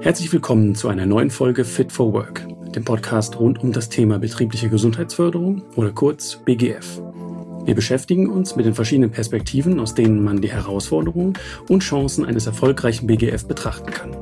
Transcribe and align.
Herzlich 0.00 0.32
willkommen 0.32 0.74
zu 0.74 0.88
einer 0.88 1.06
neuen 1.06 1.30
Folge 1.30 1.64
Fit 1.64 1.92
for 1.92 2.12
Work, 2.12 2.46
dem 2.74 2.84
Podcast 2.84 3.38
rund 3.38 3.60
um 3.60 3.72
das 3.72 3.88
Thema 3.88 4.18
betriebliche 4.18 4.68
Gesundheitsförderung 4.68 5.62
oder 5.76 5.92
kurz 5.92 6.36
BGF. 6.44 7.00
Wir 7.64 7.76
beschäftigen 7.76 8.28
uns 8.28 8.56
mit 8.56 8.66
den 8.66 8.74
verschiedenen 8.74 9.12
Perspektiven, 9.12 9.78
aus 9.78 9.94
denen 9.94 10.24
man 10.24 10.40
die 10.40 10.50
Herausforderungen 10.50 11.34
und 11.68 11.84
Chancen 11.84 12.24
eines 12.24 12.46
erfolgreichen 12.46 13.06
BGF 13.06 13.46
betrachten 13.46 13.92
kann. 13.92 14.16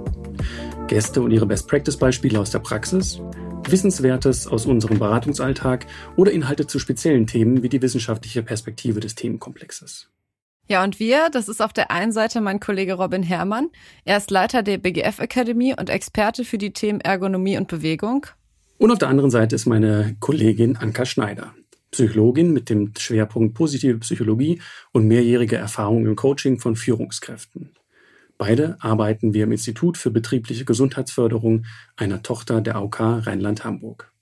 Gäste 0.87 1.23
und 1.23 1.31
ihre 1.31 1.47
Best-Practice-Beispiele 1.47 2.39
aus 2.39 2.51
der 2.51 2.59
Praxis, 2.59 3.21
Wissenswertes 3.67 4.47
aus 4.47 4.67
unserem 4.67 4.99
Beratungsalltag 4.99 5.87
oder 6.17 6.33
Inhalte 6.33 6.67
zu 6.67 6.79
speziellen 6.79 7.27
Themen 7.27 7.63
wie 7.63 7.69
die 7.71 7.81
wissenschaftliche 7.81 8.43
Perspektive 8.43 9.01
des 9.01 9.15
Themenkomplexes. 9.15 10.11
Ja, 10.71 10.85
und 10.85 11.01
wir, 11.01 11.31
das 11.33 11.49
ist 11.49 11.61
auf 11.61 11.73
der 11.73 11.91
einen 11.91 12.13
Seite 12.13 12.41
mein 12.41 12.61
Kollege 12.61 12.95
Robin 12.95 13.25
Herrmann. 13.25 13.71
Er 14.05 14.19
ist 14.19 14.31
Leiter 14.31 14.63
der 14.63 14.79
BGF 14.79 15.19
Akademie 15.19 15.75
und 15.77 15.91
Experte 15.91 16.45
für 16.45 16.59
die 16.59 16.73
Themen 16.73 17.01
Ergonomie 17.01 17.59
und 17.59 17.67
Bewegung. 17.67 18.27
Und 18.79 18.93
auf 18.93 18.99
der 18.99 19.09
anderen 19.09 19.33
Seite 19.33 19.57
ist 19.57 19.67
meine 19.67 20.17
Kollegin 20.21 20.77
Anka 20.77 21.07
Schneider, 21.07 21.53
Psychologin 21.91 22.53
mit 22.53 22.71
dem 22.71 22.93
Schwerpunkt 22.97 23.55
positive 23.55 23.99
Psychologie 23.99 24.63
und 24.93 25.09
mehrjährige 25.09 25.57
Erfahrung 25.57 26.07
im 26.07 26.15
Coaching 26.15 26.61
von 26.61 26.77
Führungskräften. 26.77 27.73
Beide 28.39 28.77
arbeiten 28.79 29.35
wir 29.35 29.43
im 29.43 29.53
Institut 29.53 29.99
für 29.99 30.13
betriebliche 30.13 30.65
Gesundheitsförderung, 30.65 31.67
einer 31.97 32.23
Tochter 32.23 32.61
der 32.61 32.77
AOK 32.77 33.01
Rheinland-Hamburg. 33.01 34.13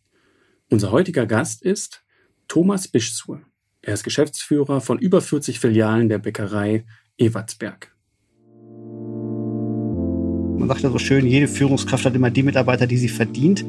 Unser 0.71 0.93
heutiger 0.93 1.27
Gast 1.27 1.61
ist 1.61 2.03
Thomas 2.49 2.89
Bischzur. 2.89 3.43
Er 3.83 3.95
ist 3.95 4.03
Geschäftsführer 4.03 4.81
von 4.81 4.99
über 4.99 5.21
40 5.21 5.61
Filialen 5.61 6.09
der 6.09 6.19
Bäckerei 6.19 6.85
Ewertsberg. 7.17 7.95
Man 10.59 10.69
sagt 10.69 10.81
ja 10.83 10.91
so 10.91 10.99
schön, 10.99 11.25
jede 11.27 11.47
Führungskraft 11.47 12.05
hat 12.05 12.17
immer 12.17 12.31
die 12.31 12.43
Mitarbeiter, 12.43 12.89
die 12.89 12.97
sie 12.97 13.09
verdient. 13.09 13.65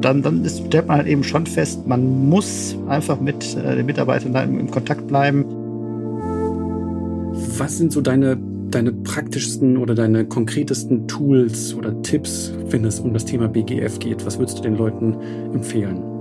Dann, 0.00 0.22
dann 0.22 0.44
ist, 0.44 0.66
stellt 0.66 0.88
man 0.88 0.98
halt 0.98 1.06
eben 1.06 1.22
schon 1.22 1.46
fest, 1.46 1.86
man 1.86 2.28
muss 2.28 2.76
einfach 2.88 3.20
mit 3.20 3.56
äh, 3.56 3.76
den 3.76 3.86
Mitarbeitern 3.86 4.34
im, 4.34 4.58
im 4.58 4.70
Kontakt 4.70 5.06
bleiben. 5.06 5.44
Was 7.56 7.78
sind 7.78 7.92
so 7.92 8.00
deine, 8.00 8.36
deine 8.70 8.92
praktischsten 8.92 9.76
oder 9.76 9.94
deine 9.94 10.26
konkretesten 10.26 11.06
Tools 11.08 11.72
oder 11.72 12.02
Tipps, 12.02 12.52
wenn 12.68 12.84
es 12.84 13.00
um 13.00 13.14
das 13.14 13.24
Thema 13.24 13.48
BGF 13.48 14.00
geht? 14.00 14.26
Was 14.26 14.38
würdest 14.38 14.58
du 14.58 14.62
den 14.62 14.76
Leuten 14.76 15.14
empfehlen? 15.54 16.13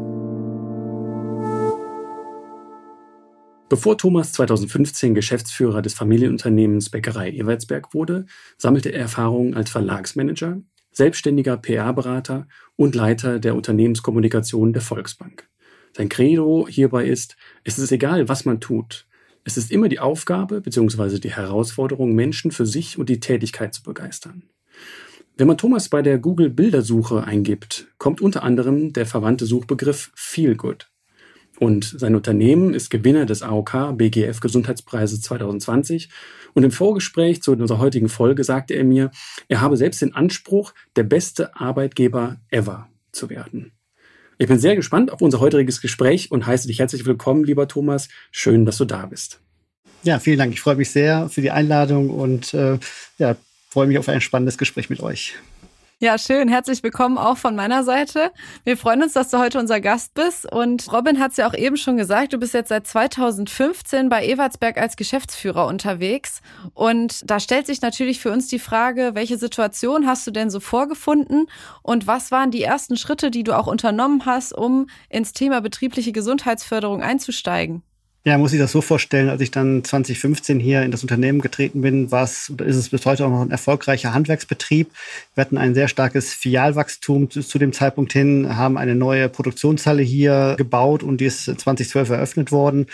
Bevor 3.73 3.97
Thomas 3.97 4.31
2015 4.33 5.15
Geschäftsführer 5.15 5.81
des 5.81 5.95
Familienunternehmens 5.95 6.91
Bäckerei 6.91 7.31
Evertsberg 7.31 7.95
wurde, 7.95 8.27
sammelte 8.55 8.89
er 8.89 8.99
Erfahrungen 8.99 9.55
als 9.55 9.71
Verlagsmanager, 9.71 10.61
selbstständiger 10.91 11.57
PR-Berater 11.57 12.47
und 12.75 12.93
Leiter 12.93 13.39
der 13.39 13.55
Unternehmenskommunikation 13.55 14.73
der 14.73 14.83
Volksbank. 14.83 15.49
Sein 15.97 16.07
Credo 16.07 16.67
hierbei 16.69 17.07
ist, 17.07 17.35
es 17.63 17.79
ist 17.79 17.91
egal, 17.91 18.29
was 18.29 18.45
man 18.45 18.59
tut. 18.59 19.07
Es 19.43 19.57
ist 19.57 19.71
immer 19.71 19.89
die 19.89 19.99
Aufgabe 19.99 20.61
bzw. 20.61 21.17
die 21.17 21.31
Herausforderung, 21.31 22.13
Menschen 22.13 22.51
für 22.51 22.67
sich 22.67 22.99
und 22.99 23.09
die 23.09 23.21
Tätigkeit 23.21 23.73
zu 23.73 23.81
begeistern. 23.81 24.43
Wenn 25.35 25.47
man 25.47 25.57
Thomas 25.57 25.89
bei 25.89 26.03
der 26.03 26.19
Google 26.19 26.51
Bildersuche 26.51 27.23
eingibt, 27.23 27.87
kommt 27.97 28.21
unter 28.21 28.43
anderem 28.43 28.93
der 28.93 29.07
verwandte 29.07 29.47
Suchbegriff 29.47 30.11
Feel 30.13 30.55
Good. 30.55 30.92
Und 31.59 31.85
sein 31.97 32.15
Unternehmen 32.15 32.73
ist 32.73 32.89
Gewinner 32.89 33.25
des 33.25 33.43
AOK 33.43 33.97
BGF 33.97 34.39
Gesundheitspreises 34.39 35.21
2020. 35.21 36.09
Und 36.53 36.63
im 36.63 36.71
Vorgespräch 36.71 37.41
zu 37.41 37.51
unserer 37.51 37.79
heutigen 37.79 38.09
Folge 38.09 38.43
sagte 38.43 38.73
er 38.73 38.83
mir, 38.83 39.11
er 39.47 39.61
habe 39.61 39.77
selbst 39.77 40.01
den 40.01 40.13
Anspruch, 40.13 40.73
der 40.95 41.03
beste 41.03 41.55
Arbeitgeber 41.55 42.37
ever 42.49 42.87
zu 43.11 43.29
werden. 43.29 43.71
Ich 44.37 44.47
bin 44.47 44.59
sehr 44.59 44.75
gespannt 44.75 45.11
auf 45.11 45.21
unser 45.21 45.39
heutiges 45.39 45.79
Gespräch 45.79 46.31
und 46.31 46.45
heiße 46.45 46.67
dich 46.67 46.79
herzlich 46.79 47.05
willkommen, 47.05 47.43
lieber 47.43 47.67
Thomas. 47.67 48.09
Schön, 48.31 48.65
dass 48.65 48.77
du 48.77 48.85
da 48.85 49.05
bist. 49.05 49.39
Ja, 50.03 50.19
vielen 50.19 50.37
Dank. 50.37 50.53
Ich 50.53 50.61
freue 50.61 50.75
mich 50.75 50.89
sehr 50.89 51.29
für 51.29 51.41
die 51.41 51.51
Einladung 51.51 52.09
und 52.09 52.53
äh, 52.53 52.77
ja, 53.19 53.35
freue 53.69 53.87
mich 53.87 53.97
auf 53.97 54.09
ein 54.09 54.21
spannendes 54.21 54.57
Gespräch 54.57 54.89
mit 54.89 55.01
euch. 55.01 55.35
Ja, 56.03 56.17
schön. 56.17 56.49
Herzlich 56.49 56.83
willkommen 56.83 57.17
auch 57.17 57.37
von 57.37 57.55
meiner 57.55 57.85
Seite. 57.85 58.33
Wir 58.65 58.75
freuen 58.75 59.03
uns, 59.03 59.13
dass 59.13 59.29
du 59.29 59.37
heute 59.39 59.57
unser 59.57 59.79
Gast 59.79 60.13
bist. 60.15 60.45
Und 60.51 60.91
Robin 60.91 61.17
hat 61.17 61.31
es 61.31 61.37
ja 61.37 61.47
auch 61.47 61.53
eben 61.53 61.77
schon 61.77 61.95
gesagt, 61.95 62.33
du 62.33 62.37
bist 62.37 62.53
jetzt 62.53 62.67
seit 62.67 62.85
2015 62.85 64.09
bei 64.09 64.27
Evertsberg 64.27 64.77
als 64.77 64.97
Geschäftsführer 64.97 65.65
unterwegs. 65.65 66.41
Und 66.73 67.21
da 67.31 67.39
stellt 67.39 67.67
sich 67.67 67.81
natürlich 67.81 68.19
für 68.19 68.33
uns 68.33 68.49
die 68.49 68.59
Frage, 68.59 69.11
welche 69.13 69.37
Situation 69.37 70.05
hast 70.05 70.27
du 70.27 70.31
denn 70.31 70.49
so 70.49 70.59
vorgefunden 70.59 71.45
und 71.83 72.05
was 72.05 72.31
waren 72.31 72.51
die 72.51 72.63
ersten 72.63 72.97
Schritte, 72.97 73.31
die 73.31 73.43
du 73.43 73.57
auch 73.57 73.67
unternommen 73.67 74.25
hast, 74.25 74.51
um 74.51 74.87
ins 75.07 75.31
Thema 75.31 75.61
betriebliche 75.61 76.11
Gesundheitsförderung 76.11 77.01
einzusteigen? 77.01 77.81
Ja, 78.25 78.37
muss 78.37 78.53
ich 78.53 78.59
das 78.59 78.71
so 78.71 78.79
vorstellen, 78.79 79.27
als 79.27 79.41
ich 79.41 79.51
dann 79.51 79.83
2015 79.83 80.57
hier 80.57 80.83
in 80.83 80.91
das 80.91 81.01
Unternehmen 81.01 81.41
getreten 81.41 81.81
bin, 81.81 82.09
war 82.09 82.23
es 82.23 82.49
oder 82.49 82.63
ist 82.63 82.77
es 82.77 82.87
bis 82.87 83.05
heute 83.05 83.25
auch 83.25 83.29
noch 83.29 83.41
ein 83.41 83.51
erfolgreicher 83.51 84.13
Handwerksbetrieb. 84.13 84.89
Wir 85.35 85.41
hatten 85.41 85.57
ein 85.57 85.73
sehr 85.73 85.89
starkes 85.89 86.33
Filialwachstum 86.33 87.29
zu, 87.29 87.41
zu 87.41 87.59
dem 87.59 87.73
Zeitpunkt 87.73 88.13
hin, 88.13 88.55
haben 88.55 88.77
eine 88.77 88.95
neue 88.95 89.27
Produktionshalle 89.27 90.03
hier 90.03 90.55
gebaut 90.57 91.03
und 91.03 91.19
die 91.19 91.25
ist 91.25 91.43
2012 91.43 92.11
eröffnet 92.11 92.53
worden. 92.53 92.87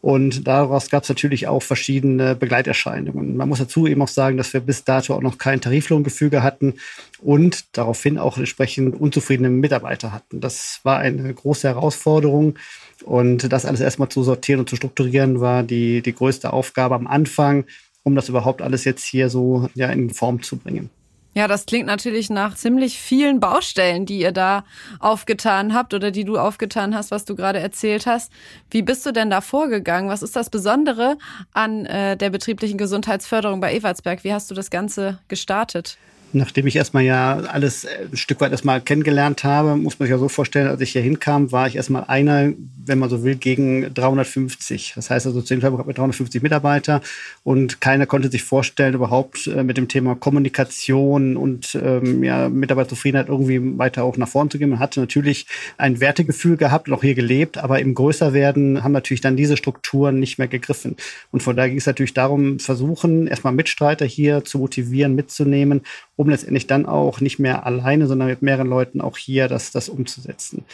Und 0.00 0.48
daraus 0.48 0.90
gab 0.90 1.04
es 1.04 1.08
natürlich 1.08 1.46
auch 1.46 1.62
verschiedene 1.62 2.34
Begleiterscheinungen. 2.34 3.36
Man 3.36 3.48
muss 3.48 3.60
dazu 3.60 3.86
eben 3.86 4.02
auch 4.02 4.08
sagen, 4.08 4.36
dass 4.36 4.52
wir 4.52 4.60
bis 4.60 4.82
dato 4.82 5.14
auch 5.14 5.20
noch 5.20 5.38
kein 5.38 5.60
Tariflohngefüge 5.60 6.42
hatten 6.42 6.74
und 7.20 7.76
daraufhin 7.76 8.18
auch 8.18 8.36
entsprechend 8.36 9.00
unzufriedene 9.00 9.48
Mitarbeiter 9.48 10.10
hatten. 10.10 10.40
Das 10.40 10.80
war 10.82 10.98
eine 10.98 11.32
große 11.32 11.68
Herausforderung. 11.68 12.56
Und 13.04 13.52
das 13.52 13.64
alles 13.64 13.80
erstmal 13.80 14.08
zu 14.08 14.22
sortieren 14.22 14.60
und 14.60 14.70
zu 14.70 14.76
strukturieren, 14.76 15.40
war 15.40 15.62
die, 15.62 16.02
die 16.02 16.14
größte 16.14 16.52
Aufgabe 16.52 16.94
am 16.94 17.06
Anfang, 17.06 17.64
um 18.02 18.14
das 18.14 18.28
überhaupt 18.28 18.62
alles 18.62 18.84
jetzt 18.84 19.04
hier 19.04 19.28
so 19.28 19.68
ja, 19.74 19.88
in 19.88 20.10
Form 20.10 20.42
zu 20.42 20.56
bringen. 20.56 20.90
Ja, 21.34 21.48
das 21.48 21.64
klingt 21.64 21.86
natürlich 21.86 22.28
nach 22.28 22.56
ziemlich 22.56 22.98
vielen 22.98 23.40
Baustellen, 23.40 24.04
die 24.04 24.18
ihr 24.18 24.32
da 24.32 24.64
aufgetan 25.00 25.72
habt 25.72 25.94
oder 25.94 26.10
die 26.10 26.24
du 26.24 26.36
aufgetan 26.36 26.94
hast, 26.94 27.10
was 27.10 27.24
du 27.24 27.34
gerade 27.34 27.58
erzählt 27.58 28.04
hast. 28.04 28.30
Wie 28.70 28.82
bist 28.82 29.06
du 29.06 29.12
denn 29.12 29.30
da 29.30 29.40
vorgegangen? 29.40 30.10
Was 30.10 30.22
ist 30.22 30.36
das 30.36 30.50
Besondere 30.50 31.16
an 31.54 31.86
äh, 31.86 32.18
der 32.18 32.28
betrieblichen 32.28 32.76
Gesundheitsförderung 32.76 33.60
bei 33.60 33.74
Evertsberg? 33.74 34.24
Wie 34.24 34.34
hast 34.34 34.50
du 34.50 34.54
das 34.54 34.68
Ganze 34.68 35.20
gestartet? 35.28 35.96
Nachdem 36.34 36.66
ich 36.66 36.76
erstmal 36.76 37.02
ja 37.02 37.36
alles 37.36 37.84
äh, 37.84 38.06
ein 38.10 38.16
Stück 38.16 38.40
weit 38.40 38.52
erstmal 38.52 38.80
kennengelernt 38.80 39.44
habe, 39.44 39.76
muss 39.76 39.98
man 39.98 40.06
sich 40.06 40.12
ja 40.12 40.18
so 40.18 40.28
vorstellen, 40.28 40.66
als 40.66 40.80
ich 40.80 40.92
hier 40.92 41.02
hinkam, 41.02 41.52
war 41.52 41.66
ich 41.66 41.76
erstmal 41.76 42.04
einer, 42.04 42.52
wenn 42.86 42.98
man 42.98 43.10
so 43.10 43.22
will, 43.22 43.34
gegen 43.34 43.92
350. 43.92 44.92
Das 44.94 45.10
heißt 45.10 45.26
also, 45.26 45.42
zu 45.42 45.54
dem 45.54 45.60
Zeitpunkt 45.60 45.80
hatten 45.80 45.90
wir 45.90 45.94
350 45.94 46.42
Mitarbeiter 46.42 47.02
und 47.44 47.80
keiner 47.80 48.06
konnte 48.06 48.30
sich 48.30 48.42
vorstellen, 48.42 48.94
überhaupt 48.94 49.46
äh, 49.46 49.62
mit 49.62 49.76
dem 49.76 49.88
Thema 49.88 50.14
Kommunikation 50.14 51.36
und 51.36 51.78
ähm, 51.82 52.24
ja, 52.24 52.48
Mitarbeiterzufriedenheit 52.48 53.28
irgendwie 53.28 53.78
weiter 53.78 54.04
auch 54.04 54.16
nach 54.16 54.28
vorne 54.28 54.48
zu 54.48 54.58
gehen. 54.58 54.70
Man 54.70 54.78
hatte 54.78 55.00
natürlich 55.00 55.46
ein 55.76 56.00
Wertegefühl 56.00 56.56
gehabt 56.56 56.88
und 56.88 56.94
auch 56.94 57.02
hier 57.02 57.14
gelebt, 57.14 57.58
aber 57.58 57.80
im 57.80 57.94
Größerwerden 57.94 58.82
haben 58.82 58.92
natürlich 58.92 59.20
dann 59.20 59.36
diese 59.36 59.58
Strukturen 59.58 60.18
nicht 60.18 60.38
mehr 60.38 60.48
gegriffen. 60.48 60.96
Und 61.30 61.42
von 61.42 61.56
daher 61.56 61.68
ging 61.68 61.78
es 61.78 61.86
natürlich 61.86 62.14
darum, 62.14 62.58
versuchen, 62.58 63.26
erstmal 63.26 63.52
Mitstreiter 63.52 64.06
hier 64.06 64.44
zu 64.44 64.58
motivieren, 64.58 65.14
mitzunehmen 65.14 65.82
um 66.16 66.28
letztendlich 66.28 66.66
dann 66.66 66.86
auch 66.86 67.20
nicht 67.20 67.38
mehr 67.38 67.66
alleine, 67.66 68.06
sondern 68.06 68.28
mit 68.28 68.42
mehreren 68.42 68.68
Leuten 68.68 69.00
auch 69.00 69.16
hier 69.16 69.48
das, 69.48 69.70
das 69.70 69.88
umzusetzen. 69.88 70.64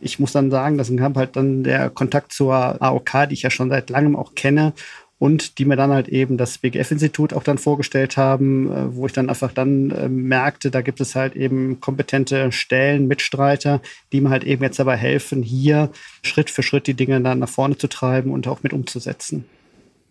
Ich 0.00 0.18
muss 0.18 0.32
dann 0.32 0.50
sagen, 0.50 0.76
das 0.76 0.94
kam 0.94 1.14
halt 1.14 1.36
dann 1.36 1.64
der 1.64 1.88
Kontakt 1.90 2.32
zur 2.32 2.54
AOK, 2.54 3.28
die 3.28 3.34
ich 3.34 3.42
ja 3.42 3.50
schon 3.50 3.70
seit 3.70 3.90
langem 3.90 4.16
auch 4.16 4.34
kenne 4.34 4.74
und 5.18 5.58
die 5.58 5.64
mir 5.64 5.76
dann 5.76 5.92
halt 5.92 6.08
eben 6.08 6.36
das 6.36 6.58
BGF-Institut 6.58 7.32
auch 7.32 7.44
dann 7.44 7.56
vorgestellt 7.56 8.16
haben, 8.16 8.70
äh, 8.70 8.94
wo 8.94 9.06
ich 9.06 9.12
dann 9.12 9.28
einfach 9.28 9.52
dann 9.52 9.90
äh, 9.90 10.08
merkte, 10.08 10.70
da 10.70 10.82
gibt 10.82 11.00
es 11.00 11.14
halt 11.14 11.36
eben 11.36 11.80
kompetente 11.80 12.50
Stellen, 12.52 13.06
Mitstreiter, 13.06 13.80
die 14.12 14.20
mir 14.20 14.30
halt 14.30 14.44
eben 14.44 14.62
jetzt 14.62 14.78
dabei 14.78 14.96
helfen, 14.96 15.42
hier 15.42 15.90
Schritt 16.22 16.50
für 16.50 16.62
Schritt 16.62 16.86
die 16.86 16.94
Dinge 16.94 17.20
dann 17.20 17.38
nach 17.38 17.48
vorne 17.48 17.78
zu 17.78 17.88
treiben 17.88 18.32
und 18.32 18.48
auch 18.48 18.62
mit 18.62 18.72
umzusetzen. 18.72 19.44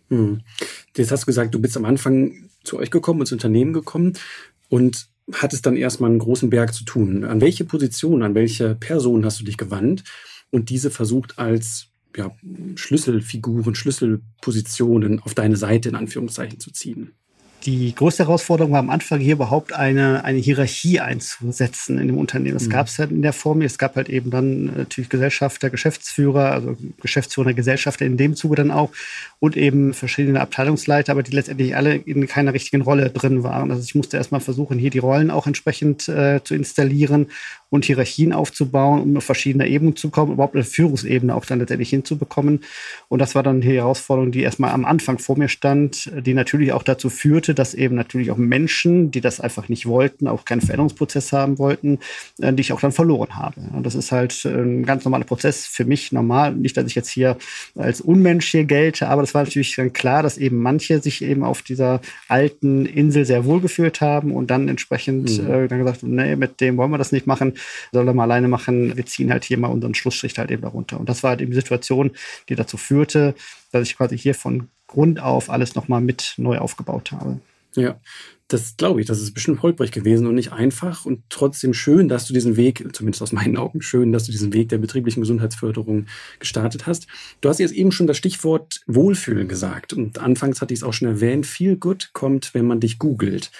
Hm. 0.08 0.40
Jetzt 0.96 1.12
hast 1.12 1.22
du 1.22 1.26
gesagt, 1.26 1.54
du 1.54 1.60
bist 1.60 1.76
am 1.76 1.84
Anfang 1.84 2.48
zu 2.64 2.78
euch 2.78 2.90
gekommen, 2.90 3.20
ins 3.20 3.32
Unternehmen 3.32 3.72
gekommen 3.72 4.14
und 4.74 5.06
hattest 5.32 5.66
dann 5.66 5.76
erstmal 5.76 6.10
einen 6.10 6.18
großen 6.18 6.50
Berg 6.50 6.74
zu 6.74 6.84
tun. 6.84 7.22
An 7.22 7.40
welche 7.40 7.64
Position, 7.64 8.24
an 8.24 8.34
welche 8.34 8.74
Person 8.74 9.24
hast 9.24 9.38
du 9.38 9.44
dich 9.44 9.56
gewandt 9.56 10.02
und 10.50 10.68
diese 10.68 10.90
versucht 10.90 11.38
als 11.38 11.92
ja, 12.16 12.32
Schlüsselfiguren, 12.74 13.76
Schlüsselpositionen 13.76 15.20
auf 15.20 15.34
deine 15.34 15.56
Seite 15.56 15.90
in 15.90 15.94
Anführungszeichen 15.94 16.58
zu 16.58 16.72
ziehen? 16.72 17.12
Die 17.66 17.94
größte 17.94 18.24
Herausforderung 18.24 18.72
war 18.72 18.78
am 18.78 18.90
Anfang 18.90 19.20
hier 19.20 19.34
überhaupt 19.34 19.72
eine, 19.72 20.24
eine 20.24 20.38
Hierarchie 20.38 21.00
einzusetzen 21.00 21.98
in 21.98 22.08
dem 22.08 22.18
Unternehmen. 22.18 22.54
Das 22.54 22.66
mhm. 22.66 22.72
gab 22.72 22.88
es 22.88 22.98
halt 22.98 23.10
in 23.10 23.22
der 23.22 23.32
Form. 23.32 23.62
Es 23.62 23.78
gab 23.78 23.96
halt 23.96 24.08
eben 24.08 24.30
dann 24.30 24.66
natürlich 24.76 25.08
Gesellschafter, 25.08 25.70
Geschäftsführer, 25.70 26.52
also 26.52 26.76
Geschäftsführer, 27.00 27.54
Gesellschafter 27.54 28.04
in 28.04 28.16
dem 28.16 28.36
Zuge 28.36 28.56
dann 28.56 28.70
auch 28.70 28.90
und 29.40 29.56
eben 29.56 29.94
verschiedene 29.94 30.40
Abteilungsleiter, 30.40 31.12
aber 31.12 31.22
die 31.22 31.32
letztendlich 31.32 31.76
alle 31.76 31.94
in 31.94 32.26
keiner 32.26 32.52
richtigen 32.52 32.82
Rolle 32.82 33.10
drin 33.10 33.42
waren. 33.42 33.70
Also 33.70 33.82
ich 33.82 33.94
musste 33.94 34.16
erstmal 34.16 34.40
versuchen, 34.40 34.78
hier 34.78 34.90
die 34.90 34.98
Rollen 34.98 35.30
auch 35.30 35.46
entsprechend 35.46 36.08
äh, 36.08 36.42
zu 36.44 36.54
installieren 36.54 37.28
und 37.70 37.84
Hierarchien 37.84 38.32
aufzubauen, 38.32 39.02
um 39.02 39.16
auf 39.16 39.24
verschiedene 39.24 39.66
Ebenen 39.68 39.96
zu 39.96 40.10
kommen, 40.10 40.32
überhaupt 40.32 40.54
eine 40.54 40.64
Führungsebene 40.64 41.34
auch 41.34 41.44
dann 41.44 41.58
letztendlich 41.58 41.90
hinzubekommen. 41.90 42.60
Und 43.08 43.18
das 43.18 43.34
war 43.34 43.42
dann 43.42 43.60
die 43.60 43.76
Herausforderung, 43.76 44.30
die 44.30 44.42
erstmal 44.42 44.70
am 44.70 44.84
Anfang 44.84 45.18
vor 45.18 45.36
mir 45.36 45.48
stand, 45.48 46.10
die 46.24 46.34
natürlich 46.34 46.72
auch 46.72 46.84
dazu 46.84 47.10
führte, 47.10 47.53
dass 47.54 47.74
eben 47.74 47.94
natürlich 47.94 48.30
auch 48.30 48.36
Menschen, 48.36 49.10
die 49.10 49.20
das 49.20 49.40
einfach 49.40 49.68
nicht 49.68 49.86
wollten, 49.86 50.28
auch 50.28 50.44
keinen 50.44 50.60
Veränderungsprozess 50.60 51.32
haben 51.32 51.58
wollten, 51.58 51.98
äh, 52.40 52.52
die 52.52 52.60
ich 52.60 52.72
auch 52.72 52.80
dann 52.80 52.92
verloren 52.92 53.36
habe. 53.36 53.60
Und 53.72 53.84
das 53.84 53.94
ist 53.94 54.12
halt 54.12 54.44
ein 54.44 54.84
ganz 54.84 55.04
normaler 55.04 55.24
Prozess 55.24 55.66
für 55.66 55.84
mich 55.84 56.12
normal. 56.12 56.54
Nicht, 56.54 56.76
dass 56.76 56.86
ich 56.86 56.94
jetzt 56.94 57.08
hier 57.08 57.36
als 57.76 58.00
Unmensch 58.00 58.48
hier 58.50 58.64
gelte, 58.64 59.08
aber 59.08 59.22
das 59.22 59.34
war 59.34 59.42
natürlich 59.42 59.74
dann 59.76 59.92
klar, 59.92 60.22
dass 60.22 60.38
eben 60.38 60.60
manche 60.60 61.00
sich 61.00 61.22
eben 61.22 61.44
auf 61.44 61.62
dieser 61.62 62.00
alten 62.28 62.86
Insel 62.86 63.24
sehr 63.24 63.44
wohl 63.44 63.60
gefühlt 63.60 64.00
haben 64.00 64.32
und 64.32 64.50
dann 64.50 64.68
entsprechend 64.68 65.38
mhm. 65.38 65.50
äh, 65.50 65.68
dann 65.68 65.78
gesagt, 65.78 66.02
nee, 66.02 66.36
mit 66.36 66.60
dem 66.60 66.76
wollen 66.76 66.90
wir 66.90 66.98
das 66.98 67.12
nicht 67.12 67.26
machen 67.26 67.54
soll 67.92 68.06
er 68.08 68.14
mal 68.14 68.24
alleine 68.24 68.48
machen. 68.48 68.96
Wir 68.96 69.06
ziehen 69.06 69.30
halt 69.30 69.44
hier 69.44 69.58
mal 69.58 69.68
unseren 69.68 69.94
Schlussstrich 69.94 70.36
halt 70.38 70.50
eben 70.50 70.62
darunter. 70.62 71.00
Und 71.00 71.08
das 71.08 71.22
war 71.22 71.30
halt 71.30 71.40
eben 71.40 71.52
die 71.52 71.56
Situation, 71.56 72.10
die 72.48 72.54
dazu 72.54 72.76
führte, 72.76 73.34
dass 73.72 73.88
ich 73.88 73.96
quasi 73.96 74.18
hier 74.18 74.34
von 74.34 74.68
Grund 74.94 75.20
auf 75.20 75.50
alles 75.50 75.74
nochmal 75.74 76.00
mit 76.00 76.34
neu 76.36 76.58
aufgebaut 76.58 77.12
habe. 77.12 77.40
Ja, 77.74 78.00
das 78.46 78.76
glaube 78.76 79.00
ich. 79.00 79.06
Das 79.06 79.20
ist 79.20 79.34
bestimmt 79.34 79.62
holprig 79.62 79.90
gewesen 79.90 80.28
und 80.28 80.36
nicht 80.36 80.52
einfach 80.52 81.04
und 81.04 81.24
trotzdem 81.28 81.74
schön, 81.74 82.08
dass 82.08 82.26
du 82.26 82.32
diesen 82.32 82.56
Weg, 82.56 82.84
zumindest 82.94 83.22
aus 83.22 83.32
meinen 83.32 83.56
Augen 83.56 83.82
schön, 83.82 84.12
dass 84.12 84.24
du 84.24 84.32
diesen 84.32 84.52
Weg 84.52 84.68
der 84.68 84.78
betrieblichen 84.78 85.20
Gesundheitsförderung 85.20 86.06
gestartet 86.38 86.86
hast. 86.86 87.08
Du 87.40 87.48
hast 87.48 87.58
jetzt 87.58 87.74
eben 87.74 87.90
schon 87.90 88.06
das 88.06 88.16
Stichwort 88.16 88.82
Wohlfühlen 88.86 89.48
gesagt 89.48 89.92
und 89.92 90.18
anfangs 90.18 90.60
hatte 90.60 90.72
ich 90.72 90.80
es 90.80 90.84
auch 90.84 90.92
schon 90.92 91.08
erwähnt. 91.08 91.46
Viel 91.46 91.76
Good 91.76 92.10
kommt, 92.12 92.54
wenn 92.54 92.66
man 92.66 92.78
dich 92.78 92.98
googelt. 92.98 93.50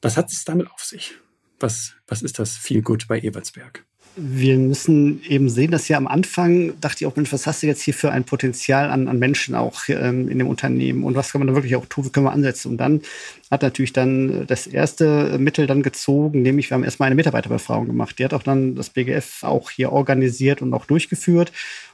Was 0.00 0.16
hat 0.16 0.32
es 0.32 0.44
damit 0.44 0.68
auf 0.72 0.80
sich? 0.80 1.14
Was, 1.60 1.94
was 2.08 2.22
ist 2.22 2.40
das 2.40 2.56
viel 2.56 2.82
gut 2.82 3.06
bei 3.06 3.20
Ebertsberg? 3.20 3.84
Wir 4.14 4.58
müssen 4.58 5.22
eben 5.26 5.48
sehen, 5.48 5.70
dass 5.70 5.88
ja 5.88 5.96
am 5.96 6.06
Anfang 6.06 6.78
dachte 6.80 6.98
ich 7.00 7.06
auch, 7.06 7.16
Mensch, 7.16 7.32
was 7.32 7.46
hast 7.46 7.62
du 7.62 7.66
jetzt 7.66 7.80
hier 7.80 7.94
für 7.94 8.10
ein 8.10 8.24
Potenzial 8.24 8.90
an, 8.90 9.08
an 9.08 9.18
Menschen 9.18 9.54
auch 9.54 9.88
ähm, 9.88 10.28
in 10.28 10.38
dem 10.38 10.48
Unternehmen 10.48 11.04
und 11.04 11.14
was 11.14 11.32
kann 11.32 11.38
man 11.38 11.48
da 11.48 11.54
wirklich 11.54 11.76
auch 11.76 11.86
tun, 11.86 12.04
wie 12.04 12.10
können 12.10 12.26
wir 12.26 12.32
ansetzen? 12.32 12.72
Und 12.72 12.76
dann 12.76 13.00
hat 13.50 13.62
natürlich 13.62 13.94
dann 13.94 14.46
das 14.46 14.66
erste 14.66 15.38
Mittel 15.38 15.66
dann 15.66 15.82
gezogen, 15.82 16.42
nämlich 16.42 16.68
wir 16.68 16.74
haben 16.74 16.84
erstmal 16.84 17.06
eine 17.06 17.14
Mitarbeiterbefragung 17.14 17.86
gemacht. 17.86 18.18
Die 18.18 18.24
hat 18.24 18.34
auch 18.34 18.42
dann 18.42 18.74
das 18.74 18.90
BGF 18.90 19.44
auch 19.44 19.70
hier 19.70 19.92
organisiert 19.92 20.60
und 20.60 20.74
auch 20.74 20.84
durchgeführt 20.84 21.50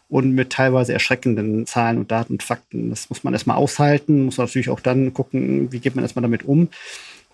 und 0.08 0.32
mit 0.34 0.50
teilweise 0.50 0.92
erschreckenden 0.92 1.66
Zahlen 1.66 1.98
und 1.98 2.10
Daten 2.10 2.34
und 2.34 2.42
Fakten. 2.42 2.90
Das 2.90 3.10
muss 3.10 3.22
man 3.24 3.32
erstmal 3.32 3.58
aushalten, 3.58 4.24
muss 4.24 4.38
natürlich 4.38 4.70
auch 4.70 4.80
dann 4.80 5.12
gucken, 5.14 5.70
wie 5.70 5.78
geht 5.78 5.94
man 5.94 6.04
erstmal 6.04 6.22
damit 6.22 6.44
um. 6.44 6.68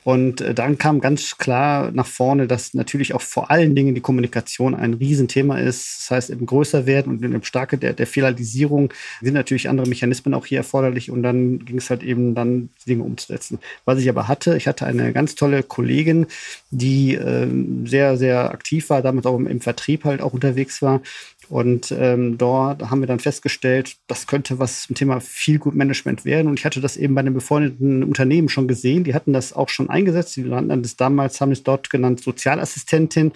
Und 0.05 0.41
äh, 0.43 0.55
dann 0.55 0.79
kam 0.79 1.01
ganz 1.01 1.39
klar 1.39 1.91
nach 1.93 2.07
vorne, 2.07 2.47
dass 2.47 2.75
natürlich 2.75 3.15
auch 3.15 3.23
vor 3.23 3.51
allen 3.51 3.75
Dingen 3.75 3.95
die 3.95 4.01
Kommunikation 4.01 4.75
ein 4.75 4.95
Riesenthema 4.95 5.59
ist. 5.59 5.99
Das 6.01 6.11
heißt, 6.11 6.31
im 6.31 6.47
größer 6.47 6.87
werden 6.87 7.11
und 7.11 7.23
dem 7.23 7.43
Starke 7.43 7.79
der, 7.79 7.95
der 7.95 8.07
Filialisierung 8.07 8.93
sind 9.23 9.35
natürlich 9.35 9.69
andere 9.69 9.89
Mechanismen 9.89 10.35
auch 10.35 10.47
hier 10.47 10.59
erforderlich. 10.59 11.11
Und 11.11 11.23
dann 11.23 11.65
ging 11.65 11.79
es 11.79 11.91
halt 11.91 12.03
eben 12.03 12.35
dann, 12.35 12.69
Dinge 12.87 13.03
umzusetzen. 13.03 13.59
Was 13.87 13.99
ich 13.99 14.09
aber 14.09 14.29
hatte, 14.29 14.57
ich 14.57 14.69
hatte 14.69 14.85
eine 14.87 15.13
ganz 15.13 15.35
tolle 15.35 15.63
Kollegin, 15.63 16.27
die 16.71 17.15
äh, 17.15 17.49
sehr, 17.87 18.19
sehr 18.19 18.51
aktiv 18.51 18.91
war, 18.91 19.01
damit 19.01 19.27
auch 19.27 19.37
im, 19.37 19.47
im 19.47 19.61
Vertrieb 19.61 20.05
halt 20.05 20.21
auch 20.21 20.35
unterwegs 20.35 20.83
war 20.83 21.01
und 21.49 21.95
ähm, 21.97 22.39
dort 22.39 22.91
haben 22.91 23.01
wir 23.01 23.07
dann 23.07 23.19
festgestellt, 23.21 23.97
das 24.07 24.27
könnte 24.27 24.59
was 24.59 24.83
zum 24.83 24.97
Thema 24.97 25.21
viel 25.21 25.59
Good 25.59 25.75
Management 25.75 26.25
werden. 26.25 26.49
Und 26.49 26.59
ich 26.59 26.65
hatte 26.65 26.81
das 26.81 26.97
eben 26.97 27.15
bei 27.15 27.21
einem 27.21 27.35
befreundeten 27.35 28.03
Unternehmen 28.03 28.49
schon 28.49 28.69
gesehen. 28.69 29.05
Die 29.05 29.15
hatten 29.15 29.33
das 29.33 29.53
auch 29.53 29.69
schon 29.69 29.91
eingesetzt. 29.91 30.37
Die 30.37 30.43
nannten 30.43 30.83
das 30.83 30.97
damals, 30.97 31.41
haben 31.41 31.53
es 31.53 31.63
dort 31.63 31.91
genannt, 31.91 32.21
Sozialassistentin. 32.21 33.33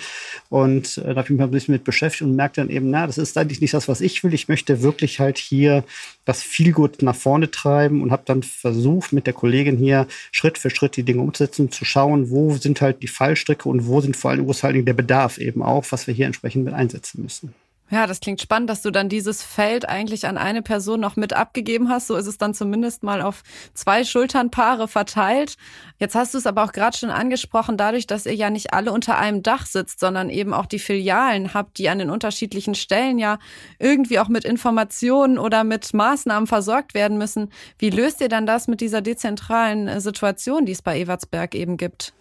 Und 0.49 0.99
äh, 0.99 1.15
da 1.15 1.17
habe 1.17 1.23
ich 1.23 1.31
mich 1.31 1.41
ein 1.41 1.51
bisschen 1.51 1.73
mit 1.73 1.85
beschäftigt 1.85 2.23
und 2.23 2.37
merkte 2.37 2.61
dann 2.61 2.71
eben, 2.71 2.91
na, 2.91 3.07
das 3.07 3.19
ist 3.19 3.37
eigentlich 3.37 3.61
nicht 3.61 3.75
das, 3.75 3.89
was 3.89 4.01
ich 4.01 4.25
will. 4.25 4.35
Ich 4.35 4.49
möchte 4.49 4.83
wirklich 4.83 5.21
halt 5.21 5.39
hier 5.39 5.85
das 6.25 6.43
viel 6.43 6.73
gut 6.73 7.03
nach 7.03 7.17
vorne 7.17 7.51
treiben 7.51 8.03
und 8.03 8.11
habe 8.11 8.23
dann 8.25 8.43
versucht, 8.43 9.13
mit 9.13 9.27
der 9.27 9.35
Kollegin 9.35 9.77
hier 9.77 10.07
Schritt 10.33 10.59
für 10.59 10.71
Schritt 10.71 10.97
die 10.97 11.03
Dinge 11.03 11.23
umzusetzen, 11.23 11.71
zu 11.71 11.85
schauen, 11.85 12.31
wo 12.31 12.55
sind 12.57 12.81
halt 12.81 13.03
die 13.03 13.09
Fallstricke 13.09 13.69
und 13.69 13.87
wo 13.87 14.01
sind 14.01 14.17
vor 14.17 14.31
allem, 14.31 14.47
wo 14.47 14.51
ist 14.51 14.63
halt 14.63 14.87
der 14.87 14.95
Bedarf 14.95 15.39
eben 15.39 15.63
auch, 15.63 15.85
was 15.91 16.07
wir 16.07 16.15
hier 16.15 16.27
entsprechend 16.27 16.65
mit 16.65 16.75
einsetzen 16.75 17.23
müssen. 17.23 17.55
Ja, 17.91 18.07
das 18.07 18.21
klingt 18.21 18.43
spannend, 18.43 18.69
dass 18.69 18.83
du 18.83 18.91
dann 18.91 19.09
dieses 19.09 19.43
Feld 19.43 19.89
eigentlich 19.89 20.27
an 20.27 20.37
eine 20.37 20.61
Person 20.61 21.01
noch 21.01 21.17
mit 21.17 21.33
abgegeben 21.33 21.89
hast. 21.89 22.09
So 22.09 22.17
ist 22.17 22.27
es 22.27 22.37
dann 22.37 22.53
zumindest 22.53 23.03
mal 23.03 23.23
auf 23.23 23.43
zwei 23.73 24.05
Schulternpaare 24.05 24.89
verteilt. 24.89 25.57
Jetzt 25.99 26.15
hast 26.15 26.35
du 26.35 26.39
es 26.39 26.47
aber 26.47 26.65
auch 26.65 26.73
gerade 26.73 26.97
schon 26.97 27.09
angesprochen, 27.09 27.79
dadurch, 27.79 28.07
dass 28.07 28.27
ihr 28.27 28.35
ja 28.35 28.51
nicht 28.51 28.75
alle 28.75 28.93
unter 28.93 29.19
einem 29.19 29.43
Dach 29.43 29.65
sitzt, 29.65 30.01
sondern 30.01 30.29
eben 30.29 30.53
auch 30.53 30.67
die 30.67 30.79
Filialen 30.79 31.55
habt, 31.55 31.79
die 31.79 31.89
an 31.89 31.99
den 31.99 32.11
unterschiedlichen 32.11 32.75
Stellen 32.75 33.19
ja 33.19 33.39
irgendwie 33.79 34.19
auch 34.19 34.29
mit 34.29 34.45
Informationen 34.45 35.39
oder 35.39 35.65
mit 35.65 35.95
Maßnahmen 35.95 36.47
versorgt 36.47 36.93
werden 36.93 37.17
müssen. 37.17 37.51
Wie 37.79 37.89
löst 37.89 38.21
ihr 38.21 38.29
dann 38.29 38.45
das 38.45 38.69
mit 38.69 38.83
dieser 38.83 39.01
dezentralen 39.01 39.89
äh, 39.89 40.01
Situation, 40.03 40.67
die 40.67 40.73
es 40.73 40.83
bei 40.83 41.01
Evertsberg 41.01 41.55
eben 41.55 41.79
gibt? 41.79 42.13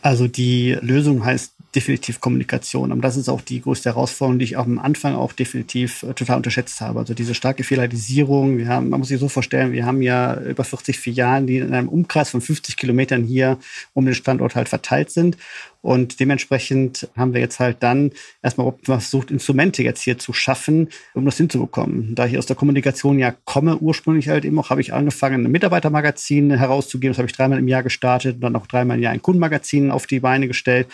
Also 0.00 0.26
die 0.26 0.72
Lösung 0.80 1.24
heißt 1.24 1.54
definitiv 1.74 2.20
Kommunikation. 2.20 2.92
Und 2.92 3.00
das 3.00 3.16
ist 3.16 3.28
auch 3.28 3.40
die 3.40 3.62
größte 3.62 3.90
Herausforderung, 3.90 4.38
die 4.38 4.44
ich 4.44 4.56
auch 4.56 4.66
am 4.66 4.78
Anfang 4.78 5.14
auch 5.14 5.32
definitiv 5.32 6.02
äh, 6.02 6.12
total 6.12 6.36
unterschätzt 6.36 6.80
habe. 6.80 6.98
Also 6.98 7.14
diese 7.14 7.34
starke 7.34 7.64
Filialisierung. 7.64 8.58
Wir 8.58 8.68
haben, 8.68 8.90
man 8.90 9.00
muss 9.00 9.08
sich 9.08 9.18
so 9.18 9.28
vorstellen, 9.28 9.72
wir 9.72 9.86
haben 9.86 10.02
ja 10.02 10.38
über 10.40 10.64
40 10.64 10.98
Filialen, 10.98 11.46
die 11.46 11.58
in 11.58 11.72
einem 11.72 11.88
Umkreis 11.88 12.30
von 12.30 12.40
50 12.40 12.76
Kilometern 12.76 13.24
hier 13.24 13.58
um 13.94 14.04
den 14.04 14.14
Standort 14.14 14.54
halt 14.54 14.68
verteilt 14.68 15.10
sind. 15.10 15.38
Und 15.82 16.20
dementsprechend 16.20 17.08
haben 17.16 17.34
wir 17.34 17.40
jetzt 17.40 17.58
halt 17.58 17.78
dann 17.80 18.12
erstmal 18.40 18.72
versucht, 18.82 19.32
Instrumente 19.32 19.82
jetzt 19.82 20.02
hier 20.02 20.16
zu 20.16 20.32
schaffen, 20.32 20.88
um 21.12 21.24
das 21.24 21.36
hinzubekommen. 21.36 22.14
Da 22.14 22.26
ich 22.26 22.38
aus 22.38 22.46
der 22.46 22.56
Kommunikation 22.56 23.18
ja 23.18 23.34
komme, 23.44 23.76
ursprünglich 23.78 24.28
halt 24.28 24.44
eben 24.44 24.58
auch, 24.60 24.70
habe 24.70 24.80
ich 24.80 24.94
angefangen, 24.94 25.44
ein 25.44 25.50
Mitarbeitermagazin 25.50 26.52
herauszugeben. 26.52 27.12
Das 27.12 27.18
habe 27.18 27.28
ich 27.28 27.36
dreimal 27.36 27.58
im 27.58 27.66
Jahr 27.66 27.82
gestartet 27.82 28.36
und 28.36 28.40
dann 28.42 28.56
auch 28.56 28.68
dreimal 28.68 28.96
im 28.96 29.02
Jahr 29.02 29.12
ein 29.12 29.22
Kundenmagazin 29.22 29.90
auf 29.90 30.06
die 30.06 30.20
Beine 30.20 30.46
gestellt. 30.46 30.86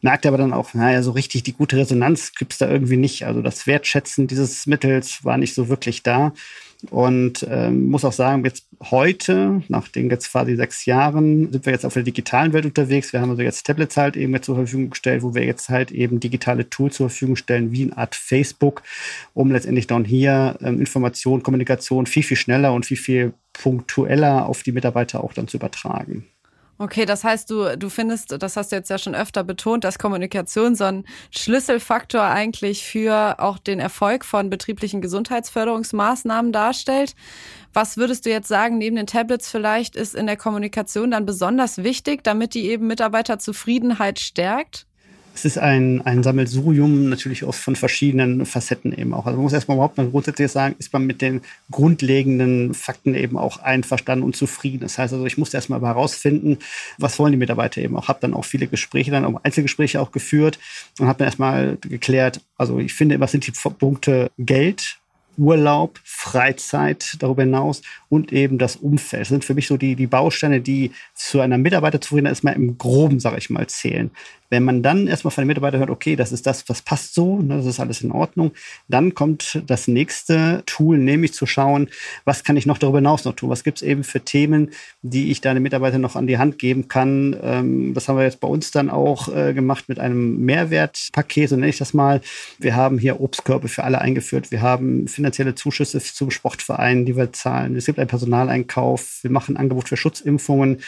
Merkte 0.00 0.26
aber 0.26 0.38
dann 0.38 0.52
auch, 0.52 0.74
naja, 0.74 1.02
so 1.02 1.12
richtig 1.12 1.44
die 1.44 1.52
gute 1.52 1.76
Resonanz 1.76 2.32
gibt 2.34 2.52
es 2.52 2.58
da 2.58 2.68
irgendwie 2.68 2.96
nicht. 2.96 3.24
Also 3.24 3.42
das 3.42 3.68
Wertschätzen 3.68 4.26
dieses 4.26 4.66
Mittels 4.66 5.24
war 5.24 5.38
nicht 5.38 5.54
so 5.54 5.68
wirklich 5.68 6.02
da. 6.02 6.32
Und 6.90 7.46
ähm, 7.48 7.88
muss 7.88 8.04
auch 8.04 8.12
sagen, 8.12 8.44
jetzt 8.44 8.66
heute, 8.90 9.62
nach 9.68 9.88
den 9.88 10.10
jetzt 10.10 10.32
quasi 10.32 10.56
sechs 10.56 10.84
Jahren, 10.84 11.52
sind 11.52 11.64
wir 11.64 11.72
jetzt 11.72 11.86
auf 11.86 11.94
der 11.94 12.02
digitalen 12.02 12.52
Welt 12.52 12.64
unterwegs. 12.64 13.12
Wir 13.12 13.20
haben 13.20 13.30
also 13.30 13.42
jetzt 13.42 13.64
Tablets 13.66 13.96
halt 13.96 14.16
eben 14.16 14.42
zur 14.42 14.56
Verfügung 14.56 14.90
gestellt, 14.90 15.22
wo 15.22 15.34
wir 15.34 15.44
jetzt 15.44 15.68
halt 15.68 15.92
eben 15.92 16.18
digitale 16.18 16.68
Tools 16.68 16.96
zur 16.96 17.08
Verfügung 17.08 17.36
stellen, 17.36 17.70
wie 17.70 17.84
eine 17.84 17.96
Art 17.96 18.16
Facebook, 18.16 18.82
um 19.32 19.52
letztendlich 19.52 19.86
dann 19.86 20.04
hier 20.04 20.58
ähm, 20.60 20.80
Information, 20.80 21.42
Kommunikation 21.42 22.06
viel, 22.06 22.24
viel 22.24 22.36
schneller 22.36 22.72
und 22.72 22.84
viel, 22.84 22.96
viel 22.96 23.32
punktueller 23.52 24.46
auf 24.46 24.62
die 24.62 24.72
Mitarbeiter 24.72 25.22
auch 25.22 25.32
dann 25.32 25.46
zu 25.46 25.58
übertragen. 25.58 26.26
Okay, 26.78 27.04
das 27.04 27.22
heißt, 27.22 27.48
du, 27.50 27.76
du 27.76 27.88
findest, 27.90 28.42
das 28.42 28.56
hast 28.56 28.72
du 28.72 28.76
jetzt 28.76 28.90
ja 28.90 28.98
schon 28.98 29.14
öfter 29.14 29.44
betont, 29.44 29.84
dass 29.84 29.98
Kommunikation 29.98 30.74
so 30.74 30.84
ein 30.84 31.04
Schlüsselfaktor 31.30 32.22
eigentlich 32.22 32.84
für 32.84 33.38
auch 33.38 33.58
den 33.58 33.78
Erfolg 33.78 34.24
von 34.24 34.50
betrieblichen 34.50 35.00
Gesundheitsförderungsmaßnahmen 35.00 36.50
darstellt. 36.50 37.14
Was 37.72 37.96
würdest 37.96 38.26
du 38.26 38.30
jetzt 38.30 38.48
sagen, 38.48 38.78
neben 38.78 38.96
den 38.96 39.06
Tablets 39.06 39.48
vielleicht 39.48 39.96
ist 39.96 40.14
in 40.14 40.26
der 40.26 40.36
Kommunikation 40.36 41.12
dann 41.12 41.26
besonders 41.26 41.78
wichtig, 41.78 42.24
damit 42.24 42.54
die 42.54 42.66
eben 42.68 42.86
Mitarbeiterzufriedenheit 42.86 44.18
stärkt? 44.18 44.86
Es 45.34 45.44
ist 45.44 45.58
ein, 45.58 46.02
ein 46.02 46.22
Sammelsurium 46.22 47.08
natürlich 47.08 47.44
auch 47.44 47.54
von 47.54 47.76
verschiedenen 47.76 48.44
Facetten 48.44 48.92
eben 48.92 49.14
auch. 49.14 49.26
Also 49.26 49.36
man 49.36 49.44
muss 49.44 49.52
erstmal 49.52 49.76
überhaupt 49.76 49.96
mal 49.96 50.08
grundsätzlich 50.08 50.50
sagen, 50.50 50.74
ist 50.78 50.92
man 50.92 51.06
mit 51.06 51.22
den 51.22 51.40
grundlegenden 51.70 52.74
Fakten 52.74 53.14
eben 53.14 53.38
auch 53.38 53.58
einverstanden 53.58 54.24
und 54.24 54.36
zufrieden. 54.36 54.80
Das 54.80 54.98
heißt 54.98 55.12
also, 55.12 55.24
ich 55.26 55.38
musste 55.38 55.56
erstmal 55.56 55.80
herausfinden, 55.80 56.58
was 56.98 57.18
wollen 57.18 57.32
die 57.32 57.38
Mitarbeiter 57.38 57.80
eben 57.80 57.96
auch. 57.96 58.08
Habe 58.08 58.20
dann 58.20 58.34
auch 58.34 58.44
viele 58.44 58.66
Gespräche, 58.66 59.10
dann 59.10 59.24
auch 59.24 59.40
Einzelgespräche 59.42 60.00
auch 60.00 60.12
geführt 60.12 60.58
und 60.98 61.06
habe 61.06 61.18
dann 61.18 61.28
erstmal 61.28 61.78
geklärt, 61.80 62.40
also 62.56 62.78
ich 62.78 62.94
finde, 62.94 63.18
was 63.20 63.32
sind 63.32 63.46
die 63.46 63.52
Punkte 63.52 64.30
Geld, 64.38 65.01
Urlaub, 65.36 65.98
Freizeit 66.04 67.16
darüber 67.20 67.42
hinaus 67.42 67.82
und 68.08 68.32
eben 68.32 68.58
das 68.58 68.76
Umfeld. 68.76 69.22
Das 69.22 69.28
sind 69.28 69.44
für 69.44 69.54
mich 69.54 69.66
so 69.66 69.76
die, 69.76 69.96
die 69.96 70.06
Bausteine, 70.06 70.60
die 70.60 70.92
zu 71.14 71.40
einer 71.40 71.58
Mitarbeiterzufriedenheit 71.58 72.32
erstmal 72.32 72.54
im 72.54 72.78
Groben, 72.78 73.20
sage 73.20 73.38
ich 73.38 73.50
mal, 73.50 73.66
zählen. 73.66 74.10
Wenn 74.52 74.64
man 74.64 74.82
dann 74.82 75.06
erstmal 75.06 75.30
von 75.30 75.44
den 75.44 75.48
Mitarbeitern 75.48 75.80
hört, 75.80 75.88
okay, 75.88 76.14
das 76.14 76.30
ist 76.30 76.46
das, 76.46 76.68
was 76.68 76.82
passt 76.82 77.14
so, 77.14 77.38
ne, 77.38 77.56
das 77.56 77.64
ist 77.64 77.80
alles 77.80 78.02
in 78.02 78.12
Ordnung, 78.12 78.52
dann 78.86 79.14
kommt 79.14 79.62
das 79.66 79.88
nächste 79.88 80.62
Tool, 80.66 80.98
nämlich 80.98 81.32
zu 81.32 81.46
schauen, 81.46 81.88
was 82.26 82.44
kann 82.44 82.58
ich 82.58 82.66
noch 82.66 82.76
darüber 82.76 82.98
hinaus 82.98 83.24
noch 83.24 83.34
tun? 83.34 83.48
Was 83.48 83.64
gibt 83.64 83.78
es 83.78 83.82
eben 83.82 84.04
für 84.04 84.20
Themen, 84.20 84.72
die 85.00 85.30
ich 85.30 85.40
deine 85.40 85.60
Mitarbeiter 85.60 85.96
noch 85.96 86.16
an 86.16 86.26
die 86.26 86.36
Hand 86.36 86.58
geben 86.58 86.86
kann? 86.88 87.34
Ähm, 87.42 87.94
das 87.94 88.08
haben 88.08 88.18
wir 88.18 88.24
jetzt 88.24 88.40
bei 88.40 88.48
uns 88.48 88.70
dann 88.70 88.90
auch 88.90 89.34
äh, 89.34 89.54
gemacht 89.54 89.88
mit 89.88 89.98
einem 89.98 90.44
Mehrwertpaket, 90.44 91.48
so 91.48 91.56
nenne 91.56 91.70
ich 91.70 91.78
das 91.78 91.94
mal. 91.94 92.20
Wir 92.58 92.76
haben 92.76 92.98
hier 92.98 93.22
Obstkörbe 93.22 93.68
für 93.68 93.84
alle 93.84 94.02
eingeführt. 94.02 94.50
Wir 94.50 94.60
haben 94.60 95.06
finanzielle 95.22 95.54
Zuschüsse 95.54 96.00
zum 96.00 96.32
Sportverein, 96.32 97.06
die 97.06 97.16
wir 97.16 97.32
zahlen. 97.32 97.76
Es 97.76 97.86
gibt 97.86 97.98
einen 98.00 98.08
Personaleinkauf. 98.08 99.20
Wir 99.22 99.30
machen 99.30 99.54
ein 99.54 99.60
Angebot 99.60 99.88
für 99.88 99.96
Schutzimpfungen. 99.96 100.80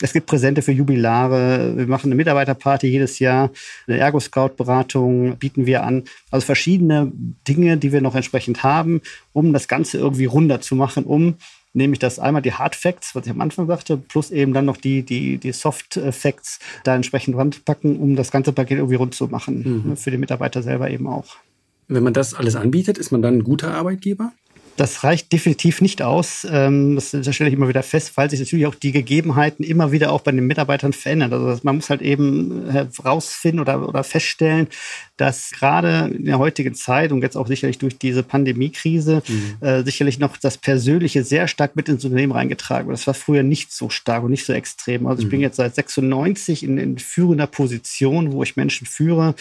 Es 0.00 0.12
gibt 0.12 0.26
Präsente 0.26 0.62
für 0.62 0.70
Jubilare. 0.70 1.76
Wir 1.76 1.86
machen 1.88 2.06
eine 2.06 2.14
Mitarbeiterparty 2.14 2.86
jedes 2.86 3.18
Jahr. 3.18 3.50
Eine 3.88 3.98
Ergo-Scout-Beratung 3.98 5.36
bieten 5.38 5.66
wir 5.66 5.82
an. 5.82 6.04
Also 6.30 6.46
verschiedene 6.46 7.10
Dinge, 7.48 7.76
die 7.76 7.90
wir 7.90 8.00
noch 8.00 8.14
entsprechend 8.14 8.62
haben, 8.62 9.00
um 9.32 9.52
das 9.52 9.66
Ganze 9.66 9.98
irgendwie 9.98 10.26
runder 10.26 10.60
zu 10.60 10.76
machen, 10.76 11.04
um 11.04 11.34
nämlich 11.72 11.98
das 11.98 12.20
einmal 12.20 12.42
die 12.42 12.52
Hard 12.52 12.76
Facts, 12.76 13.14
was 13.14 13.26
ich 13.26 13.32
am 13.32 13.40
Anfang 13.40 13.66
sagte, 13.66 13.96
plus 13.96 14.30
eben 14.30 14.54
dann 14.54 14.64
noch 14.64 14.76
die, 14.76 15.02
die, 15.02 15.38
die 15.38 15.52
Soft 15.52 16.00
Facts 16.10 16.60
da 16.84 16.94
entsprechend 16.94 17.36
ranpacken, 17.36 17.98
um 17.98 18.14
das 18.14 18.30
ganze 18.30 18.52
Paket 18.52 18.78
irgendwie 18.78 18.96
rund 18.96 19.14
zu 19.14 19.26
machen. 19.26 19.84
Mhm. 19.84 19.96
Für 19.96 20.10
die 20.12 20.18
Mitarbeiter 20.18 20.62
selber 20.62 20.90
eben 20.90 21.08
auch. 21.08 21.36
Wenn 21.90 22.04
man 22.04 22.12
das 22.12 22.34
alles 22.34 22.54
anbietet, 22.54 22.98
ist 22.98 23.10
man 23.10 23.20
dann 23.20 23.38
ein 23.38 23.44
guter 23.44 23.74
Arbeitgeber? 23.74 24.32
Das 24.76 25.02
reicht 25.02 25.32
definitiv 25.32 25.82
nicht 25.82 26.02
aus. 26.02 26.46
Ähm, 26.48 26.94
das, 26.94 27.10
das 27.10 27.34
stelle 27.34 27.50
ich 27.50 27.56
immer 27.56 27.68
wieder 27.68 27.82
fest, 27.82 28.16
weil 28.16 28.30
sich 28.30 28.38
natürlich 28.38 28.66
auch 28.66 28.76
die 28.76 28.92
Gegebenheiten 28.92 29.64
immer 29.64 29.90
wieder 29.90 30.12
auch 30.12 30.20
bei 30.20 30.30
den 30.30 30.46
Mitarbeitern 30.46 30.92
verändern. 30.92 31.32
Also 31.32 31.60
man 31.64 31.76
muss 31.76 31.90
halt 31.90 32.00
eben 32.00 32.70
herausfinden 32.70 33.58
oder, 33.58 33.86
oder 33.88 34.04
feststellen, 34.04 34.68
dass 35.20 35.50
gerade 35.50 36.14
in 36.14 36.24
der 36.24 36.38
heutigen 36.38 36.74
Zeit 36.74 37.12
und 37.12 37.20
jetzt 37.20 37.36
auch 37.36 37.46
sicherlich 37.46 37.76
durch 37.76 37.98
diese 37.98 38.22
Pandemiekrise 38.22 39.22
mhm. 39.28 39.56
äh, 39.60 39.82
sicherlich 39.82 40.18
noch 40.18 40.38
das 40.38 40.56
Persönliche 40.56 41.24
sehr 41.24 41.46
stark 41.46 41.76
mit 41.76 41.90
ins 41.90 42.04
Unternehmen 42.04 42.32
reingetragen 42.32 42.88
wird. 42.88 42.98
Das 42.98 43.06
war 43.06 43.12
früher 43.12 43.42
nicht 43.42 43.70
so 43.70 43.90
stark 43.90 44.22
und 44.22 44.30
nicht 44.30 44.46
so 44.46 44.54
extrem. 44.54 45.06
Also 45.06 45.20
ich 45.20 45.26
mhm. 45.26 45.32
bin 45.32 45.40
jetzt 45.42 45.56
seit 45.56 45.74
96 45.74 46.62
in, 46.62 46.78
in 46.78 46.98
führender 46.98 47.46
Position, 47.46 48.32
wo 48.32 48.42
ich 48.42 48.56
Menschen 48.56 48.86
führe 48.86 49.34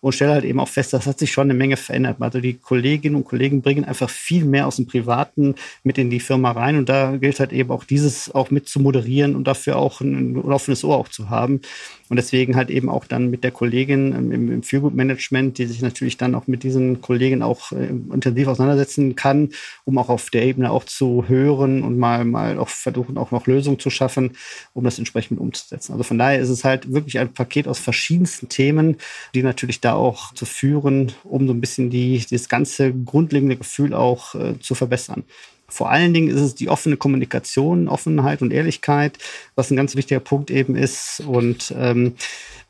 und 0.00 0.14
stelle 0.14 0.32
halt 0.32 0.44
eben 0.44 0.58
auch 0.58 0.68
fest, 0.68 0.94
das 0.94 1.06
hat 1.06 1.18
sich 1.18 1.32
schon 1.32 1.50
eine 1.50 1.58
Menge 1.58 1.76
verändert. 1.76 2.16
Also 2.20 2.40
die 2.40 2.54
Kolleginnen 2.54 3.16
und 3.16 3.24
Kollegen 3.24 3.60
bringen 3.60 3.84
einfach 3.84 4.08
viel 4.08 4.44
mehr 4.46 4.66
aus 4.66 4.76
dem 4.76 4.86
Privaten 4.86 5.54
mit 5.84 5.98
in 5.98 6.08
die 6.08 6.20
Firma 6.20 6.52
rein 6.52 6.78
und 6.78 6.88
da 6.88 7.16
gilt 7.16 7.40
halt 7.40 7.52
eben 7.52 7.70
auch 7.70 7.84
dieses 7.84 8.34
auch 8.34 8.50
mit 8.50 8.68
zu 8.68 8.80
moderieren 8.80 9.36
und 9.36 9.44
dafür 9.44 9.76
auch 9.76 10.00
ein 10.00 10.38
offenes 10.38 10.82
Ohr 10.82 10.96
auch 10.96 11.08
zu 11.08 11.28
haben. 11.28 11.60
Und 12.08 12.16
deswegen 12.16 12.54
halt 12.54 12.70
eben 12.70 12.88
auch 12.88 13.04
dann 13.04 13.30
mit 13.30 13.42
der 13.42 13.50
Kollegin 13.50 14.12
ähm, 14.12 14.32
im, 14.32 14.52
im 14.52 14.62
Feelgood-Management, 14.62 15.58
die 15.58 15.66
sich 15.66 15.82
natürlich 15.82 16.16
dann 16.16 16.34
auch 16.34 16.46
mit 16.46 16.62
diesen 16.62 17.00
Kollegen 17.00 17.42
auch 17.42 17.72
äh, 17.72 17.86
intensiv 17.86 18.48
auseinandersetzen 18.48 19.16
kann, 19.16 19.50
um 19.84 19.98
auch 19.98 20.08
auf 20.08 20.30
der 20.30 20.44
Ebene 20.44 20.70
auch 20.70 20.84
zu 20.84 21.24
hören 21.28 21.82
und 21.82 21.98
mal, 21.98 22.24
mal 22.24 22.58
auch 22.58 22.68
versuchen, 22.68 23.18
auch 23.18 23.30
noch 23.30 23.46
Lösungen 23.46 23.78
zu 23.78 23.90
schaffen, 23.90 24.32
um 24.72 24.84
das 24.84 24.98
entsprechend 24.98 25.40
umzusetzen. 25.40 25.92
Also 25.92 26.04
von 26.04 26.18
daher 26.18 26.38
ist 26.38 26.48
es 26.48 26.64
halt 26.64 26.92
wirklich 26.92 27.18
ein 27.18 27.32
Paket 27.32 27.66
aus 27.66 27.78
verschiedensten 27.78 28.48
Themen, 28.48 28.96
die 29.34 29.42
natürlich 29.42 29.80
da 29.80 29.94
auch 29.94 30.32
zu 30.34 30.46
führen, 30.46 31.12
um 31.24 31.46
so 31.46 31.54
ein 31.54 31.60
bisschen 31.60 31.90
die, 31.90 32.24
das 32.30 32.48
ganze 32.48 32.92
grundlegende 32.92 33.56
Gefühl 33.56 33.94
auch 33.94 34.34
äh, 34.34 34.58
zu 34.60 34.74
verbessern. 34.74 35.24
Vor 35.68 35.90
allen 35.90 36.14
Dingen 36.14 36.28
ist 36.28 36.40
es 36.40 36.54
die 36.54 36.68
offene 36.68 36.96
Kommunikation, 36.96 37.88
Offenheit 37.88 38.42
und 38.42 38.52
Ehrlichkeit, 38.52 39.18
was 39.54 39.70
ein 39.70 39.76
ganz 39.76 39.96
wichtiger 39.96 40.20
Punkt 40.20 40.50
eben 40.50 40.76
ist. 40.76 41.20
Und 41.26 41.74
ähm, 41.76 42.14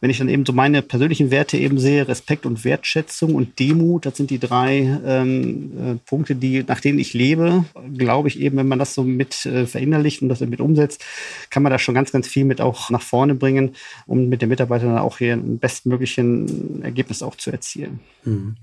wenn 0.06 0.10
ich 0.12 0.18
dann 0.18 0.28
eben 0.28 0.46
so 0.46 0.52
meine 0.52 0.82
persönlichen 0.82 1.32
Werte 1.32 1.56
eben 1.56 1.80
sehe, 1.80 2.06
Respekt 2.06 2.46
und 2.46 2.64
Wertschätzung 2.64 3.34
und 3.34 3.58
Demut, 3.58 4.06
das 4.06 4.16
sind 4.16 4.30
die 4.30 4.38
drei 4.38 5.00
ähm, 5.04 5.72
äh, 5.76 5.94
Punkte, 6.08 6.36
die, 6.36 6.62
nach 6.62 6.78
denen 6.78 7.00
ich 7.00 7.12
lebe, 7.12 7.64
glaube 7.96 8.28
ich 8.28 8.38
eben, 8.38 8.56
wenn 8.56 8.68
man 8.68 8.78
das 8.78 8.94
so 8.94 9.02
mit 9.02 9.44
äh, 9.46 9.66
verinnerlicht 9.66 10.22
und 10.22 10.28
das 10.28 10.38
mit 10.42 10.60
umsetzt, 10.60 11.04
kann 11.50 11.64
man 11.64 11.72
da 11.72 11.80
schon 11.80 11.96
ganz, 11.96 12.12
ganz 12.12 12.28
viel 12.28 12.44
mit 12.44 12.60
auch 12.60 12.88
nach 12.90 13.02
vorne 13.02 13.34
bringen, 13.34 13.75
um 14.06 14.28
mit 14.28 14.42
den 14.42 14.48
Mitarbeitern 14.48 14.90
dann 14.90 14.98
auch 14.98 15.18
hier 15.18 15.32
ein 15.32 15.58
bestmöglichen 15.58 16.82
Ergebnis 16.84 17.20
auch 17.20 17.34
zu 17.34 17.50
erzielen. 17.50 17.98
Mhm. 18.22 18.54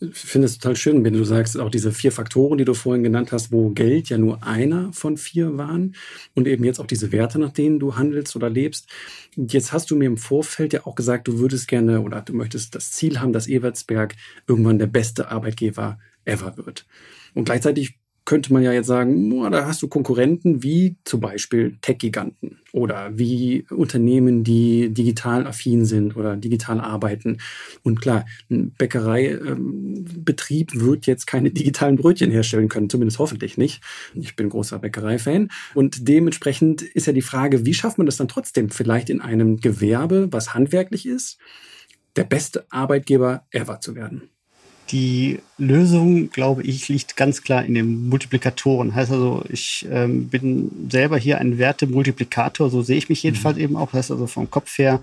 Ich 0.00 0.16
finde 0.16 0.46
es 0.46 0.58
total 0.58 0.76
schön, 0.76 1.04
wenn 1.04 1.12
du 1.12 1.24
sagst, 1.24 1.60
auch 1.60 1.70
diese 1.70 1.92
vier 1.92 2.10
Faktoren, 2.10 2.56
die 2.56 2.64
du 2.64 2.72
vorhin 2.72 3.02
genannt 3.02 3.32
hast, 3.32 3.52
wo 3.52 3.68
Geld 3.68 4.08
ja 4.08 4.16
nur 4.16 4.42
einer 4.42 4.92
von 4.94 5.18
vier 5.18 5.58
waren 5.58 5.94
und 6.34 6.48
eben 6.48 6.64
jetzt 6.64 6.80
auch 6.80 6.86
diese 6.86 7.12
Werte, 7.12 7.38
nach 7.38 7.52
denen 7.52 7.78
du 7.78 7.96
handelst 7.96 8.34
oder 8.34 8.48
lebst. 8.48 8.88
Jetzt 9.36 9.72
hast 9.72 9.90
du 9.90 9.96
mir 9.96 10.06
im 10.06 10.16
Vorfeld 10.16 10.72
ja 10.72 10.79
auch 10.86 10.94
gesagt, 10.94 11.28
du 11.28 11.38
würdest 11.38 11.68
gerne 11.68 12.00
oder 12.00 12.20
du 12.22 12.34
möchtest 12.34 12.74
das 12.74 12.92
Ziel 12.92 13.20
haben, 13.20 13.32
dass 13.32 13.48
Evertsberg 13.48 14.16
irgendwann 14.46 14.78
der 14.78 14.86
beste 14.86 15.30
Arbeitgeber 15.30 15.98
ever 16.24 16.56
wird. 16.56 16.86
Und 17.34 17.44
gleichzeitig 17.44 17.99
könnte 18.30 18.52
man 18.52 18.62
ja 18.62 18.72
jetzt 18.72 18.86
sagen, 18.86 19.28
da 19.50 19.66
hast 19.66 19.82
du 19.82 19.88
Konkurrenten 19.88 20.62
wie 20.62 20.94
zum 21.02 21.20
Beispiel 21.20 21.76
Tech-Giganten 21.80 22.60
oder 22.70 23.18
wie 23.18 23.66
Unternehmen, 23.70 24.44
die 24.44 24.90
digital 24.90 25.48
affin 25.48 25.84
sind 25.84 26.14
oder 26.14 26.36
digital 26.36 26.80
arbeiten. 26.80 27.38
Und 27.82 28.00
klar, 28.00 28.24
ein 28.48 28.70
Bäckereibetrieb 28.78 30.74
ähm, 30.74 30.80
wird 30.80 31.06
jetzt 31.08 31.26
keine 31.26 31.50
digitalen 31.50 31.96
Brötchen 31.96 32.30
herstellen 32.30 32.68
können, 32.68 32.88
zumindest 32.88 33.18
hoffentlich 33.18 33.58
nicht. 33.58 33.82
Ich 34.14 34.36
bin 34.36 34.48
großer 34.48 34.78
Bäckerei-Fan. 34.78 35.48
Und 35.74 36.06
dementsprechend 36.06 36.82
ist 36.82 37.08
ja 37.08 37.12
die 37.12 37.22
Frage, 37.22 37.66
wie 37.66 37.74
schafft 37.74 37.98
man 37.98 38.06
das 38.06 38.16
dann 38.16 38.28
trotzdem 38.28 38.70
vielleicht 38.70 39.10
in 39.10 39.20
einem 39.20 39.56
Gewerbe, 39.56 40.28
was 40.30 40.54
handwerklich 40.54 41.04
ist, 41.04 41.38
der 42.14 42.22
beste 42.22 42.64
Arbeitgeber 42.70 43.44
ever 43.50 43.80
zu 43.80 43.96
werden? 43.96 44.30
Die 44.92 45.40
Lösung, 45.60 46.30
glaube 46.30 46.62
ich, 46.62 46.88
liegt 46.88 47.16
ganz 47.16 47.42
klar 47.42 47.64
in 47.64 47.74
den 47.74 48.08
Multiplikatoren. 48.08 48.94
Heißt 48.94 49.12
also, 49.12 49.44
ich 49.48 49.86
ähm, 49.90 50.28
bin 50.28 50.70
selber 50.90 51.18
hier 51.18 51.38
ein 51.38 51.58
Wertemultiplikator, 51.58 52.70
so 52.70 52.82
sehe 52.82 52.96
ich 52.96 53.08
mich 53.08 53.22
jedenfalls 53.22 53.56
mhm. 53.56 53.62
eben 53.62 53.76
auch. 53.76 53.92
Heißt 53.92 54.10
also 54.10 54.26
vom 54.26 54.50
Kopf 54.50 54.78
her 54.78 55.00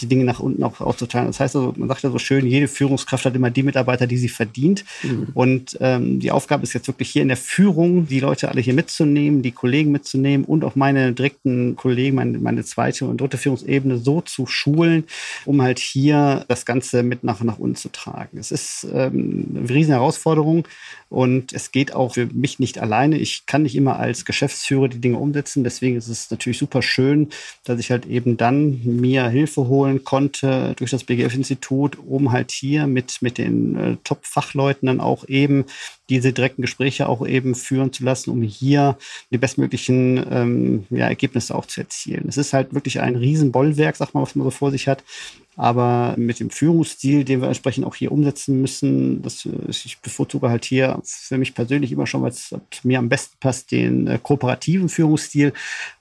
die 0.00 0.06
Dinge 0.06 0.24
nach 0.24 0.40
unten 0.40 0.62
auch 0.62 0.80
auszuteilen. 0.80 1.28
Das 1.28 1.38
heißt 1.38 1.54
also, 1.54 1.74
man 1.76 1.88
sagt 1.88 2.02
ja 2.02 2.10
so 2.10 2.18
schön, 2.18 2.46
jede 2.46 2.66
Führungskraft 2.66 3.24
hat 3.24 3.34
immer 3.34 3.50
die 3.50 3.62
Mitarbeiter, 3.62 4.06
die 4.06 4.16
sie 4.16 4.28
verdient. 4.28 4.84
Mhm. 5.02 5.28
Und 5.34 5.78
ähm, 5.80 6.18
die 6.18 6.30
Aufgabe 6.30 6.62
ist 6.64 6.72
jetzt 6.72 6.88
wirklich 6.88 7.10
hier 7.10 7.22
in 7.22 7.28
der 7.28 7.36
Führung, 7.36 8.06
die 8.08 8.20
Leute 8.20 8.48
alle 8.48 8.60
hier 8.60 8.74
mitzunehmen, 8.74 9.42
die 9.42 9.52
Kollegen 9.52 9.92
mitzunehmen 9.92 10.44
und 10.44 10.64
auch 10.64 10.74
meine 10.74 11.12
direkten 11.12 11.76
Kollegen, 11.76 12.16
meine, 12.16 12.38
meine 12.38 12.64
zweite 12.64 13.04
und 13.04 13.20
dritte 13.20 13.38
Führungsebene 13.38 13.98
so 13.98 14.20
zu 14.22 14.46
schulen, 14.46 15.04
um 15.44 15.62
halt 15.62 15.78
hier 15.78 16.44
das 16.48 16.64
Ganze 16.66 17.02
mit 17.02 17.22
nach, 17.22 17.42
nach 17.42 17.58
unten 17.58 17.76
zu 17.76 17.90
tragen. 17.90 18.38
Es 18.38 18.50
ist 18.50 18.86
ähm, 18.92 19.46
eine 19.54 19.68
riesen 19.68 19.91
Herausforderung 19.94 20.66
und 21.12 21.52
es 21.52 21.72
geht 21.72 21.94
auch 21.94 22.14
für 22.14 22.26
mich 22.26 22.58
nicht 22.58 22.78
alleine. 22.78 23.18
Ich 23.18 23.44
kann 23.44 23.62
nicht 23.62 23.76
immer 23.76 23.98
als 23.98 24.24
Geschäftsführer 24.24 24.88
die 24.88 25.00
Dinge 25.00 25.18
umsetzen. 25.18 25.62
Deswegen 25.62 25.96
ist 25.96 26.08
es 26.08 26.30
natürlich 26.30 26.58
super 26.58 26.80
schön, 26.80 27.28
dass 27.64 27.78
ich 27.78 27.90
halt 27.90 28.06
eben 28.06 28.38
dann 28.38 28.80
mir 28.82 29.28
Hilfe 29.28 29.68
holen 29.68 30.04
konnte 30.04 30.74
durch 30.76 30.90
das 30.90 31.04
BGF-Institut, 31.04 31.98
um 31.98 32.32
halt 32.32 32.50
hier 32.50 32.86
mit, 32.86 33.20
mit 33.20 33.36
den 33.36 33.76
äh, 33.76 33.96
Top-Fachleuten 34.04 34.86
dann 34.86 35.00
auch 35.00 35.28
eben 35.28 35.66
diese 36.12 36.32
direkten 36.32 36.62
Gespräche 36.62 37.08
auch 37.08 37.26
eben 37.26 37.54
führen 37.54 37.92
zu 37.92 38.04
lassen, 38.04 38.30
um 38.30 38.42
hier 38.42 38.98
die 39.30 39.38
bestmöglichen 39.38 40.24
ähm, 40.30 40.86
ja, 40.90 41.08
Ergebnisse 41.08 41.54
auch 41.54 41.66
zu 41.66 41.80
erzielen. 41.80 42.26
Es 42.28 42.36
ist 42.36 42.52
halt 42.52 42.74
wirklich 42.74 43.00
ein 43.00 43.16
Riesenbollwerk, 43.16 43.96
sag 43.96 44.14
mal, 44.14 44.22
was 44.22 44.34
man 44.34 44.44
so 44.44 44.50
vor 44.50 44.70
sich 44.70 44.88
hat. 44.88 45.02
Aber 45.54 46.14
mit 46.16 46.40
dem 46.40 46.48
Führungsstil, 46.48 47.24
den 47.24 47.42
wir 47.42 47.48
entsprechend 47.48 47.84
auch 47.84 47.94
hier 47.94 48.10
umsetzen 48.10 48.62
müssen, 48.62 49.20
das, 49.20 49.46
ich 49.68 49.98
bevorzuge 49.98 50.48
halt 50.48 50.64
hier 50.64 50.98
für 51.04 51.36
mich 51.36 51.54
persönlich 51.54 51.92
immer 51.92 52.06
schon, 52.06 52.22
was 52.22 52.54
mir 52.84 52.98
am 52.98 53.10
besten 53.10 53.36
passt, 53.38 53.70
den 53.70 54.06
äh, 54.06 54.18
kooperativen 54.22 54.88
Führungsstil. 54.88 55.52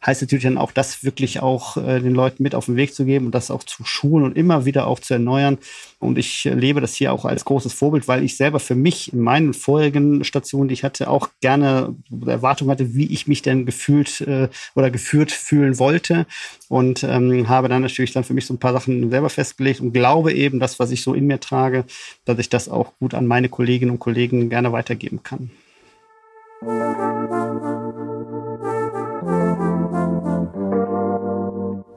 Heißt 0.05 0.21
natürlich 0.21 0.45
dann 0.45 0.57
auch, 0.57 0.71
das 0.71 1.03
wirklich 1.03 1.41
auch 1.41 1.75
äh, 1.75 1.99
den 1.99 2.13
Leuten 2.13 2.43
mit 2.43 2.55
auf 2.55 2.67
den 2.67 2.77
Weg 2.77 2.93
zu 2.93 3.03
geben 3.03 3.25
und 3.25 3.35
das 3.35 3.51
auch 3.51 3.63
zu 3.63 3.83
schulen 3.83 4.23
und 4.23 4.37
immer 4.37 4.65
wieder 4.65 4.87
auch 4.87 4.99
zu 4.99 5.15
erneuern. 5.15 5.57
Und 5.99 6.17
ich 6.17 6.45
lebe 6.45 6.79
das 6.79 6.95
hier 6.95 7.11
auch 7.11 7.25
als 7.25 7.43
großes 7.43 7.73
Vorbild, 7.73 8.07
weil 8.07 8.23
ich 8.23 8.37
selber 8.37 8.61
für 8.61 8.75
mich 8.75 9.11
in 9.11 9.19
meinen 9.19 9.53
vorherigen 9.53 10.00
Stationen, 10.23 10.67
die 10.67 10.73
ich 10.73 10.83
hatte, 10.83 11.09
auch 11.09 11.29
gerne 11.41 11.95
Erwartungen 12.25 12.71
hatte, 12.71 12.93
wie 12.93 13.11
ich 13.11 13.27
mich 13.27 13.41
denn 13.41 13.65
gefühlt 13.65 14.21
äh, 14.21 14.49
oder 14.75 14.91
geführt 14.91 15.31
fühlen 15.31 15.79
wollte. 15.79 16.25
Und 16.69 17.03
ähm, 17.03 17.49
habe 17.49 17.69
dann 17.69 17.81
natürlich 17.81 18.13
dann 18.13 18.23
für 18.23 18.33
mich 18.33 18.45
so 18.45 18.53
ein 18.53 18.59
paar 18.59 18.73
Sachen 18.73 19.09
selber 19.09 19.29
festgelegt 19.29 19.81
und 19.81 19.93
glaube 19.93 20.33
eben, 20.33 20.59
das, 20.59 20.79
was 20.79 20.91
ich 20.91 21.03
so 21.03 21.13
in 21.13 21.27
mir 21.27 21.39
trage, 21.39 21.85
dass 22.25 22.39
ich 22.39 22.49
das 22.49 22.69
auch 22.69 22.93
gut 22.99 23.13
an 23.13 23.27
meine 23.27 23.49
Kolleginnen 23.49 23.91
und 23.91 23.99
Kollegen 23.99 24.49
gerne 24.49 24.71
weitergeben 24.71 25.23
kann. 25.23 25.51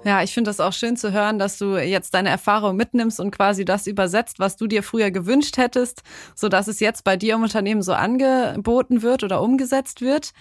Ja, 0.04 0.23
ich 0.23 0.34
finde 0.34 0.50
das 0.50 0.61
auch 0.61 0.75
schön 0.75 0.99
zu 0.99 1.12
hören, 1.12 1.38
dass 1.38 1.56
du 1.56 1.76
jetzt 1.76 2.12
deine 2.12 2.28
Erfahrung 2.28 2.76
mitnimmst 2.76 3.20
und 3.20 3.30
quasi 3.30 3.64
das 3.64 3.87
übersetzt, 3.87 4.38
was 4.38 4.56
du 4.56 4.66
dir 4.66 4.82
früher 4.82 5.11
gewünscht 5.11 5.56
hättest, 5.56 6.02
so 6.34 6.50
dass 6.50 6.68
es 6.68 6.78
jetzt 6.80 7.04
bei 7.04 7.16
dir 7.16 7.37
im 7.37 7.42
Unternehmen 7.42 7.80
so 7.80 7.94
angeboten 7.94 9.00
wird 9.00 9.25
oder 9.25 9.40
umgesetzt 9.40 10.02
wird. 10.02 10.34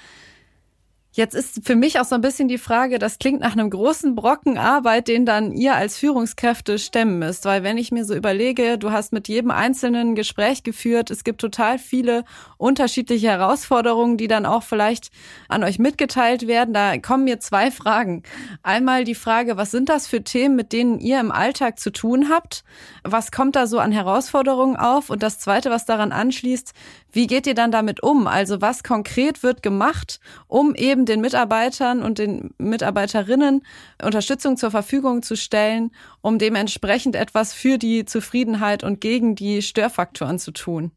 Jetzt 1.16 1.36
ist 1.36 1.64
für 1.64 1.76
mich 1.76 2.00
auch 2.00 2.06
so 2.06 2.16
ein 2.16 2.22
bisschen 2.22 2.48
die 2.48 2.58
Frage, 2.58 2.98
das 2.98 3.20
klingt 3.20 3.42
nach 3.42 3.52
einem 3.52 3.70
großen 3.70 4.16
Brocken 4.16 4.58
Arbeit, 4.58 5.08
den 5.08 5.28
dann 5.28 5.52
ihr 5.52 5.76
als 5.76 5.96
Führungskräfte 6.00 6.80
stemmen 6.80 7.20
müsst. 7.20 7.46
Weil 7.46 7.62
wenn 7.62 7.78
ich 7.78 7.92
mir 7.92 8.04
so 8.04 8.16
überlege, 8.16 8.80
du 8.80 8.90
hast 8.90 9.14
mit 9.14 9.28
jedem 9.28 9.52
einzelnen 9.52 10.16
Gespräch 10.16 10.64
geführt, 10.64 11.12
es 11.12 11.24
gibt 11.24 11.40
total 11.40 11.78
viele 11.78 12.26
unterschiedliche 12.58 13.28
Herausforderungen, 13.28 14.18
die 14.18 14.28
dann 14.28 14.48
auch 14.48 14.64
vielleicht 14.64 15.12
an 15.50 15.64
euch 15.64 15.78
mitgeteilt 15.78 16.48
werden. 16.48 16.74
Da 16.74 16.98
kommen 16.98 17.26
mir 17.26 17.40
zwei 17.40 17.70
Fragen. 17.70 18.24
Einmal 18.64 19.04
die 19.04 19.14
Frage, 19.14 19.56
was 19.56 19.70
sind 19.70 19.90
das 19.90 20.08
für 20.08 20.24
Themen, 20.24 20.56
mit 20.56 20.74
denen 20.74 21.00
ihr 21.00 21.20
im 21.20 21.32
Alltag 21.32 21.80
zu 21.80 21.92
tun 21.92 22.30
habt? 22.32 22.64
Was 23.04 23.32
kommt 23.32 23.56
da 23.56 23.68
so 23.68 23.78
an 23.78 23.92
Herausforderungen 23.92 24.78
auf? 24.78 25.12
Und 25.12 25.22
das 25.22 25.38
zweite, 25.38 25.70
was 25.70 25.86
daran 25.86 26.12
anschließt, 26.12 26.74
wie 27.14 27.28
geht 27.28 27.48
ihr 27.48 27.54
dann 27.54 27.72
damit 27.72 28.04
um? 28.04 28.28
Also 28.28 28.60
was 28.60 28.84
konkret 28.84 29.44
wird 29.44 29.64
gemacht, 29.64 30.20
um 30.48 30.76
eben 30.76 31.06
den 31.06 31.22
Mitarbeitern 31.22 32.02
und 32.02 32.18
den 32.18 32.54
Mitarbeiterinnen 32.58 33.64
Unterstützung 34.04 34.58
zur 34.58 34.72
Verfügung 34.72 35.22
zu 35.22 35.38
stellen, 35.38 35.92
um 36.22 36.40
dementsprechend 36.40 37.16
etwas 37.16 37.54
für 37.54 37.78
die 37.78 38.06
Zufriedenheit 38.06 38.84
und 38.84 39.00
gegen 39.00 39.36
die 39.36 39.62
Störfaktoren 39.62 40.40
zu 40.40 40.52
tun? 40.52 40.92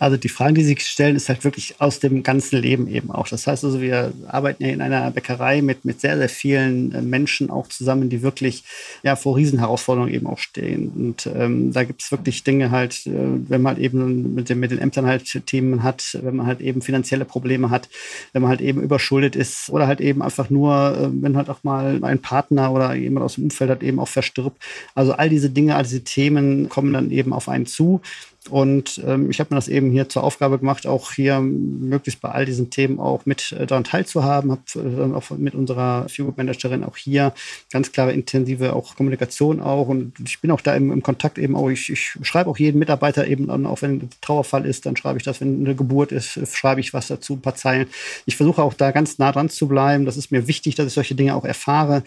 Also 0.00 0.16
die 0.16 0.28
Fragen, 0.28 0.56
die 0.56 0.64
Sie 0.64 0.76
stellen, 0.80 1.14
ist 1.14 1.28
halt 1.28 1.44
wirklich 1.44 1.76
aus 1.78 2.00
dem 2.00 2.24
ganzen 2.24 2.60
Leben 2.60 2.88
eben 2.88 3.12
auch. 3.12 3.28
Das 3.28 3.46
heißt 3.46 3.64
also, 3.64 3.80
wir 3.80 4.12
arbeiten 4.26 4.64
ja 4.64 4.70
in 4.70 4.80
einer 4.80 5.08
Bäckerei 5.12 5.62
mit, 5.62 5.84
mit 5.84 6.00
sehr, 6.00 6.18
sehr 6.18 6.28
vielen 6.28 6.92
äh, 6.92 7.00
Menschen 7.00 7.48
auch 7.48 7.68
zusammen, 7.68 8.10
die 8.10 8.22
wirklich 8.22 8.64
ja 9.04 9.14
vor 9.14 9.36
Riesenherausforderungen 9.36 10.12
eben 10.12 10.26
auch 10.26 10.38
stehen. 10.38 10.88
Und 10.88 11.26
ähm, 11.26 11.72
da 11.72 11.84
gibt 11.84 12.02
es 12.02 12.10
wirklich 12.10 12.42
Dinge 12.42 12.72
halt, 12.72 13.06
äh, 13.06 13.12
wenn 13.12 13.62
man 13.62 13.76
halt 13.76 13.84
eben 13.84 14.34
mit, 14.34 14.48
den, 14.48 14.58
mit 14.58 14.72
den 14.72 14.80
Ämtern 14.80 15.06
halt 15.06 15.46
Themen 15.46 15.84
hat, 15.84 16.18
wenn 16.20 16.36
man 16.36 16.46
halt 16.46 16.60
eben 16.60 16.82
finanzielle 16.82 17.24
Probleme 17.24 17.70
hat, 17.70 17.88
wenn 18.32 18.42
man 18.42 18.50
halt 18.50 18.60
eben 18.60 18.82
überschuldet 18.82 19.36
ist 19.36 19.70
oder 19.70 19.86
halt 19.86 20.00
eben 20.00 20.22
einfach 20.22 20.50
nur, 20.50 20.98
äh, 20.98 21.22
wenn 21.22 21.36
halt 21.36 21.48
auch 21.48 21.62
mal 21.62 22.00
ein 22.02 22.18
Partner 22.18 22.72
oder 22.72 22.94
jemand 22.94 23.24
aus 23.24 23.36
dem 23.36 23.44
Umfeld 23.44 23.70
halt 23.70 23.82
eben 23.84 24.00
auch 24.00 24.08
verstirbt. 24.08 24.60
Also 24.96 25.12
all 25.12 25.28
diese 25.28 25.50
Dinge, 25.50 25.76
all 25.76 25.84
diese 25.84 26.02
Themen 26.02 26.68
kommen 26.68 26.92
dann 26.92 27.12
eben 27.12 27.32
auf 27.32 27.48
einen 27.48 27.66
zu. 27.66 28.00
Und 28.50 29.02
ähm, 29.06 29.30
ich 29.30 29.40
habe 29.40 29.54
mir 29.54 29.56
das 29.56 29.68
eben 29.68 29.90
hier 29.90 30.08
zur 30.08 30.22
Aufgabe 30.22 30.58
gemacht, 30.58 30.86
auch 30.86 31.12
hier 31.12 31.40
möglichst 31.40 32.20
bei 32.20 32.30
all 32.30 32.44
diesen 32.44 32.68
Themen 32.68 33.00
auch 33.00 33.24
mit 33.24 33.52
äh, 33.52 33.66
daran 33.66 33.84
teilzuhaben. 33.84 34.50
Habe 34.50 34.62
äh, 34.74 34.96
dann 34.96 35.14
auch 35.14 35.30
mit 35.30 35.54
unserer 35.54 36.08
Figure 36.08 36.34
Managerin 36.36 36.84
auch 36.84 36.96
hier 36.96 37.32
ganz 37.72 37.90
klare 37.92 38.12
intensive 38.12 38.74
auch 38.74 38.96
Kommunikation 38.96 39.60
auch. 39.60 39.88
Und 39.88 40.12
ich 40.24 40.40
bin 40.40 40.50
auch 40.50 40.60
da 40.60 40.74
im, 40.74 40.92
im 40.92 41.02
Kontakt 41.02 41.38
eben 41.38 41.56
auch. 41.56 41.70
Ich, 41.70 41.90
ich 41.90 42.18
schreibe 42.22 42.50
auch 42.50 42.58
jeden 42.58 42.78
Mitarbeiter 42.78 43.26
eben 43.26 43.50
an, 43.50 43.64
auch 43.64 43.80
wenn 43.80 43.92
ein 43.92 44.10
Trauerfall 44.20 44.66
ist, 44.66 44.84
dann 44.84 44.96
schreibe 44.96 45.18
ich 45.18 45.24
das, 45.24 45.40
wenn 45.40 45.64
eine 45.64 45.74
Geburt 45.74 46.12
ist, 46.12 46.38
schreibe 46.54 46.80
ich 46.80 46.92
was 46.92 47.06
dazu, 47.06 47.34
ein 47.34 47.42
paar 47.42 47.54
Zeilen. 47.54 47.86
Ich 48.26 48.36
versuche 48.36 48.62
auch 48.62 48.74
da 48.74 48.90
ganz 48.90 49.18
nah 49.18 49.32
dran 49.32 49.48
zu 49.48 49.68
bleiben. 49.68 50.04
Das 50.04 50.16
ist 50.16 50.30
mir 50.30 50.46
wichtig, 50.46 50.74
dass 50.74 50.86
ich 50.86 50.92
solche 50.92 51.14
Dinge 51.14 51.34
auch 51.34 51.44
erfahre 51.44 52.02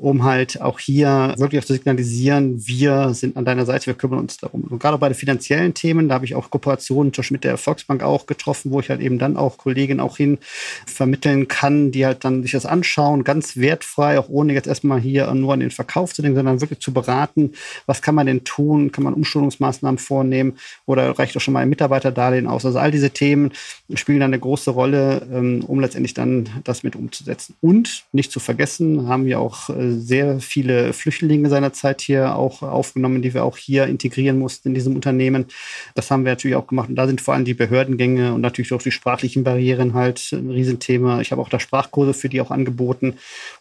um 0.00 0.24
halt 0.24 0.62
auch 0.62 0.78
hier 0.78 1.34
wirklich 1.36 1.60
auch 1.60 1.66
zu 1.66 1.74
signalisieren, 1.74 2.66
wir 2.66 3.12
sind 3.12 3.36
an 3.36 3.44
deiner 3.44 3.66
Seite, 3.66 3.86
wir 3.86 3.94
kümmern 3.94 4.20
uns 4.20 4.38
darum. 4.38 4.62
Und 4.62 4.78
gerade 4.78 4.96
bei 4.96 5.10
den 5.10 5.14
finanziellen 5.14 5.74
Themen, 5.74 6.08
da 6.08 6.14
habe 6.14 6.24
ich 6.24 6.34
auch 6.34 6.48
Kooperationen 6.48 7.12
mit 7.28 7.44
der 7.44 7.58
Volksbank 7.58 8.02
auch 8.02 8.24
getroffen, 8.24 8.72
wo 8.72 8.80
ich 8.80 8.88
halt 8.88 9.02
eben 9.02 9.18
dann 9.18 9.36
auch 9.36 9.58
Kolleginnen 9.58 10.00
auch 10.00 10.16
hin 10.16 10.38
vermitteln 10.86 11.48
kann, 11.48 11.92
die 11.92 12.06
halt 12.06 12.24
dann 12.24 12.42
sich 12.42 12.52
das 12.52 12.64
anschauen, 12.64 13.24
ganz 13.24 13.58
wertfrei, 13.58 14.18
auch 14.18 14.30
ohne 14.30 14.54
jetzt 14.54 14.66
erstmal 14.66 15.00
hier 15.00 15.32
nur 15.34 15.52
an 15.52 15.60
den 15.60 15.70
Verkauf 15.70 16.14
zu 16.14 16.22
denken, 16.22 16.36
sondern 16.36 16.62
wirklich 16.62 16.80
zu 16.80 16.94
beraten, 16.94 17.52
was 17.84 18.00
kann 18.00 18.14
man 18.14 18.26
denn 18.26 18.44
tun, 18.44 18.92
kann 18.92 19.04
man 19.04 19.12
Umschulungsmaßnahmen 19.12 19.98
vornehmen 19.98 20.54
oder 20.86 21.10
reicht 21.18 21.36
auch 21.36 21.40
schon 21.42 21.52
mal 21.52 21.60
ein 21.60 21.68
Mitarbeiterdarlehen 21.68 22.46
aus. 22.46 22.64
Also 22.64 22.78
all 22.78 22.90
diese 22.90 23.10
Themen 23.10 23.52
spielen 23.92 24.20
dann 24.20 24.30
eine 24.30 24.40
große 24.40 24.70
Rolle, 24.70 25.28
ähm, 25.30 25.62
um 25.66 25.78
letztendlich 25.78 26.14
dann 26.14 26.48
das 26.64 26.84
mit 26.84 26.96
umzusetzen. 26.96 27.54
Und 27.60 28.04
nicht 28.12 28.32
zu 28.32 28.40
vergessen, 28.40 29.06
haben 29.06 29.26
wir 29.26 29.38
auch 29.40 29.68
äh, 29.68 29.89
sehr 29.90 30.40
viele 30.40 30.92
Flüchtlinge 30.92 31.48
seinerzeit 31.48 32.00
hier 32.00 32.36
auch 32.36 32.62
aufgenommen, 32.62 33.22
die 33.22 33.34
wir 33.34 33.44
auch 33.44 33.56
hier 33.56 33.86
integrieren 33.86 34.38
mussten 34.38 34.68
in 34.68 34.74
diesem 34.74 34.94
Unternehmen. 34.94 35.46
Das 35.94 36.10
haben 36.10 36.24
wir 36.24 36.32
natürlich 36.32 36.56
auch 36.56 36.66
gemacht. 36.66 36.88
Und 36.88 36.96
da 36.96 37.06
sind 37.06 37.20
vor 37.20 37.34
allem 37.34 37.44
die 37.44 37.54
Behördengänge 37.54 38.34
und 38.34 38.40
natürlich 38.40 38.72
auch 38.72 38.82
die 38.82 38.90
sprachlichen 38.90 39.44
Barrieren 39.44 39.94
halt 39.94 40.32
ein 40.32 40.50
Riesenthema. 40.50 41.20
Ich 41.20 41.32
habe 41.32 41.40
auch 41.42 41.48
da 41.48 41.60
Sprachkurse 41.60 42.14
für 42.14 42.28
die 42.28 42.40
auch 42.40 42.50
angeboten, 42.50 43.14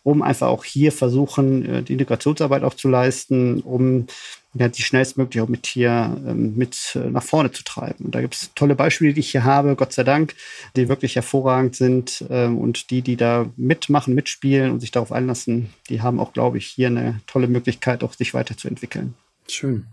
um 0.04 0.22
einfach 0.22 0.48
auch 0.48 0.64
hier 0.64 0.92
versuchen, 0.92 1.66
äh, 1.66 1.84
die 1.84 1.94
Integrationsarbeit 1.94 2.64
auch 2.64 2.74
zu 2.74 2.90
leisten, 2.90 3.62
um 3.62 4.08
ja, 4.56 4.68
die 4.68 4.82
schnellstmöglich 4.82 5.42
auch 5.42 5.48
mit 5.48 5.68
hier 5.68 6.18
ähm, 6.26 6.56
mit 6.56 6.96
äh, 6.96 7.10
nach 7.10 7.24
vorne 7.24 7.52
zu 7.52 7.64
treiben. 7.64 8.06
Und 8.06 8.16
da 8.16 8.22
gibt 8.22 8.36
es 8.36 8.52
tolle 8.56 8.76
Beispiele, 8.76 9.14
die 9.14 9.20
ich 9.20 9.32
hier 9.32 9.44
habe, 9.44 9.76
Gott 9.76 9.94
sei 9.94 10.04
Dank, 10.04 10.34
die 10.76 10.90
wirklich 10.90 11.16
hervorragend 11.16 11.76
sind. 11.76 12.26
Ähm, 12.30 12.58
und 12.58 12.90
die, 12.90 13.02
die 13.02 13.16
da 13.16 13.50
mitmachen, 13.58 14.16
mitspielen 14.16 14.72
und 14.72 14.80
sich 14.80 14.92
darauf 14.92 15.12
einlassen, 15.12 15.70
die 15.90 16.02
haben 16.02 16.20
auch, 16.20 16.34
glaube 16.34 16.58
ich, 16.58 16.66
hier 16.66 16.88
eine 16.88 17.20
tolle 17.28 17.48
Möglichkeit, 17.48 18.04
auch 18.04 18.14
sich 18.14 18.34
weiterzuentwickeln. 18.34 19.14
Schön. 19.48 19.86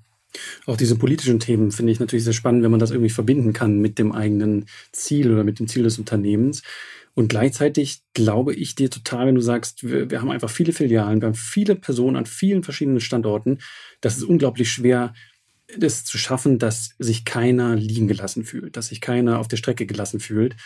Auch 0.66 0.76
diese 0.76 0.96
politischen 0.96 1.40
Themen 1.40 1.72
finde 1.72 1.92
ich 1.92 2.00
natürlich 2.00 2.24
sehr 2.24 2.32
spannend, 2.32 2.62
wenn 2.62 2.70
man 2.70 2.80
das 2.80 2.90
irgendwie 2.90 3.10
verbinden 3.10 3.52
kann 3.52 3.80
mit 3.80 3.98
dem 3.98 4.12
eigenen 4.12 4.66
Ziel 4.92 5.32
oder 5.32 5.44
mit 5.44 5.58
dem 5.58 5.68
Ziel 5.68 5.82
des 5.82 5.98
Unternehmens. 5.98 6.62
Und 7.16 7.28
gleichzeitig 7.28 8.02
glaube 8.12 8.54
ich 8.54 8.74
dir 8.74 8.90
total, 8.90 9.26
wenn 9.26 9.34
du 9.36 9.40
sagst, 9.40 9.88
wir, 9.88 10.10
wir 10.10 10.20
haben 10.20 10.30
einfach 10.30 10.50
viele 10.50 10.74
Filialen, 10.74 11.22
wir 11.22 11.28
haben 11.28 11.34
viele 11.34 11.74
Personen 11.74 12.14
an 12.14 12.26
vielen 12.26 12.62
verschiedenen 12.62 13.00
Standorten. 13.00 13.60
Das 14.02 14.18
ist 14.18 14.24
unglaublich 14.24 14.70
schwer, 14.70 15.14
das 15.78 16.04
zu 16.04 16.18
schaffen, 16.18 16.58
dass 16.58 16.90
sich 16.98 17.24
keiner 17.24 17.74
liegen 17.74 18.06
gelassen 18.06 18.44
fühlt, 18.44 18.76
dass 18.76 18.88
sich 18.88 19.00
keiner 19.00 19.38
auf 19.38 19.48
der 19.48 19.56
Strecke 19.56 19.86
gelassen 19.86 20.20
fühlt. 20.20 20.56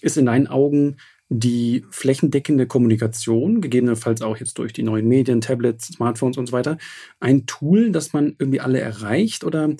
Ist 0.00 0.16
in 0.16 0.24
deinen 0.24 0.46
Augen 0.46 0.96
die 1.28 1.84
flächendeckende 1.90 2.66
Kommunikation, 2.66 3.60
gegebenenfalls 3.60 4.22
auch 4.22 4.38
jetzt 4.38 4.56
durch 4.56 4.72
die 4.72 4.82
neuen 4.82 5.06
Medien, 5.06 5.42
Tablets, 5.42 5.88
Smartphones 5.88 6.38
und 6.38 6.46
so 6.46 6.52
weiter, 6.52 6.78
ein 7.20 7.44
Tool, 7.44 7.92
das 7.92 8.14
man 8.14 8.36
irgendwie 8.38 8.60
alle 8.60 8.80
erreicht 8.80 9.44
oder 9.44 9.76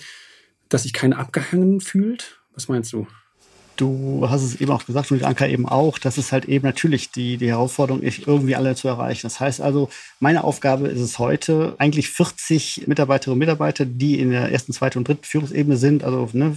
dass 0.69 0.83
sich 0.83 0.93
keiner 0.93 1.19
abgehangen 1.19 1.81
fühlt? 1.81 2.43
Was 2.53 2.69
meinst 2.69 2.93
du? 2.93 3.07
Du 3.81 4.27
hast 4.29 4.43
es 4.43 4.61
eben 4.61 4.71
auch 4.71 4.85
gesagt 4.85 5.11
und 5.11 5.25
Anka 5.25 5.47
eben 5.47 5.67
auch, 5.67 5.99
dass 5.99 6.19
es 6.19 6.33
halt 6.33 6.45
eben 6.45 6.67
natürlich 6.67 7.11
die, 7.11 7.39
die 7.39 7.49
Herausforderung 7.49 8.03
ist, 8.03 8.27
irgendwie 8.27 8.55
alle 8.55 8.75
zu 8.75 8.89
erreichen. 8.89 9.23
Das 9.23 9.41
heißt 9.41 9.61
also, 9.61 9.89
meine 10.19 10.45
Aufgabe 10.45 10.89
ist 10.89 11.01
es 11.01 11.19
heute, 11.19 11.75
eigentlich 11.79 12.11
40 12.11 12.87
Mitarbeiterinnen 12.87 13.35
und 13.35 13.39
Mitarbeiter, 13.39 13.87
die 13.87 14.21
in 14.21 14.31
der 14.31 14.53
ersten, 14.53 14.73
zweiten 14.73 14.99
und 14.99 15.09
dritten 15.09 15.25
Führungsebene 15.25 15.77
sind, 15.77 16.05
also 16.05 16.29
ne, 16.33 16.57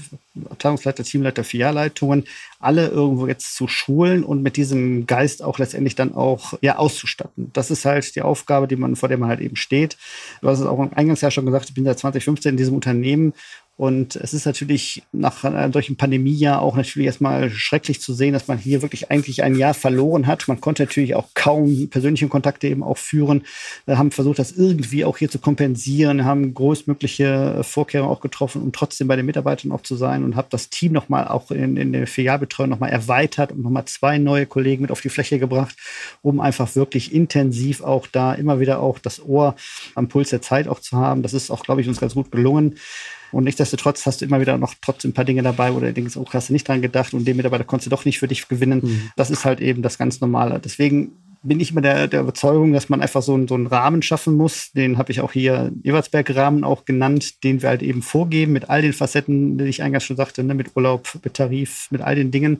Abteilungsleiter, 0.49 1.03
Teamleiter, 1.03 1.43
Filialleitungen, 1.43 2.25
alle 2.59 2.88
irgendwo 2.88 3.27
jetzt 3.27 3.55
zu 3.55 3.67
schulen 3.67 4.23
und 4.23 4.41
mit 4.41 4.57
diesem 4.57 5.05
Geist 5.05 5.43
auch 5.43 5.59
letztendlich 5.59 5.95
dann 5.95 6.13
auch 6.15 6.53
ja, 6.62 6.77
auszustatten. 6.77 7.51
Das 7.53 7.71
ist 7.71 7.86
halt 7.86 8.15
die 8.15 8.21
Aufgabe, 8.21 8.67
die 8.67 8.75
man, 8.75 8.95
vor 8.95 9.09
der 9.09 9.17
man 9.17 9.29
halt 9.29 9.41
eben 9.41 9.55
steht. 9.55 9.97
Du 10.41 10.49
hast 10.49 10.59
es 10.59 10.65
auch 10.65 10.79
eingangs 10.79 11.21
ja 11.21 11.31
schon 11.31 11.45
gesagt, 11.45 11.69
ich 11.69 11.75
bin 11.75 11.86
seit 11.86 11.99
2015 11.99 12.51
in 12.51 12.57
diesem 12.57 12.75
Unternehmen 12.75 13.33
und 13.75 14.15
es 14.17 14.36
ist 14.36 14.45
natürlich 14.45 15.01
nach 15.12 15.43
einem 15.43 15.73
solchen 15.73 15.95
Pandemiejahr 15.95 16.62
auch 16.62 16.75
natürlich 16.75 17.07
erstmal 17.07 17.49
schrecklich 17.49 17.99
zu 17.99 18.13
sehen, 18.13 18.33
dass 18.33 18.47
man 18.47 18.59
hier 18.59 18.83
wirklich 18.83 19.09
eigentlich 19.09 19.41
ein 19.41 19.55
Jahr 19.55 19.73
verloren 19.73 20.27
hat. 20.27 20.47
Man 20.47 20.62
konnte 20.62 20.83
natürlich 20.83 21.15
auch 21.15 21.29
kaum 21.33 21.89
persönliche 21.89 22.27
Kontakte 22.27 22.67
eben 22.67 22.83
auch 22.83 22.99
führen. 22.99 23.43
Wir 23.88 23.97
haben 23.97 24.12
versucht, 24.12 24.38
das 24.38 24.51
irgendwie 24.51 25.03
auch 25.03 25.17
hier 25.17 25.29
zu 25.29 25.39
kompensieren, 25.39 26.23
haben 26.23 26.53
größtmögliche 26.53 27.63
Vorkehrungen 27.63 28.12
auch 28.12 28.21
getroffen, 28.21 28.62
um 28.62 28.71
trotzdem 28.73 29.07
bei 29.07 29.15
den 29.15 29.25
Mitarbeitern 29.25 29.71
auch 29.71 29.81
zu 29.81 29.95
sein 29.95 30.23
und 30.23 30.36
habe 30.36 30.49
das 30.51 30.69
Team 30.69 30.91
nochmal 30.91 31.27
auch 31.27 31.49
in, 31.49 31.75
in 31.75 31.93
der 31.93 32.05
Filialbetreuung 32.05 32.69
nochmal 32.69 32.91
erweitert 32.91 33.53
und 33.53 33.63
nochmal 33.63 33.86
zwei 33.86 34.19
neue 34.19 34.45
Kollegen 34.45 34.83
mit 34.83 34.91
auf 34.91 35.01
die 35.01 35.09
Fläche 35.09 35.39
gebracht, 35.39 35.75
um 36.21 36.39
einfach 36.41 36.75
wirklich 36.75 37.12
intensiv 37.12 37.81
auch 37.81 38.05
da 38.05 38.36
immer 38.36 38.59
wieder 38.59 38.81
auch 38.81 38.99
das 38.99 39.19
Ohr 39.19 39.55
am 39.95 40.09
Puls 40.09 40.29
der 40.29 40.43
Zeit 40.43 40.67
auch 40.67 40.79
zu 40.79 40.95
haben. 40.95 41.23
Das 41.23 41.33
ist 41.33 41.49
auch, 41.49 41.63
glaube 41.63 41.81
ich, 41.81 41.88
uns 41.88 41.99
ganz 41.99 42.13
gut 42.13 42.31
gelungen. 42.31 42.75
Und 43.34 43.43
nichtsdestotrotz 43.43 44.06
hast 44.06 44.22
du 44.22 44.26
immer 44.26 44.39
wieder 44.39 44.58
noch 44.58 44.74
trotzdem 44.82 45.12
ein 45.12 45.13
paar 45.13 45.26
Dinge 45.26 45.43
dabei, 45.43 45.74
wo 45.74 45.80
du 45.80 45.91
denkst, 45.91 46.15
oh, 46.17 46.26
hast 46.32 46.50
du 46.50 46.54
nicht 46.54 46.67
dran 46.67 46.82
gedacht 46.82 47.13
und 47.13 47.26
den 47.26 47.38
Mitarbeiter 47.38 47.63
konntest 47.63 47.88
du 47.88 47.89
doch 47.89 48.06
nicht 48.06 48.19
für 48.19 48.28
dich 48.28 48.48
gewinnen. 48.48 48.82
Mhm. 48.84 49.12
Das 49.15 49.30
ist 49.30 49.46
halt 49.46 49.60
eben 49.60 49.82
das 49.82 49.98
ganz 49.98 50.22
Normale. 50.22 50.60
Deswegen 50.60 51.12
bin 51.43 51.60
ich 51.60 51.72
immer 51.72 51.82
der, 51.82 52.08
der 52.08 52.22
Überzeugung, 52.22 52.72
dass 52.72 52.88
man 52.88 53.02
einfach 53.02 53.22
so, 53.22 53.48
so 53.48 53.56
einen 53.56 53.67
Rahmen 53.67 54.02
schaffen 54.02 54.36
muss. 54.36 54.72
Den 54.72 54.98
habe 54.98 55.12
ich 55.12 55.19
auch 55.19 55.34
hier 55.34 55.72
Evertsberg-Rahmen 55.84 56.63
auch 56.63 56.86
genannt, 56.86 57.43
den 57.43 57.62
wir 57.62 57.69
halt 57.69 57.84
eben 57.84 58.02
vorgeben 58.02 58.54
mit 58.54 58.69
all 58.69 58.82
den 58.82 58.93
Facetten, 58.93 59.58
die 59.58 59.65
ich 59.65 59.84
eingangs 59.84 60.06
schon 60.06 60.15
sagte, 60.15 60.43
ne, 60.43 60.56
mit 60.56 60.76
Urlaub, 60.76 61.10
mit 61.24 61.34
Tarif, 61.34 61.88
mit 61.91 62.02
all 62.02 62.15
den 62.15 62.32
Dingen 62.32 62.60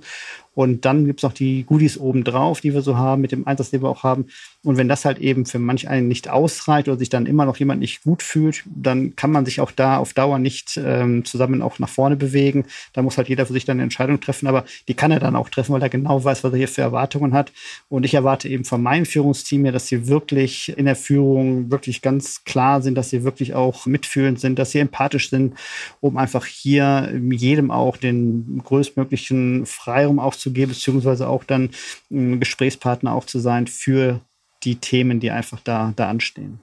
Und 0.56 0.86
dann 0.86 1.06
gibt's 1.06 1.24
noch 1.24 1.34
die 1.34 1.64
Goodies 1.64 1.98
obendrauf, 1.98 2.62
die 2.62 2.74
wir 2.74 2.82
so 2.82 2.96
haben, 2.98 3.22
mit 3.22 3.32
dem 3.32 3.48
Einsatz, 3.48 3.72
den 3.72 3.82
wir 3.82 3.90
auch 3.90 4.04
haben. 4.04 4.28
Und 4.64 4.78
wenn 4.78 4.88
das 4.88 5.04
halt 5.04 5.20
eben 5.20 5.46
für 5.46 5.60
manch 5.60 5.90
einen 5.90 6.08
nicht 6.08 6.30
ausreicht 6.30 6.88
oder 6.88 6.98
sich 6.98 7.10
dann 7.10 7.26
immer 7.26 7.46
noch 7.46 7.58
jemand 7.58 7.82
nicht 7.82 8.04
gut 8.04 8.24
fühlt, 8.24 8.64
dann 8.66 9.16
kann 9.16 9.32
man 9.32 9.46
sich 9.46 9.60
auch 9.60 9.72
da 9.72 9.98
auf 9.98 10.14
Dauer 10.14 10.40
nicht 10.40 10.80
ähm, 10.82 11.26
zusammen 11.26 11.62
auch 11.62 11.80
nach 11.80 11.90
vorne 11.90 12.16
bewegen. 12.16 12.66
Da 12.94 13.02
muss 13.02 13.18
halt 13.18 13.30
jeder 13.30 13.46
für 13.46 13.54
sich 13.54 13.66
dann 13.66 13.78
eine 13.78 13.84
Entscheidung 13.84 14.22
treffen, 14.22 14.48
aber 14.48 14.64
die 14.88 14.94
kann 14.94 15.12
er 15.12 15.20
dann 15.20 15.36
auch 15.36 15.50
treffen, 15.50 15.74
weil 15.74 15.82
er 15.82 15.90
genau 15.90 16.24
weiß, 16.24 16.44
was 16.44 16.54
er 16.54 16.58
hier 16.58 16.68
für 16.68 16.82
Erwartungen 16.82 17.34
hat. 17.34 17.52
Und 17.90 18.06
ich 18.06 18.14
erwarte 18.14 18.48
eben 18.48 18.64
von 18.64 18.82
meinem 18.82 19.06
Führungsteam 19.06 19.66
ja, 19.66 19.72
dass 19.72 19.88
sie 19.88 20.08
wirklich 20.08 20.78
in 20.78 20.86
der 20.86 20.96
Führung 20.96 21.72
wirklich 21.72 22.02
ganz 22.02 22.44
klar 22.44 22.82
sind, 22.82 22.96
dass 22.96 23.10
sie 23.10 23.24
wirklich 23.24 23.56
auch 23.56 23.86
mitfühlend 23.86 24.40
sind, 24.40 24.60
dass 24.60 24.72
sie 24.72 24.80
empathisch 24.80 25.30
sind, 25.30 25.56
um 26.00 26.18
einfach 26.18 26.46
hier 26.46 27.12
jedem 27.32 27.72
auch 27.72 27.98
den 27.98 28.62
größtmöglichen 28.64 29.66
Freiraum 29.66 30.20
aufzugeben, 30.44 30.72
beziehungsweise 30.72 31.28
auch 31.28 31.44
dann 31.44 31.70
Gesprächspartner 32.10 33.14
auch 33.14 33.26
zu 33.26 33.40
sein 33.40 33.68
für 33.68 34.22
die 34.64 34.76
Themen, 34.76 35.20
die 35.20 35.32
einfach 35.32 35.60
da, 35.64 35.94
da 35.96 36.10
anstehen. 36.10 36.60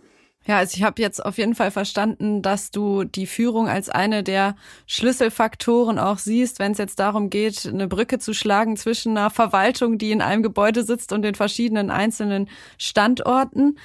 Ja, 0.47 0.57
also 0.57 0.77
ich 0.77 0.83
habe 0.83 1.01
jetzt 1.03 1.25
auf 1.25 1.37
jeden 1.37 1.55
Fall 1.55 1.71
verstanden, 1.71 2.41
dass 2.41 2.71
du 2.71 3.05
die 3.05 3.27
Führung 3.27 3.69
als 3.69 3.91
eine 3.91 4.23
der 4.23 4.57
Schlüsselfaktoren 4.87 5.99
auch 5.99 6.19
siehst, 6.19 6.59
wenn 6.59 6.73
es 6.73 6.79
jetzt 6.79 6.99
darum 6.99 7.29
geht, 7.29 7.67
eine 7.67 7.87
Brücke 7.87 8.19
zu 8.19 8.33
schlagen 8.33 8.77
zwischen 8.77 9.17
einer 9.17 9.31
Verwaltung, 9.31 9.99
die 9.99 10.13
in 10.13 10.23
einem 10.23 10.43
Gebäude 10.43 10.83
sitzt 10.83 11.13
und 11.13 11.23
den 11.23 11.35
verschiedenen 11.35 11.91
einzelnen 11.91 12.49
Standorten. 12.79 13.79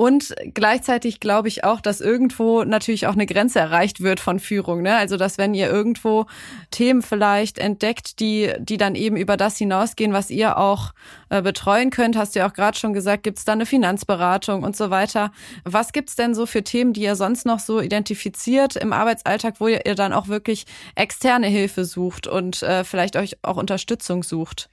Und 0.00 0.34
gleichzeitig 0.54 1.20
glaube 1.20 1.48
ich 1.48 1.62
auch, 1.62 1.82
dass 1.82 2.00
irgendwo 2.00 2.64
natürlich 2.64 3.06
auch 3.06 3.12
eine 3.12 3.26
Grenze 3.26 3.58
erreicht 3.58 4.00
wird 4.00 4.18
von 4.18 4.40
Führung. 4.40 4.80
Ne? 4.80 4.96
Also 4.96 5.18
dass 5.18 5.36
wenn 5.36 5.52
ihr 5.52 5.68
irgendwo 5.68 6.24
Themen 6.70 7.02
vielleicht 7.02 7.58
entdeckt, 7.58 8.18
die, 8.18 8.50
die 8.60 8.78
dann 8.78 8.94
eben 8.94 9.18
über 9.18 9.36
das 9.36 9.58
hinausgehen, 9.58 10.14
was 10.14 10.30
ihr 10.30 10.56
auch 10.56 10.94
äh, 11.28 11.42
betreuen 11.42 11.90
könnt, 11.90 12.16
hast 12.16 12.34
du 12.34 12.38
ja 12.38 12.48
auch 12.48 12.54
gerade 12.54 12.78
schon 12.78 12.94
gesagt, 12.94 13.24
gibt 13.24 13.40
es 13.40 13.44
da 13.44 13.52
eine 13.52 13.66
Finanzberatung 13.66 14.62
und 14.62 14.74
so 14.74 14.88
weiter. 14.88 15.32
Was 15.64 15.92
gibt's 15.92 16.16
denn 16.16 16.34
so 16.34 16.46
für 16.46 16.64
Themen, 16.64 16.94
die 16.94 17.02
ihr 17.02 17.14
sonst 17.14 17.44
noch 17.44 17.58
so 17.58 17.78
identifiziert 17.78 18.76
im 18.76 18.94
Arbeitsalltag, 18.94 19.56
wo 19.58 19.68
ihr, 19.68 19.84
ihr 19.84 19.96
dann 19.96 20.14
auch 20.14 20.28
wirklich 20.28 20.64
externe 20.94 21.48
Hilfe 21.48 21.84
sucht 21.84 22.26
und 22.26 22.62
äh, 22.62 22.84
vielleicht 22.84 23.16
euch 23.16 23.36
auch 23.42 23.58
Unterstützung 23.58 24.22
sucht? 24.22 24.70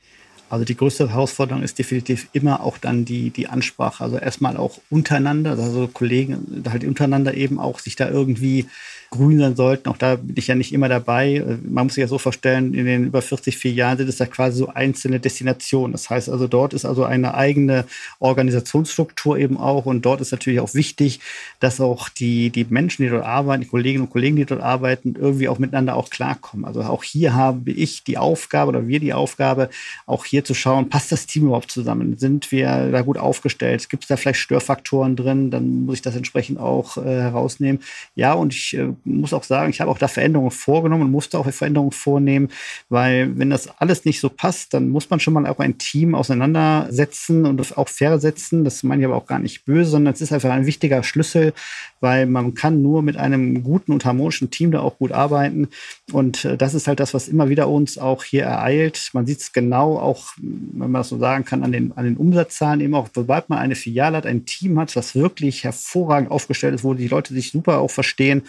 Also 0.49 0.63
die 0.63 0.77
größte 0.77 1.09
Herausforderung 1.09 1.63
ist 1.63 1.77
definitiv 1.77 2.27
immer 2.33 2.61
auch 2.61 2.77
dann 2.77 3.05
die, 3.05 3.31
die 3.31 3.47
Ansprache. 3.47 4.03
Also 4.03 4.17
erstmal 4.17 4.57
auch 4.57 4.79
untereinander, 4.89 5.51
also 5.51 5.87
Kollegen 5.87 6.63
halt 6.69 6.83
untereinander 6.83 7.33
eben 7.33 7.59
auch 7.59 7.79
sich 7.79 7.95
da 7.95 8.09
irgendwie 8.09 8.65
grün 9.09 9.39
sein 9.39 9.55
sollten. 9.55 9.89
Auch 9.89 9.97
da 9.97 10.15
bin 10.15 10.35
ich 10.37 10.47
ja 10.47 10.55
nicht 10.55 10.73
immer 10.73 10.89
dabei. 10.89 11.43
Man 11.63 11.85
muss 11.85 11.95
sich 11.95 12.01
ja 12.01 12.07
so 12.07 12.17
vorstellen, 12.17 12.73
in 12.73 12.85
den 12.85 13.05
über 13.05 13.21
40 13.21 13.57
Filialen 13.57 13.97
sind 13.97 14.09
es 14.09 14.19
ja 14.19 14.25
quasi 14.25 14.57
so 14.57 14.67
einzelne 14.67 15.19
Destinationen. 15.19 15.93
Das 15.93 16.09
heißt 16.09 16.29
also, 16.29 16.47
dort 16.47 16.73
ist 16.73 16.85
also 16.85 17.03
eine 17.03 17.33
eigene 17.35 17.85
Organisationsstruktur 18.19 19.37
eben 19.37 19.57
auch. 19.57 19.85
Und 19.85 20.05
dort 20.05 20.21
ist 20.21 20.31
natürlich 20.31 20.59
auch 20.59 20.73
wichtig, 20.73 21.19
dass 21.59 21.79
auch 21.79 22.09
die, 22.09 22.49
die 22.49 22.65
Menschen, 22.69 23.03
die 23.03 23.09
dort 23.09 23.25
arbeiten, 23.25 23.61
die 23.63 23.69
Kolleginnen 23.69 24.05
und 24.05 24.11
Kollegen, 24.11 24.35
die 24.35 24.45
dort 24.45 24.61
arbeiten, 24.61 25.15
irgendwie 25.19 25.47
auch 25.47 25.59
miteinander 25.59 25.95
auch 25.95 26.09
klarkommen. 26.09 26.65
Also 26.65 26.81
auch 26.81 27.03
hier 27.03 27.33
habe 27.33 27.71
ich 27.71 28.03
die 28.03 28.17
Aufgabe 28.17 28.69
oder 28.69 28.87
wir 28.87 28.99
die 28.99 29.13
Aufgabe, 29.13 29.69
auch 30.05 30.25
hier 30.25 30.43
zu 30.43 30.53
schauen, 30.53 30.89
passt 30.89 31.11
das 31.11 31.27
Team 31.27 31.45
überhaupt 31.45 31.71
zusammen? 31.71 32.17
Sind 32.17 32.51
wir 32.51 32.91
da 32.91 33.01
gut 33.01 33.17
aufgestellt? 33.17 33.89
Gibt 33.89 34.03
es 34.03 34.09
da 34.09 34.17
vielleicht 34.17 34.39
Störfaktoren 34.39 35.15
drin? 35.15 35.51
Dann 35.51 35.85
muss 35.85 35.95
ich 35.95 36.01
das 36.01 36.15
entsprechend 36.15 36.59
auch 36.59 36.97
äh, 36.97 37.03
herausnehmen. 37.03 37.81
Ja, 38.15 38.33
und 38.33 38.53
ich 38.53 38.75
äh, 38.75 38.89
muss 39.05 39.33
auch 39.33 39.43
sagen, 39.43 39.69
ich 39.69 39.81
habe 39.81 39.91
auch 39.91 39.97
da 39.97 40.07
Veränderungen 40.07 40.51
vorgenommen 40.51 41.03
und 41.03 41.11
musste 41.11 41.39
auch 41.39 41.49
Veränderungen 41.51 41.91
vornehmen, 41.91 42.49
weil 42.89 43.37
wenn 43.37 43.49
das 43.49 43.67
alles 43.79 44.05
nicht 44.05 44.19
so 44.19 44.29
passt, 44.29 44.73
dann 44.73 44.89
muss 44.89 45.09
man 45.09 45.19
schon 45.19 45.33
mal 45.33 45.47
auch 45.47 45.59
ein 45.59 45.77
Team 45.77 46.15
auseinandersetzen 46.15 47.45
und 47.45 47.77
auch 47.77 47.89
versetzen. 47.89 48.63
Das 48.63 48.83
meine 48.83 49.01
ich 49.01 49.05
aber 49.05 49.15
auch 49.15 49.25
gar 49.25 49.39
nicht 49.39 49.65
böse, 49.65 49.91
sondern 49.91 50.13
es 50.13 50.21
ist 50.21 50.31
einfach 50.31 50.49
ein 50.51 50.65
wichtiger 50.65 51.03
Schlüssel, 51.03 51.53
weil 51.99 52.25
man 52.25 52.53
kann 52.53 52.81
nur 52.81 53.01
mit 53.01 53.17
einem 53.17 53.63
guten 53.63 53.91
und 53.91 54.05
harmonischen 54.05 54.51
Team 54.51 54.71
da 54.71 54.81
auch 54.81 54.97
gut 54.97 55.11
arbeiten. 55.11 55.69
Und 56.11 56.45
äh, 56.45 56.57
das 56.57 56.73
ist 56.73 56.87
halt 56.87 56.99
das, 56.99 57.13
was 57.13 57.27
immer 57.27 57.49
wieder 57.49 57.67
uns 57.67 57.97
auch 57.97 58.23
hier 58.23 58.43
ereilt. 58.43 59.09
Man 59.13 59.25
sieht 59.25 59.39
es 59.39 59.53
genau 59.53 59.97
auch, 59.97 60.33
wenn 60.37 60.91
man 60.91 61.01
das 61.01 61.09
so 61.09 61.17
sagen 61.17 61.45
kann, 61.45 61.63
an 61.63 61.71
den, 61.71 61.91
an 61.95 62.05
den 62.05 62.17
Umsatzzahlen 62.17 62.81
eben 62.81 62.95
auch, 62.95 63.09
sobald 63.13 63.49
man 63.49 63.59
eine 63.59 63.75
Filiale 63.75 64.17
hat, 64.17 64.25
ein 64.25 64.45
Team 64.45 64.79
hat, 64.79 64.95
das 64.95 65.15
wirklich 65.15 65.63
hervorragend 65.63 66.31
aufgestellt 66.31 66.75
ist, 66.75 66.83
wo 66.83 66.93
die 66.93 67.07
Leute 67.07 67.33
sich 67.33 67.51
super 67.51 67.79
auch 67.79 67.91
verstehen, 67.91 68.43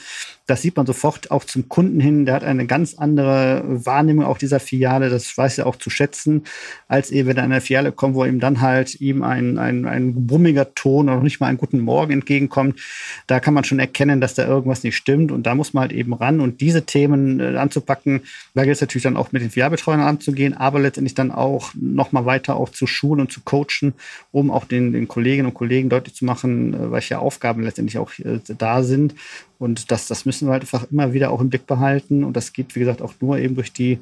das 0.49 0.63
sieht 0.63 0.77
man 0.77 0.87
sofort 0.87 1.31
auch 1.31 1.45
zum 1.45 1.69
Kunden 1.69 2.01
hin. 2.01 2.25
Der 2.25 2.35
hat 2.35 2.43
eine 2.43 2.67
ganz 2.67 2.95
andere 2.95 3.63
Wahrnehmung 3.67 4.25
auch 4.25 4.39
dieser 4.39 4.61
Filiale. 4.61 5.11
Das 5.11 5.37
weiß 5.37 5.59
er 5.59 5.67
auch 5.67 5.77
zu 5.77 5.91
schätzen, 5.91 6.45
als 6.89 7.11
eben, 7.11 7.29
wenn 7.29 7.37
er 7.37 7.45
in 7.45 7.53
eine 7.53 7.61
Filiale 7.61 7.93
kommt, 7.93 8.15
wo 8.15 8.25
ihm 8.25 8.41
dann 8.41 8.63
halt 8.63 8.99
ihm 8.99 9.23
ein, 9.23 9.59
ein, 9.59 9.85
ein 9.85 10.27
brummiger 10.27 10.75
Ton 10.75 11.11
oder 11.11 11.21
nicht 11.21 11.39
mal 11.39 11.49
einen 11.49 11.59
guten 11.59 11.81
Morgen 11.81 12.15
entgegenkommt. 12.15 12.81
Da 13.27 13.41
kann 13.41 13.53
man 13.53 13.65
schon 13.65 13.79
erkennen, 13.79 14.23
dass 14.23 14.33
da 14.33 14.47
irgendwas 14.47 14.85
nicht 14.85 14.97
stimmt. 14.97 15.33
Und 15.33 15.47
da 15.47 15.55
muss 15.55 15.75
man 15.75 15.83
halt 15.83 15.93
eben 15.93 16.15
ran. 16.15 16.41
Und 16.41 16.63
diese 16.63 16.87
Themen 16.87 17.41
äh, 17.41 17.59
anzupacken, 17.59 18.23
da 18.55 18.65
gilt 18.65 18.77
es 18.77 18.81
natürlich 18.81 19.03
dann 19.03 19.19
auch 19.19 19.33
mit 19.33 19.43
den 19.43 19.51
Filialbetreuern 19.51 20.01
anzugehen, 20.01 20.55
aber 20.55 20.81
letztendlich 20.81 21.15
dann 21.15 21.31
auch 21.31 21.73
nochmal 21.75 22.25
weiter 22.25 22.57
auch 22.57 22.71
zu 22.71 22.87
schulen 22.87 23.21
und 23.21 23.31
zu 23.31 23.43
coachen, 23.45 23.93
um 24.33 24.51
auch 24.51 24.65
den, 24.65 24.95
den 24.95 25.09
Kolleginnen 25.09 25.49
und 25.49 25.55
Kollegen 25.55 25.91
deutlich 25.91 26.15
zu 26.15 26.25
machen, 26.25 26.73
äh, 26.73 26.91
welche 26.91 27.19
Aufgaben 27.19 27.63
letztendlich 27.63 27.99
auch 27.99 28.11
äh, 28.21 28.41
da 28.57 28.83
sind 28.83 29.15
und 29.59 29.91
das, 29.91 30.07
das 30.07 30.25
müssen 30.25 30.47
wir 30.47 30.53
halt 30.53 30.63
einfach 30.63 30.87
immer 30.91 31.13
wieder 31.13 31.31
auch 31.31 31.41
im 31.41 31.51
Blick 31.51 31.67
behalten. 31.67 32.23
Und 32.25 32.37
das 32.37 32.53
geht, 32.53 32.75
wie 32.75 32.81
gesagt, 32.81 33.03
auch 33.03 33.15
nur 33.21 33.39
eben 33.39 33.57
durch 33.57 33.73
die 33.73 33.99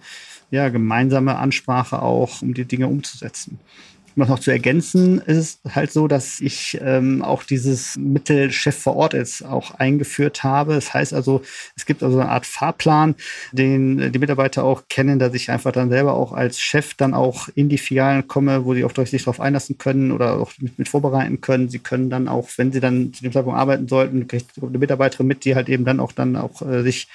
ja, 0.51 0.69
gemeinsame 0.69 1.37
Ansprache 1.37 2.03
auch, 2.03 2.42
um 2.42 2.55
die 2.55 2.66
Dinge 2.66 2.88
umzusetzen. 2.88 3.59
Um 4.16 4.20
das 4.20 4.31
noch 4.31 4.38
zu 4.38 4.50
ergänzen, 4.50 5.20
ist 5.20 5.61
es 5.62 5.74
halt 5.74 5.92
so, 5.92 6.09
dass 6.09 6.40
ich 6.40 6.79
ähm, 6.81 7.22
auch 7.22 7.42
dieses 7.42 7.96
Mittel 7.98 8.50
Chef 8.50 8.74
vor 8.74 8.96
Ort 8.96 9.12
jetzt 9.12 9.44
auch 9.44 9.72
eingeführt 9.72 10.42
habe. 10.42 10.74
Das 10.74 10.94
heißt 10.94 11.12
also, 11.12 11.42
es 11.76 11.85
gibt 11.85 12.02
also 12.02 12.18
eine 12.18 12.31
Art 12.31 12.46
Fahrplan, 12.46 13.14
den 13.52 14.11
die 14.12 14.18
Mitarbeiter 14.18 14.64
auch 14.64 14.85
kennen, 14.88 15.18
dass 15.18 15.35
ich 15.35 15.50
einfach 15.50 15.70
dann 15.70 15.90
selber 15.90 16.14
auch 16.14 16.33
als 16.33 16.59
Chef 16.59 16.94
dann 16.94 17.12
auch 17.12 17.50
in 17.55 17.68
die 17.68 17.76
Filialen 17.76 18.26
komme, 18.26 18.64
wo 18.64 18.72
sie 18.72 18.85
auch 18.85 18.96
sich 18.96 19.24
darauf 19.24 19.38
einlassen 19.38 19.76
können 19.76 20.11
oder 20.12 20.40
auch 20.40 20.50
mit, 20.61 20.79
mit, 20.79 20.88
vorbereiten 20.88 21.42
können. 21.42 21.68
Sie 21.68 21.79
können 21.79 22.09
dann 22.09 22.26
auch, 22.26 22.48
wenn 22.57 22.72
sie 22.72 22.81
dann 22.81 23.12
zu 23.12 23.22
dem 23.22 23.33
Zeitpunkt 23.33 23.59
arbeiten 23.59 23.87
sollten, 23.87 24.29
kriegt 24.29 24.52
eine 24.62 24.79
Mitarbeiterin 24.79 25.26
mit, 25.26 25.44
die 25.44 25.55
halt 25.55 25.68
eben 25.68 25.85
dann 25.85 26.00
auch 26.00 26.12
dann 26.12 26.37
auch 26.37 26.62
äh, 26.62 26.83
sich 26.83 27.09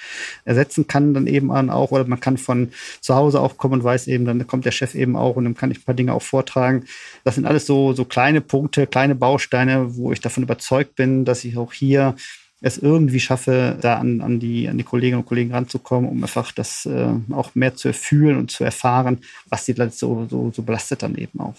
ersetzen 0.44 0.86
kann, 0.86 1.14
dann 1.14 1.26
eben 1.26 1.50
auch, 1.50 1.90
oder 1.90 2.06
man 2.06 2.20
kann 2.20 2.38
von 2.38 2.70
zu 3.00 3.16
Hause 3.16 3.40
auch 3.40 3.56
kommen 3.56 3.74
und 3.74 3.84
weiß 3.84 4.06
eben, 4.06 4.24
dann 4.24 4.46
kommt 4.46 4.66
der 4.66 4.70
Chef 4.70 4.94
eben 4.94 5.16
auch 5.16 5.34
und 5.34 5.44
dann 5.44 5.56
kann 5.56 5.72
ich 5.72 5.80
ein 5.80 5.84
paar 5.84 5.96
Dinge 5.96 6.12
auch 6.12 6.22
vortragen. 6.22 6.84
Das 7.24 7.36
sind 7.36 7.46
alles 7.46 7.66
so, 7.66 7.92
so 7.92 8.04
kleine 8.04 8.40
Punkte, 8.40 8.86
kleine 8.86 9.14
Bausteine, 9.14 9.96
wo 9.96 10.12
ich 10.12 10.20
davon 10.20 10.42
überzeugt 10.42 10.96
bin, 10.96 11.24
dass 11.24 11.44
ich 11.44 11.56
auch 11.56 11.72
hier 11.72 12.16
es 12.62 12.78
irgendwie 12.78 13.20
schaffe, 13.20 13.76
da 13.80 13.96
an, 13.96 14.20
an, 14.20 14.38
die, 14.38 14.68
an 14.68 14.78
die 14.78 14.84
Kolleginnen 14.84 15.20
und 15.20 15.26
Kollegen 15.26 15.52
ranzukommen, 15.52 16.08
um 16.08 16.22
einfach 16.22 16.52
das 16.52 16.86
äh, 16.86 17.12
auch 17.32 17.54
mehr 17.54 17.74
zu 17.74 17.92
fühlen 17.92 18.38
und 18.38 18.50
zu 18.52 18.62
erfahren, 18.62 19.18
was 19.48 19.64
die 19.64 19.72
Leute 19.72 19.94
so, 19.94 20.26
so, 20.30 20.52
so 20.54 20.62
belastet 20.62 21.02
dann 21.02 21.16
eben 21.16 21.40
auch. 21.40 21.56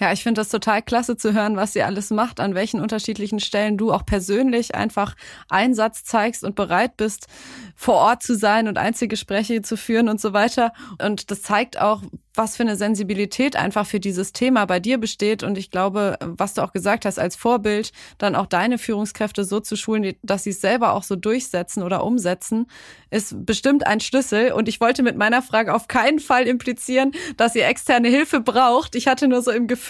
Ja, 0.00 0.12
ich 0.12 0.22
finde 0.22 0.40
das 0.40 0.48
total 0.48 0.82
klasse 0.82 1.16
zu 1.16 1.32
hören, 1.32 1.56
was 1.56 1.74
ihr 1.74 1.86
alles 1.86 2.10
macht, 2.10 2.38
an 2.40 2.54
welchen 2.54 2.80
unterschiedlichen 2.80 3.40
Stellen 3.40 3.76
du 3.76 3.92
auch 3.92 4.06
persönlich 4.06 4.74
einfach 4.74 5.16
Einsatz 5.48 6.04
zeigst 6.04 6.44
und 6.44 6.54
bereit 6.54 6.96
bist, 6.96 7.26
vor 7.74 7.96
Ort 7.96 8.22
zu 8.22 8.36
sein 8.36 8.68
und 8.68 8.78
Einzelgespräche 8.78 9.62
zu 9.62 9.76
führen 9.76 10.08
und 10.08 10.20
so 10.20 10.32
weiter. 10.32 10.72
Und 11.00 11.30
das 11.30 11.42
zeigt 11.42 11.80
auch, 11.80 12.02
was 12.38 12.56
für 12.56 12.62
eine 12.62 12.76
Sensibilität 12.76 13.56
einfach 13.56 13.84
für 13.84 13.98
dieses 13.98 14.32
Thema 14.32 14.64
bei 14.64 14.78
dir 14.78 14.98
besteht. 14.98 15.42
Und 15.42 15.58
ich 15.58 15.72
glaube, 15.72 16.16
was 16.20 16.54
du 16.54 16.62
auch 16.62 16.72
gesagt 16.72 17.04
hast, 17.04 17.18
als 17.18 17.34
Vorbild, 17.34 17.90
dann 18.16 18.36
auch 18.36 18.46
deine 18.46 18.78
Führungskräfte 18.78 19.44
so 19.44 19.58
zu 19.58 19.76
schulen, 19.76 20.14
dass 20.22 20.44
sie 20.44 20.50
es 20.50 20.60
selber 20.60 20.92
auch 20.92 21.02
so 21.02 21.16
durchsetzen 21.16 21.82
oder 21.82 22.04
umsetzen, 22.04 22.66
ist 23.10 23.44
bestimmt 23.44 23.86
ein 23.86 23.98
Schlüssel. 23.98 24.52
Und 24.52 24.68
ich 24.68 24.80
wollte 24.80 25.02
mit 25.02 25.16
meiner 25.16 25.42
Frage 25.42 25.74
auf 25.74 25.88
keinen 25.88 26.20
Fall 26.20 26.46
implizieren, 26.46 27.12
dass 27.36 27.56
ihr 27.56 27.66
externe 27.66 28.08
Hilfe 28.08 28.40
braucht. 28.40 28.94
Ich 28.94 29.08
hatte 29.08 29.26
nur 29.26 29.42
so 29.42 29.50
im 29.50 29.66
Gefühl, 29.66 29.87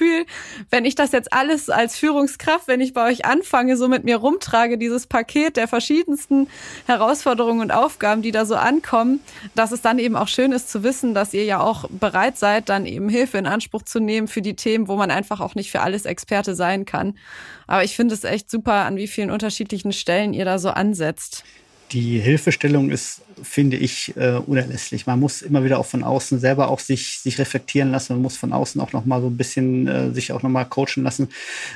wenn 0.70 0.84
ich 0.84 0.94
das 0.94 1.12
jetzt 1.12 1.32
alles 1.32 1.70
als 1.70 1.96
Führungskraft, 1.96 2.68
wenn 2.68 2.80
ich 2.80 2.92
bei 2.92 3.08
euch 3.08 3.24
anfange, 3.24 3.76
so 3.76 3.88
mit 3.88 4.04
mir 4.04 4.16
rumtrage, 4.16 4.78
dieses 4.78 5.06
Paket 5.06 5.56
der 5.56 5.68
verschiedensten 5.68 6.48
Herausforderungen 6.86 7.60
und 7.60 7.70
Aufgaben, 7.70 8.22
die 8.22 8.32
da 8.32 8.44
so 8.44 8.56
ankommen, 8.56 9.20
dass 9.54 9.72
es 9.72 9.80
dann 9.82 9.98
eben 9.98 10.16
auch 10.16 10.28
schön 10.28 10.52
ist 10.52 10.70
zu 10.70 10.82
wissen, 10.82 11.14
dass 11.14 11.34
ihr 11.34 11.44
ja 11.44 11.60
auch 11.60 11.88
bereit 11.90 12.38
seid, 12.38 12.68
dann 12.68 12.86
eben 12.86 13.08
Hilfe 13.08 13.38
in 13.38 13.46
Anspruch 13.46 13.82
zu 13.82 14.00
nehmen 14.00 14.28
für 14.28 14.42
die 14.42 14.54
Themen, 14.54 14.88
wo 14.88 14.96
man 14.96 15.10
einfach 15.10 15.40
auch 15.40 15.54
nicht 15.54 15.70
für 15.70 15.80
alles 15.80 16.04
Experte 16.04 16.54
sein 16.54 16.84
kann. 16.84 17.18
Aber 17.66 17.84
ich 17.84 17.96
finde 17.96 18.14
es 18.14 18.24
echt 18.24 18.50
super, 18.50 18.86
an 18.86 18.96
wie 18.96 19.08
vielen 19.08 19.30
unterschiedlichen 19.30 19.92
Stellen 19.92 20.32
ihr 20.34 20.44
da 20.44 20.58
so 20.58 20.70
ansetzt. 20.70 21.44
die 21.92 22.18
Hilfestellung 22.18 22.90
ist, 22.90 23.22
finde 23.42 23.76
ich, 23.76 24.16
äh, 24.16 24.40
unerlässlich. 24.46 25.06
Man 25.06 25.20
muss 25.20 25.42
immer 25.42 25.64
wieder 25.64 25.78
auch 25.78 25.86
von 25.86 26.04
außen 26.04 26.38
selber 26.40 26.68
auch 26.68 26.80
sich, 26.80 27.20
sich 27.20 27.38
reflektieren 27.38 27.90
lassen. 27.90 28.14
Man 28.14 28.22
muss 28.22 28.36
von 28.36 28.52
außen 28.52 28.80
auch 28.80 28.92
noch 28.92 29.04
mal 29.04 29.20
so 29.20 29.28
ein 29.28 29.36
bisschen 29.36 29.86
äh, 29.86 30.10
sich 30.12 30.32
auch 30.32 30.42
noch 30.42 30.50
mal 30.50 30.64
coachen 30.64 31.02
lassen. 31.02 31.28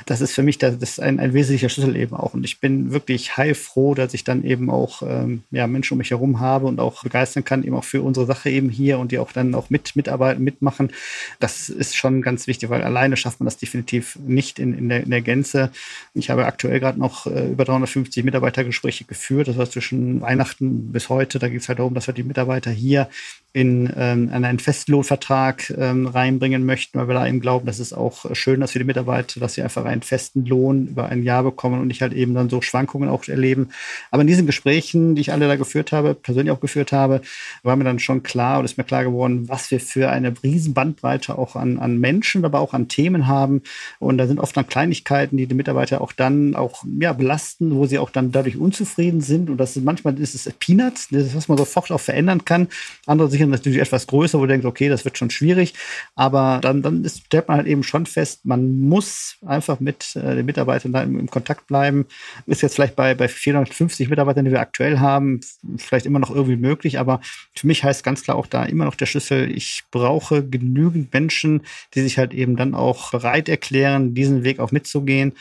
Das 0.05 0.21
ist 0.21 0.33
für 0.33 0.43
mich 0.43 0.57
das, 0.57 0.77
das 0.79 0.99
ein, 0.99 1.19
ein 1.19 1.33
wesentlicher 1.33 1.69
Schlüssel 1.69 1.95
eben 1.95 2.15
auch. 2.15 2.33
Und 2.33 2.43
ich 2.43 2.59
bin 2.59 2.91
wirklich 2.91 3.37
heilfroh, 3.37 3.95
dass 3.95 4.13
ich 4.13 4.23
dann 4.23 4.43
eben 4.43 4.69
auch 4.69 5.01
ähm, 5.01 5.43
ja, 5.51 5.67
Menschen 5.67 5.93
um 5.93 5.97
mich 5.99 6.11
herum 6.11 6.39
habe 6.39 6.67
und 6.67 6.79
auch 6.79 7.03
begeistern 7.03 7.43
kann, 7.43 7.63
eben 7.63 7.75
auch 7.75 7.83
für 7.83 8.01
unsere 8.01 8.25
Sache 8.25 8.49
eben 8.49 8.69
hier 8.69 8.99
und 8.99 9.11
die 9.11 9.19
auch 9.19 9.31
dann 9.31 9.55
auch 9.55 9.69
mit 9.69 9.95
mitarbeiten, 9.95 10.43
mitmachen. 10.43 10.91
Das 11.39 11.69
ist 11.69 11.95
schon 11.95 12.21
ganz 12.21 12.47
wichtig, 12.47 12.69
weil 12.69 12.83
alleine 12.83 13.17
schafft 13.17 13.39
man 13.39 13.45
das 13.45 13.57
definitiv 13.57 14.17
nicht 14.25 14.59
in, 14.59 14.77
in, 14.77 14.89
der, 14.89 15.03
in 15.03 15.09
der 15.09 15.21
Gänze. 15.21 15.71
Ich 16.13 16.29
habe 16.29 16.45
aktuell 16.45 16.79
gerade 16.79 16.99
noch 16.99 17.27
äh, 17.27 17.51
über 17.51 17.65
350 17.65 18.23
Mitarbeitergespräche 18.23 19.05
geführt. 19.05 19.47
Das 19.47 19.57
war 19.57 19.69
zwischen 19.69 20.21
Weihnachten 20.21 20.91
bis 20.91 21.09
heute. 21.09 21.39
Da 21.39 21.49
geht 21.53 21.61
es 21.61 21.69
halt 21.69 21.79
darum, 21.79 21.93
dass 21.93 22.07
wir 22.07 22.13
die 22.13 22.23
Mitarbeiter 22.23 22.71
hier 22.71 23.07
in 23.53 23.93
ähm, 23.95 24.29
einen 24.31 24.57
Festlohnvertrag 24.57 25.71
ähm, 25.77 26.07
reinbringen 26.07 26.65
möchten, 26.65 26.97
weil 26.97 27.07
wir 27.07 27.13
da 27.13 27.27
eben 27.27 27.39
glauben, 27.39 27.67
das 27.67 27.79
ist 27.79 27.93
auch 27.93 28.25
schön, 28.33 28.59
dass 28.59 28.73
wir 28.73 28.79
die 28.79 28.85
Mitarbeiter, 28.85 29.39
dass 29.39 29.53
sie 29.53 29.61
einfach 29.61 29.85
einen 29.85 30.01
festen 30.01 30.43
Lohn 30.43 30.87
über 30.87 31.09
ein 31.09 31.21
Jahr 31.21 31.43
bekommen 31.43 31.79
und 31.79 31.87
nicht 31.87 32.01
halt 32.01 32.13
eben 32.13 32.33
dann 32.33 32.49
so 32.49 32.63
Schwankungen 32.63 33.09
auch 33.09 33.27
erleben. 33.27 33.69
Aber 34.09 34.21
in 34.21 34.27
diesen 34.27 34.47
Gesprächen, 34.47 35.13
die 35.13 35.21
ich 35.21 35.31
alle 35.31 35.47
da 35.47 35.55
geführt 35.55 35.91
habe, 35.91 36.15
persönlich 36.15 36.51
auch 36.51 36.61
geführt 36.61 36.91
habe, 36.91 37.21
war 37.61 37.75
mir 37.75 37.83
dann 37.83 37.99
schon 37.99 38.23
klar 38.23 38.57
und 38.57 38.65
ist 38.65 38.79
mir 38.79 38.85
klar 38.85 39.03
geworden, 39.03 39.47
was 39.47 39.69
wir 39.69 39.79
für 39.79 40.09
eine 40.09 40.33
riesen 40.41 40.73
Bandbreite 40.73 41.37
auch 41.37 41.55
an, 41.55 41.77
an 41.77 41.99
Menschen, 41.99 42.45
aber 42.45 42.59
auch 42.59 42.73
an 42.73 42.87
Themen 42.87 43.27
haben. 43.27 43.61
Und 43.99 44.17
da 44.17 44.25
sind 44.25 44.39
oft 44.39 44.57
dann 44.57 44.65
Kleinigkeiten, 44.65 45.37
die 45.37 45.45
die 45.45 45.53
Mitarbeiter 45.53 46.01
auch 46.01 46.11
dann 46.11 46.55
auch 46.55 46.83
ja, 46.99 47.13
belasten, 47.13 47.75
wo 47.75 47.85
sie 47.85 47.99
auch 47.99 48.09
dann 48.09 48.31
dadurch 48.31 48.57
unzufrieden 48.57 49.21
sind. 49.21 49.51
Und 49.51 49.57
das 49.57 49.77
ist 49.77 49.83
manchmal 49.83 50.19
ist 50.19 50.33
es 50.33 50.51
Peanuts, 50.57 51.09
das 51.11 51.42
was 51.43 51.49
man 51.49 51.57
sofort 51.57 51.91
auch 51.91 51.99
verändern 51.99 52.45
kann. 52.45 52.67
Andere 53.05 53.29
sicher 53.29 53.45
natürlich 53.45 53.79
etwas 53.79 54.07
größer, 54.07 54.37
wo 54.37 54.43
man 54.43 54.49
denkt, 54.49 54.65
okay, 54.65 54.89
das 54.89 55.05
wird 55.05 55.17
schon 55.17 55.29
schwierig. 55.29 55.73
Aber 56.15 56.59
dann, 56.61 56.81
dann 56.81 57.03
ist, 57.03 57.25
stellt 57.25 57.47
man 57.47 57.57
halt 57.57 57.67
eben 57.67 57.83
schon 57.83 58.05
fest, 58.05 58.45
man 58.45 58.79
muss 58.79 59.35
einfach 59.45 59.79
mit 59.79 60.15
äh, 60.15 60.35
den 60.35 60.45
Mitarbeitern 60.45 60.93
im, 60.95 61.19
im, 61.19 61.29
Kontakt 61.29 61.67
bleiben. 61.67 62.05
Ist 62.45 62.61
jetzt 62.61 62.75
vielleicht 62.75 62.95
bei, 62.95 63.13
bei 63.13 63.27
450 63.27 64.09
Mitarbeitern, 64.09 64.45
die 64.45 64.51
wir 64.51 64.61
aktuell 64.61 64.99
haben, 64.99 65.41
vielleicht 65.77 66.05
immer 66.05 66.19
noch 66.19 66.31
irgendwie 66.31 66.55
möglich. 66.55 66.99
Aber 66.99 67.21
für 67.55 67.67
mich 67.67 67.83
heißt 67.83 68.03
ganz 68.03 68.23
klar 68.23 68.37
auch 68.37 68.47
da 68.47 68.63
immer 68.63 68.85
noch 68.85 68.95
der 68.95 69.05
Schlüssel, 69.05 69.51
ich 69.51 69.83
brauche 69.91 70.43
genügend 70.47 71.13
Menschen, 71.13 71.61
die 71.93 72.01
sich 72.01 72.17
halt 72.17 72.33
eben 72.33 72.55
dann 72.55 72.73
auch 72.73 73.11
bereit 73.11 73.49
erklären, 73.49 74.13
diesen 74.13 74.43
Weg 74.43 74.59
auch 74.59 74.71
mitzugehen 74.71 75.33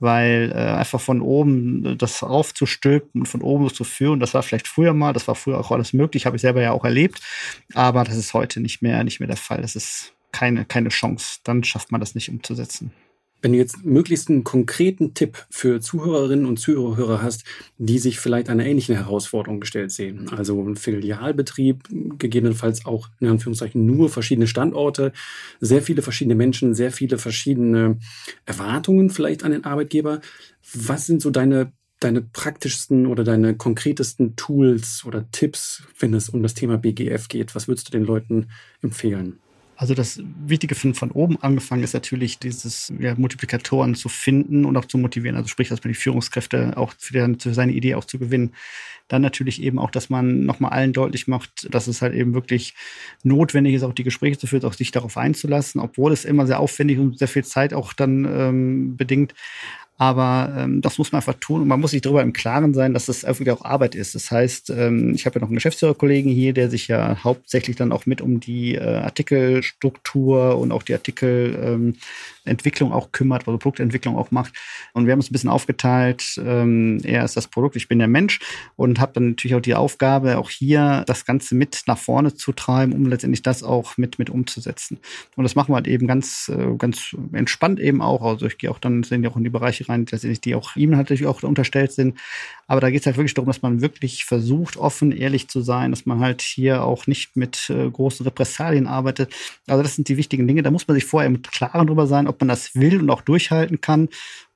weil 0.00 0.52
äh, 0.52 0.58
einfach 0.58 1.00
von 1.00 1.20
oben 1.20 1.96
das 1.98 2.22
aufzustülpen 2.22 3.22
und 3.22 3.26
von 3.26 3.42
oben 3.42 3.72
zu 3.72 3.84
führen, 3.84 4.18
das 4.18 4.34
war 4.34 4.42
vielleicht 4.42 4.66
früher 4.66 4.94
mal, 4.94 5.12
das 5.12 5.28
war 5.28 5.34
früher 5.34 5.58
auch 5.58 5.70
alles 5.70 5.92
möglich, 5.92 6.26
habe 6.26 6.36
ich 6.36 6.42
selber 6.42 6.62
ja 6.62 6.72
auch 6.72 6.84
erlebt, 6.84 7.20
aber 7.74 8.04
das 8.04 8.16
ist 8.16 8.34
heute 8.34 8.60
nicht 8.60 8.82
mehr, 8.82 9.04
nicht 9.04 9.20
mehr 9.20 9.28
der 9.28 9.36
Fall. 9.36 9.60
Das 9.60 9.76
ist 9.76 10.14
keine, 10.32 10.64
keine 10.64 10.88
Chance. 10.88 11.40
Dann 11.44 11.64
schafft 11.64 11.92
man 11.92 12.00
das 12.00 12.14
nicht 12.14 12.30
umzusetzen. 12.30 12.92
Wenn 13.42 13.52
du 13.52 13.58
jetzt 13.58 13.84
möglichst 13.84 14.28
einen 14.28 14.44
konkreten 14.44 15.14
Tipp 15.14 15.46
für 15.50 15.80
Zuhörerinnen 15.80 16.46
und 16.46 16.58
Zuhörer 16.58 17.22
hast, 17.22 17.44
die 17.78 17.98
sich 17.98 18.20
vielleicht 18.20 18.48
einer 18.48 18.66
ähnlichen 18.66 18.94
Herausforderung 18.96 19.60
gestellt 19.60 19.92
sehen, 19.92 20.28
also 20.30 20.62
ein 20.62 20.76
Filialbetrieb, 20.76 21.88
gegebenenfalls 22.18 22.84
auch 22.84 23.08
in 23.20 23.28
Anführungszeichen 23.28 23.84
nur 23.86 24.10
verschiedene 24.10 24.46
Standorte, 24.46 25.12
sehr 25.60 25.82
viele 25.82 26.02
verschiedene 26.02 26.34
Menschen, 26.34 26.74
sehr 26.74 26.92
viele 26.92 27.18
verschiedene 27.18 27.98
Erwartungen 28.44 29.10
vielleicht 29.10 29.44
an 29.44 29.52
den 29.52 29.64
Arbeitgeber. 29.64 30.20
Was 30.74 31.06
sind 31.06 31.22
so 31.22 31.30
deine 31.30 31.72
deine 32.00 32.22
praktischsten 32.22 33.06
oder 33.06 33.24
deine 33.24 33.54
konkretesten 33.54 34.34
Tools 34.34 35.04
oder 35.06 35.30
Tipps, 35.30 35.82
wenn 35.98 36.14
es 36.14 36.30
um 36.30 36.42
das 36.42 36.54
Thema 36.54 36.78
BGF 36.78 37.28
geht? 37.28 37.54
Was 37.54 37.68
würdest 37.68 37.88
du 37.88 37.92
den 37.92 38.04
Leuten 38.04 38.48
empfehlen? 38.80 39.38
Also 39.80 39.94
das 39.94 40.20
Wichtige 40.44 40.74
von, 40.74 40.92
von 40.92 41.10
oben 41.10 41.40
angefangen 41.40 41.82
ist 41.82 41.94
natürlich 41.94 42.38
dieses 42.38 42.92
ja, 42.98 43.14
Multiplikatoren 43.14 43.94
zu 43.94 44.10
finden 44.10 44.66
und 44.66 44.76
auch 44.76 44.84
zu 44.84 44.98
motivieren. 44.98 45.38
Also 45.38 45.48
sprich, 45.48 45.70
dass 45.70 45.82
man 45.82 45.90
die 45.90 45.98
Führungskräfte 45.98 46.76
auch 46.76 46.92
für, 46.98 47.14
den, 47.14 47.40
für 47.40 47.54
seine 47.54 47.72
Idee 47.72 47.94
auch 47.94 48.04
zu 48.04 48.18
gewinnen. 48.18 48.52
Dann 49.08 49.22
natürlich 49.22 49.62
eben 49.62 49.78
auch, 49.78 49.90
dass 49.90 50.10
man 50.10 50.44
nochmal 50.44 50.72
allen 50.72 50.92
deutlich 50.92 51.28
macht, 51.28 51.72
dass 51.74 51.86
es 51.86 52.02
halt 52.02 52.12
eben 52.12 52.34
wirklich 52.34 52.74
notwendig 53.22 53.72
ist, 53.72 53.82
auch 53.82 53.94
die 53.94 54.04
Gespräche 54.04 54.36
zu 54.36 54.46
führen, 54.46 54.64
auch 54.64 54.74
sich 54.74 54.90
darauf 54.90 55.16
einzulassen, 55.16 55.80
obwohl 55.80 56.12
es 56.12 56.26
immer 56.26 56.46
sehr 56.46 56.60
aufwendig 56.60 56.98
und 56.98 57.18
sehr 57.18 57.28
viel 57.28 57.44
Zeit 57.44 57.72
auch 57.72 57.94
dann 57.94 58.26
ähm, 58.26 58.96
bedingt. 58.98 59.32
Aber 60.00 60.50
ähm, 60.56 60.80
das 60.80 60.96
muss 60.96 61.12
man 61.12 61.18
einfach 61.18 61.34
tun 61.40 61.60
und 61.60 61.68
man 61.68 61.78
muss 61.78 61.90
sich 61.90 62.00
darüber 62.00 62.22
im 62.22 62.32
Klaren 62.32 62.72
sein, 62.72 62.94
dass 62.94 63.04
das 63.04 63.22
einfach 63.22 63.46
auch 63.48 63.66
Arbeit 63.66 63.94
ist. 63.94 64.14
Das 64.14 64.30
heißt, 64.30 64.70
ähm, 64.70 65.12
ich 65.14 65.26
habe 65.26 65.34
ja 65.34 65.42
noch 65.42 65.48
einen 65.48 65.56
Geschäftsführerkollegen 65.56 66.32
hier, 66.32 66.54
der 66.54 66.70
sich 66.70 66.88
ja 66.88 67.22
hauptsächlich 67.22 67.76
dann 67.76 67.92
auch 67.92 68.06
mit 68.06 68.22
um 68.22 68.40
die 68.40 68.76
äh, 68.76 68.80
Artikelstruktur 68.80 70.56
und 70.58 70.72
auch 70.72 70.84
die 70.84 70.94
Artikelentwicklung 70.94 71.90
ähm, 71.90 71.96
auch 72.92 73.12
kümmert, 73.12 73.46
also 73.46 73.58
Produktentwicklung 73.58 74.16
auch 74.16 74.30
macht. 74.30 74.54
Und 74.92 75.06
wir 75.06 75.12
haben 75.12 75.20
uns 75.20 75.30
ein 75.30 75.32
bisschen 75.32 75.50
aufgeteilt. 75.50 76.40
Ähm, 76.44 77.00
er 77.04 77.24
ist 77.24 77.36
das 77.36 77.48
Produkt, 77.48 77.76
ich 77.76 77.88
bin 77.88 77.98
der 77.98 78.08
Mensch 78.08 78.40
und 78.76 79.00
habe 79.00 79.12
dann 79.14 79.30
natürlich 79.30 79.54
auch 79.54 79.60
die 79.60 79.74
Aufgabe, 79.74 80.38
auch 80.38 80.50
hier 80.50 81.04
das 81.06 81.24
Ganze 81.24 81.54
mit 81.54 81.82
nach 81.86 81.98
vorne 81.98 82.34
zu 82.34 82.52
treiben, 82.52 82.92
um 82.92 83.06
letztendlich 83.06 83.42
das 83.42 83.62
auch 83.62 83.96
mit, 83.96 84.18
mit 84.18 84.30
umzusetzen. 84.30 84.98
Und 85.36 85.44
das 85.44 85.54
machen 85.54 85.70
wir 85.70 85.76
halt 85.76 85.88
eben 85.88 86.06
ganz, 86.06 86.50
äh, 86.54 86.76
ganz 86.76 87.16
entspannt 87.32 87.80
eben 87.80 88.02
auch. 88.02 88.22
Also 88.22 88.46
ich 88.46 88.58
gehe 88.58 88.70
auch 88.70 88.78
dann, 88.78 89.02
sind 89.02 89.22
ja 89.22 89.30
auch 89.30 89.36
in 89.36 89.44
die 89.44 89.50
Bereiche 89.50 89.88
rein, 89.88 90.06
letztendlich, 90.10 90.40
die 90.40 90.54
auch 90.54 90.76
ihm 90.76 90.90
natürlich 90.90 91.26
auch 91.26 91.42
unterstellt 91.42 91.92
sind. 91.92 92.18
Aber 92.70 92.80
da 92.80 92.88
geht 92.88 93.00
es 93.00 93.06
halt 93.06 93.16
wirklich 93.16 93.34
darum, 93.34 93.48
dass 93.48 93.62
man 93.62 93.80
wirklich 93.80 94.24
versucht, 94.24 94.76
offen, 94.76 95.10
ehrlich 95.10 95.48
zu 95.48 95.60
sein, 95.60 95.90
dass 95.90 96.06
man 96.06 96.20
halt 96.20 96.40
hier 96.40 96.84
auch 96.84 97.08
nicht 97.08 97.34
mit 97.34 97.68
äh, 97.68 97.90
großen 97.90 98.22
Repressalien 98.22 98.86
arbeitet. 98.86 99.34
Also 99.66 99.82
das 99.82 99.96
sind 99.96 100.06
die 100.06 100.16
wichtigen 100.16 100.46
Dinge. 100.46 100.62
Da 100.62 100.70
muss 100.70 100.86
man 100.86 100.94
sich 100.94 101.04
vorher 101.04 101.26
im 101.26 101.42
Klaren 101.42 101.88
drüber 101.88 102.06
sein, 102.06 102.28
ob 102.28 102.40
man 102.40 102.46
das 102.46 102.76
will 102.76 103.00
und 103.00 103.10
auch 103.10 103.22
durchhalten 103.22 103.80
kann. 103.80 104.08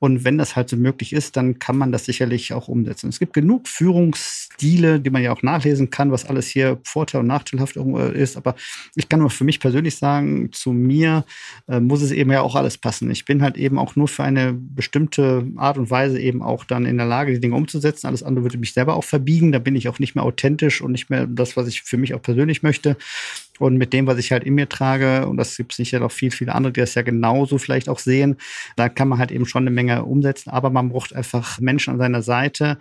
Und 0.04 0.22
wenn 0.22 0.36
das 0.36 0.54
halt 0.54 0.68
so 0.68 0.76
möglich 0.76 1.14
ist, 1.14 1.34
dann 1.34 1.58
kann 1.58 1.78
man 1.78 1.90
das 1.90 2.04
sicherlich 2.04 2.52
auch 2.52 2.68
umsetzen. 2.68 3.08
Es 3.08 3.18
gibt 3.18 3.32
genug 3.32 3.66
Führungsstile, 3.68 5.00
die 5.00 5.08
man 5.08 5.22
ja 5.22 5.32
auch 5.32 5.42
nachlesen 5.42 5.88
kann, 5.88 6.12
was 6.12 6.26
alles 6.26 6.46
hier 6.46 6.78
Vorteil 6.84 7.22
und 7.22 7.26
Nachteilhaft 7.26 7.76
ist. 7.76 8.36
Aber 8.36 8.54
ich 8.96 9.08
kann 9.08 9.20
nur 9.20 9.30
für 9.30 9.44
mich 9.44 9.60
persönlich 9.60 9.96
sagen, 9.96 10.52
zu 10.52 10.72
mir 10.72 11.24
äh, 11.68 11.80
muss 11.80 12.02
es 12.02 12.10
eben 12.10 12.30
ja 12.30 12.42
auch 12.42 12.54
alles 12.54 12.76
passen. 12.76 13.10
Ich 13.10 13.24
bin 13.24 13.40
halt 13.40 13.56
eben 13.56 13.78
auch 13.78 13.96
nur 13.96 14.06
für 14.06 14.24
eine 14.24 14.52
bestimmte 14.52 15.50
Art 15.56 15.78
und 15.78 15.90
Weise 15.90 16.20
eben 16.20 16.42
auch 16.42 16.64
dann 16.64 16.84
in 16.84 16.98
der 16.98 17.06
Lage, 17.06 17.32
die 17.32 17.40
Dinge 17.40 17.56
umzusetzen. 17.56 18.03
Alles 18.04 18.22
andere 18.22 18.44
würde 18.44 18.58
mich 18.58 18.72
selber 18.72 18.94
auch 18.94 19.04
verbiegen. 19.04 19.52
Da 19.52 19.58
bin 19.58 19.76
ich 19.76 19.88
auch 19.88 19.98
nicht 19.98 20.14
mehr 20.14 20.24
authentisch 20.24 20.80
und 20.80 20.92
nicht 20.92 21.10
mehr 21.10 21.26
das, 21.26 21.56
was 21.56 21.68
ich 21.68 21.82
für 21.82 21.96
mich 21.96 22.14
auch 22.14 22.22
persönlich 22.22 22.62
möchte. 22.62 22.96
Und 23.60 23.76
mit 23.76 23.92
dem, 23.92 24.06
was 24.06 24.18
ich 24.18 24.32
halt 24.32 24.42
in 24.42 24.54
mir 24.54 24.68
trage, 24.68 25.28
und 25.28 25.36
das 25.36 25.56
gibt 25.56 25.72
es 25.72 25.76
sicher 25.76 26.00
noch 26.00 26.10
viel, 26.10 26.32
viele 26.32 26.54
andere, 26.54 26.72
die 26.72 26.80
das 26.80 26.94
ja 26.94 27.02
genauso 27.02 27.58
vielleicht 27.58 27.88
auch 27.88 28.00
sehen, 28.00 28.36
da 28.74 28.88
kann 28.88 29.06
man 29.06 29.18
halt 29.18 29.30
eben 29.30 29.46
schon 29.46 29.62
eine 29.62 29.70
Menge 29.70 30.04
umsetzen. 30.04 30.50
Aber 30.50 30.70
man 30.70 30.88
braucht 30.88 31.14
einfach 31.14 31.60
Menschen 31.60 31.92
an 31.92 31.98
seiner 31.98 32.22
Seite, 32.22 32.78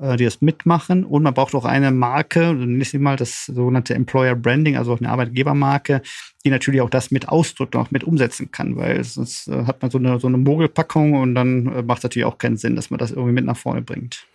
äh, 0.00 0.16
die 0.16 0.24
das 0.24 0.40
mitmachen. 0.40 1.04
Und 1.04 1.22
man 1.22 1.34
braucht 1.34 1.54
auch 1.54 1.64
eine 1.64 1.92
Marke, 1.92 2.54
nicht 2.54 2.94
mal 2.94 3.16
das 3.16 3.46
sogenannte 3.46 3.94
Employer 3.94 4.34
Branding, 4.34 4.76
also 4.76 4.94
auch 4.94 5.00
eine 5.00 5.10
Arbeitgebermarke, 5.10 6.02
die 6.44 6.50
natürlich 6.50 6.80
auch 6.80 6.90
das 6.90 7.10
mit 7.10 7.28
ausdrückt 7.28 7.74
und 7.74 7.82
auch 7.82 7.90
mit 7.90 8.04
umsetzen 8.04 8.50
kann, 8.50 8.76
weil 8.76 9.02
sonst 9.04 9.48
äh, 9.48 9.64
hat 9.64 9.82
man 9.82 9.90
so 9.90 9.98
eine, 9.98 10.18
so 10.20 10.28
eine 10.28 10.38
Mogelpackung 10.38 11.14
und 11.14 11.34
dann 11.34 11.66
äh, 11.66 11.82
macht 11.82 11.98
es 11.98 12.04
natürlich 12.04 12.26
auch 12.26 12.38
keinen 12.38 12.56
Sinn, 12.56 12.76
dass 12.76 12.90
man 12.90 12.98
das 12.98 13.10
irgendwie 13.10 13.32
mit 13.32 13.44
nach 13.44 13.56
vorne 13.56 13.82
bringt. 13.82 14.26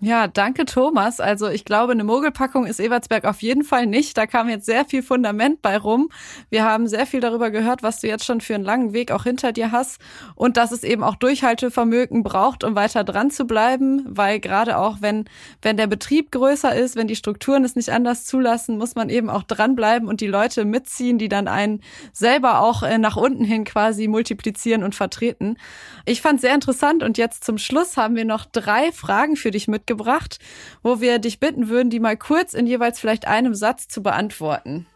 Ja, 0.00 0.28
danke 0.28 0.66
Thomas. 0.66 1.20
Also 1.20 1.48
ich 1.48 1.64
glaube, 1.64 1.92
eine 1.92 2.04
Mogelpackung 2.04 2.66
ist 2.66 2.80
Evertsberg 2.80 3.24
auf 3.24 3.40
jeden 3.40 3.64
Fall 3.64 3.86
nicht. 3.86 4.18
Da 4.18 4.26
kam 4.26 4.50
jetzt 4.50 4.66
sehr 4.66 4.84
viel 4.84 5.02
Fundament 5.02 5.62
bei 5.62 5.78
rum. 5.78 6.10
Wir 6.50 6.64
haben 6.64 6.86
sehr 6.86 7.06
viel 7.06 7.20
darüber 7.20 7.50
gehört, 7.50 7.82
was 7.82 8.00
du 8.00 8.06
jetzt 8.06 8.26
schon 8.26 8.42
für 8.42 8.54
einen 8.54 8.64
langen 8.64 8.92
Weg 8.92 9.10
auch 9.10 9.24
hinter 9.24 9.52
dir 9.52 9.72
hast 9.72 9.98
und 10.34 10.58
dass 10.58 10.70
es 10.70 10.84
eben 10.84 11.02
auch 11.02 11.14
Durchhaltevermögen 11.14 12.22
braucht, 12.24 12.62
um 12.62 12.74
weiter 12.74 13.04
dran 13.04 13.30
zu 13.30 13.46
bleiben, 13.46 14.04
weil 14.06 14.38
gerade 14.38 14.76
auch 14.76 14.98
wenn 15.00 15.24
wenn 15.62 15.78
der 15.78 15.86
Betrieb 15.86 16.30
größer 16.30 16.76
ist, 16.76 16.94
wenn 16.94 17.08
die 17.08 17.16
Strukturen 17.16 17.64
es 17.64 17.74
nicht 17.74 17.88
anders 17.88 18.26
zulassen, 18.26 18.76
muss 18.76 18.96
man 18.96 19.08
eben 19.08 19.30
auch 19.30 19.44
dranbleiben 19.44 20.08
und 20.08 20.20
die 20.20 20.26
Leute 20.26 20.66
mitziehen, 20.66 21.16
die 21.16 21.30
dann 21.30 21.48
einen 21.48 21.80
selber 22.12 22.60
auch 22.60 22.82
äh, 22.82 22.98
nach 22.98 23.16
unten 23.16 23.44
hin 23.44 23.64
quasi 23.64 24.08
multiplizieren 24.08 24.84
und 24.84 24.94
vertreten. 24.94 25.56
Ich 26.04 26.20
fand 26.20 26.42
sehr 26.42 26.54
interessant 26.54 27.02
und 27.02 27.16
jetzt 27.16 27.44
zum 27.44 27.56
Schluss 27.56 27.96
haben 27.96 28.14
wir 28.14 28.26
noch 28.26 28.44
drei 28.44 28.92
Fragen 28.92 29.36
für 29.36 29.50
dich 29.50 29.68
mit 29.68 29.85
mitgebracht, 29.86 30.38
wo 30.82 31.00
wir 31.00 31.18
dich 31.18 31.38
bitten 31.38 31.68
würden, 31.68 31.90
die 31.90 32.00
mal 32.00 32.16
kurz 32.16 32.54
in 32.54 32.66
jeweils 32.66 32.98
vielleicht 32.98 33.26
einem 33.26 33.54
Satz 33.54 33.88
zu 33.88 34.02
beantworten. 34.02 34.86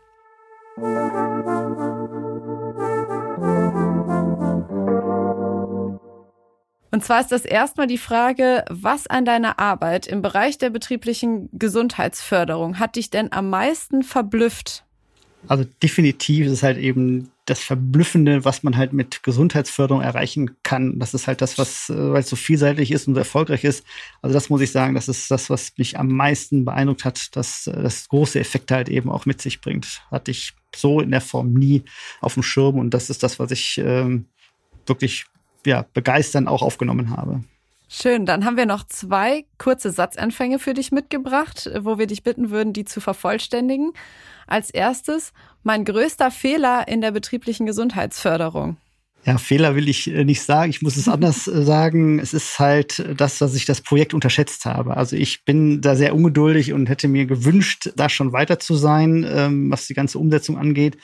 Und 6.92 7.04
zwar 7.04 7.20
ist 7.20 7.30
das 7.30 7.44
erstmal 7.44 7.86
die 7.86 7.98
Frage, 7.98 8.64
was 8.68 9.06
an 9.06 9.24
deiner 9.24 9.60
Arbeit 9.60 10.08
im 10.08 10.22
Bereich 10.22 10.58
der 10.58 10.70
betrieblichen 10.70 11.48
Gesundheitsförderung 11.52 12.80
hat 12.80 12.96
dich 12.96 13.10
denn 13.10 13.30
am 13.32 13.48
meisten 13.48 14.02
verblüfft? 14.02 14.84
Also 15.46 15.64
definitiv 15.82 16.46
ist 16.46 16.52
es 16.52 16.62
halt 16.62 16.78
eben 16.78 17.30
das 17.50 17.60
Verblüffende, 17.60 18.44
was 18.44 18.62
man 18.62 18.76
halt 18.76 18.92
mit 18.92 19.22
Gesundheitsförderung 19.22 20.02
erreichen 20.02 20.56
kann. 20.62 20.98
Das 20.98 21.14
ist 21.14 21.26
halt 21.26 21.40
das, 21.40 21.58
was, 21.58 21.90
äh, 21.90 22.12
weil 22.12 22.20
es 22.20 22.28
so 22.28 22.36
vielseitig 22.36 22.92
ist 22.92 23.08
und 23.08 23.14
so 23.14 23.18
erfolgreich 23.18 23.64
ist. 23.64 23.84
Also 24.22 24.34
das 24.34 24.48
muss 24.48 24.60
ich 24.60 24.70
sagen, 24.70 24.94
das 24.94 25.08
ist 25.08 25.30
das, 25.30 25.50
was 25.50 25.72
mich 25.76 25.98
am 25.98 26.08
meisten 26.08 26.64
beeindruckt 26.64 27.04
hat, 27.04 27.34
dass 27.36 27.66
äh, 27.66 27.82
das 27.82 28.08
große 28.08 28.38
Effekte 28.38 28.74
halt 28.76 28.88
eben 28.88 29.10
auch 29.10 29.26
mit 29.26 29.42
sich 29.42 29.60
bringt. 29.60 30.02
Hatte 30.10 30.30
ich 30.30 30.54
so 30.74 31.00
in 31.00 31.10
der 31.10 31.20
Form 31.20 31.52
nie 31.52 31.82
auf 32.20 32.34
dem 32.34 32.42
Schirm 32.42 32.78
und 32.78 32.94
das 32.94 33.10
ist 33.10 33.22
das, 33.22 33.38
was 33.38 33.50
ich 33.50 33.78
ähm, 33.78 34.26
wirklich 34.86 35.26
ja, 35.66 35.84
begeistern 35.92 36.48
auch 36.48 36.62
aufgenommen 36.62 37.10
habe. 37.10 37.42
Schön, 37.92 38.24
dann 38.24 38.44
haben 38.44 38.56
wir 38.56 38.66
noch 38.66 38.84
zwei 38.84 39.46
kurze 39.58 39.90
Satzanfänge 39.90 40.60
für 40.60 40.74
dich 40.74 40.92
mitgebracht, 40.92 41.68
wo 41.80 41.98
wir 41.98 42.06
dich 42.06 42.22
bitten 42.22 42.50
würden, 42.50 42.72
die 42.72 42.84
zu 42.84 43.00
vervollständigen. 43.00 43.90
Als 44.46 44.70
erstes, 44.70 45.32
mein 45.64 45.84
größter 45.84 46.30
Fehler 46.30 46.86
in 46.86 47.00
der 47.00 47.10
betrieblichen 47.10 47.66
Gesundheitsförderung. 47.66 48.76
Ja, 49.26 49.36
Fehler 49.36 49.76
will 49.76 49.86
ich 49.86 50.10
äh, 50.10 50.24
nicht 50.24 50.40
sagen. 50.40 50.70
Ich 50.70 50.80
muss 50.80 50.96
es 50.96 51.06
anders 51.06 51.46
äh, 51.46 51.62
sagen. 51.62 52.18
Es 52.20 52.32
ist 52.32 52.58
halt 52.58 53.04
das, 53.18 53.36
dass 53.36 53.54
ich 53.54 53.66
das 53.66 53.82
Projekt 53.82 54.14
unterschätzt 54.14 54.64
habe. 54.64 54.96
Also 54.96 55.14
ich 55.14 55.44
bin 55.44 55.82
da 55.82 55.94
sehr 55.94 56.14
ungeduldig 56.14 56.72
und 56.72 56.88
hätte 56.88 57.06
mir 57.06 57.26
gewünscht, 57.26 57.90
da 57.96 58.08
schon 58.08 58.32
weiter 58.32 58.58
zu 58.58 58.76
sein, 58.76 59.26
ähm, 59.28 59.70
was 59.70 59.86
die 59.86 59.92
ganze 59.92 60.18
Umsetzung 60.18 60.56
angeht. 60.56 60.96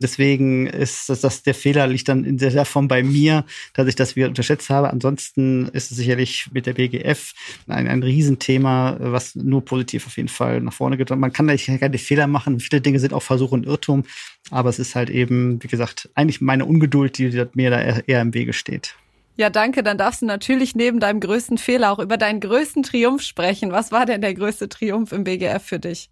Deswegen 0.00 0.68
ist 0.68 1.08
das, 1.08 1.22
das 1.22 1.42
der 1.42 1.54
Fehler 1.54 1.88
liegt 1.88 2.08
dann 2.08 2.22
in 2.22 2.38
der 2.38 2.64
Form 2.64 2.86
bei 2.86 3.02
mir, 3.02 3.44
dass 3.74 3.88
ich 3.88 3.96
das 3.96 4.14
wieder 4.14 4.28
unterschätzt 4.28 4.70
habe. 4.70 4.90
Ansonsten 4.90 5.66
ist 5.72 5.90
es 5.90 5.96
sicherlich 5.96 6.48
mit 6.52 6.66
der 6.66 6.74
BGF 6.74 7.34
ein, 7.66 7.88
ein 7.88 8.04
Riesenthema, 8.04 8.96
was 9.00 9.34
nur 9.34 9.64
positiv 9.64 10.06
auf 10.06 10.16
jeden 10.16 10.28
Fall 10.28 10.60
nach 10.60 10.72
vorne 10.72 10.96
geht. 10.96 11.10
Man 11.10 11.32
kann 11.32 11.48
da 11.48 11.56
keine 11.56 11.98
Fehler 11.98 12.28
machen. 12.28 12.60
Viele 12.60 12.80
Dinge 12.80 13.00
sind 13.00 13.12
auch 13.12 13.24
Versuch 13.24 13.50
und 13.50 13.66
Irrtum. 13.66 14.04
Aber 14.50 14.70
es 14.70 14.78
ist 14.78 14.94
halt 14.94 15.10
eben, 15.10 15.60
wie 15.62 15.66
gesagt, 15.66 16.08
eigentlich 16.14 16.40
meine 16.40 16.66
Ungeduld, 16.66 17.18
die 17.18 17.32
mir 17.56 17.70
da 17.70 17.80
eher 17.80 18.20
im 18.20 18.34
Wege 18.34 18.52
steht. 18.52 18.94
Ja, 19.36 19.50
danke. 19.50 19.82
Dann 19.82 19.98
darfst 19.98 20.22
du 20.22 20.26
natürlich 20.26 20.74
neben 20.74 21.00
deinem 21.00 21.20
größten 21.20 21.58
Fehler 21.58 21.92
auch 21.92 21.98
über 21.98 22.16
deinen 22.16 22.40
größten 22.40 22.82
Triumph 22.82 23.22
sprechen. 23.22 23.70
Was 23.72 23.92
war 23.92 24.06
denn 24.06 24.20
der 24.22 24.34
größte 24.34 24.68
Triumph 24.68 25.12
im 25.12 25.24
BGF 25.24 25.62
für 25.62 25.78
dich? 25.78 26.10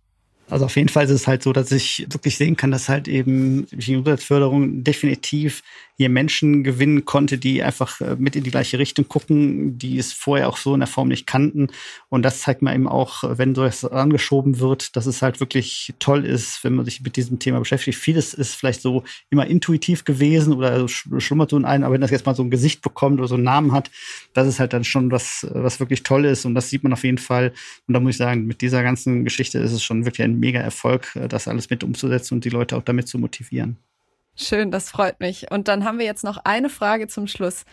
Also 0.51 0.67
auf 0.67 0.77
jeden 0.77 0.91
Fall 0.91 1.05
ist 1.07 1.11
es 1.11 1.27
halt 1.27 1.43
so, 1.43 1.55
dass 1.55 1.73
ich 1.73 2.07
wirklich 2.11 2.37
sehen 2.37 2.57
kann, 2.57 2.71
dass 2.71 2.91
halt 2.91 3.09
eben 3.09 3.67
die 3.71 3.77
Gesundheitsförderung 3.77 4.85
definitiv 4.85 5.63
hier 5.97 6.09
Menschen 6.09 6.65
gewinnen 6.65 7.05
konnte, 7.05 7.39
die 7.39 7.63
einfach 7.63 8.01
äh, 8.01 8.17
mit 8.19 8.35
in 8.37 8.43
die 8.43 8.51
gleiche 8.51 8.79
Richtung 8.79 9.09
gucken, 9.09 9.79
die 9.79 9.99
es 9.99 10.13
vorher 10.13 10.49
auch 10.49 10.57
so 10.57 10.75
in 10.75 10.81
der 10.81 10.87
Form 10.89 11.09
nicht 11.09 11.27
kannten. 11.27 11.69
Und 12.09 12.23
das 12.23 12.41
zeigt 12.41 12.63
mir 12.63 12.75
eben 12.75 12.89
auch, 12.89 13.23
wenn 13.39 13.55
so 13.55 13.65
etwas 13.65 13.85
angeschoben 13.85 14.59
wird, 14.59 14.97
dass 14.97 15.07
es 15.07 15.23
halt 15.23 15.41
wirklich 15.41 15.95
toll 16.01 16.25
ist, 16.25 16.65
wenn 16.65 16.75
man 16.75 16.85
sich 16.85 17.03
mit 17.03 17.17
diesem 17.17 17.39
Thema 17.39 17.61
beschäftigt. 17.61 17.99
Vieles 17.99 18.35
ist 18.35 18.55
vielleicht 18.55 18.83
so 18.83 19.05
immer 19.31 19.47
intuitiv 19.47 20.05
gewesen 20.05 20.55
oder 20.55 20.89
schlummert 20.89 21.51
so 21.51 21.57
in 21.57 21.65
einem, 21.65 21.85
aber 21.85 21.95
wenn 21.95 22.01
das 22.01 22.11
jetzt 22.11 22.27
mal 22.27 22.35
so 22.35 22.43
ein 22.43 22.51
Gesicht 22.51 22.83
bekommt 22.83 23.19
oder 23.21 23.29
so 23.29 23.37
einen 23.37 23.45
Namen 23.45 23.73
hat, 23.73 23.91
das 24.33 24.49
ist 24.49 24.59
halt 24.59 24.73
dann 24.73 24.85
schon 24.85 25.11
was, 25.11 25.47
was 25.51 25.79
wirklich 25.79 26.03
toll 26.03 26.25
ist. 26.25 26.45
Und 26.45 26.55
das 26.55 26.71
sieht 26.71 26.83
man 26.83 26.93
auf 26.93 27.05
jeden 27.05 27.19
Fall. 27.19 27.53
Und 27.87 27.95
da 27.95 28.01
muss 28.01 28.11
ich 28.11 28.17
sagen, 28.17 28.47
mit 28.47 28.63
dieser 28.63 28.83
ganzen 28.83 29.25
Geschichte 29.25 29.59
ist 29.59 29.73
es 29.73 29.83
schon 29.83 30.05
wirklich 30.05 30.25
ein 30.25 30.41
mega 30.41 30.61
Erfolg, 30.61 31.15
äh, 31.15 31.29
das 31.29 31.49
alles 31.49 31.71
mit 31.71 31.85
umzusetzen 31.85 32.35
und 32.35 32.45
die 32.45 32.51
Leute 32.51 32.77
auch 32.77 32.83
damit 32.83 33.09
zu 33.09 33.19
motivieren. 33.19 33.79
Schön, 34.37 34.71
das 34.71 34.91
freut 34.91 35.21
mich. 35.21 35.51
Und 35.51 35.69
dann 35.69 35.85
haben 35.85 35.99
wir 35.99 36.07
jetzt 36.07 36.25
noch 36.25 36.39
eine 36.45 36.69
Frage 36.69 37.09
zum 37.09 37.27
Schluss. 37.27 37.65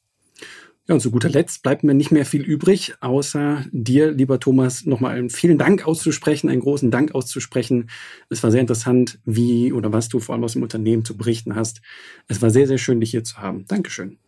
Ja, 0.88 0.94
und 0.94 1.02
zu 1.02 1.10
guter 1.10 1.30
Letzt 1.30 1.64
bleibt 1.64 1.84
mir 1.84 1.96
nicht 1.96 2.12
mehr 2.12 2.28
viel 2.28 2.44
übrig, 2.44 2.94
außer 3.02 3.66
dir, 3.72 4.12
lieber 4.12 4.40
Thomas, 4.40 4.86
nochmal 4.86 5.16
einen 5.18 5.32
vielen 5.32 5.58
Dank 5.58 5.88
auszusprechen, 5.88 6.48
einen 6.48 6.62
großen 6.62 6.92
Dank 6.92 7.16
auszusprechen. 7.16 7.90
Es 8.30 8.44
war 8.44 8.52
sehr 8.52 8.62
interessant, 8.62 9.18
wie 9.26 9.74
oder 9.74 9.92
was 9.94 10.10
du 10.10 10.20
vor 10.20 10.36
allem 10.36 10.44
aus 10.44 10.54
dem 10.54 10.62
Unternehmen 10.62 11.04
zu 11.04 11.18
berichten 11.18 11.56
hast. 11.56 11.82
Es 12.28 12.42
war 12.44 12.52
sehr, 12.52 12.68
sehr 12.68 12.78
schön, 12.78 13.00
dich 13.00 13.10
hier 13.12 13.24
zu 13.24 13.38
haben. 13.38 13.66
Dankeschön. 13.68 14.20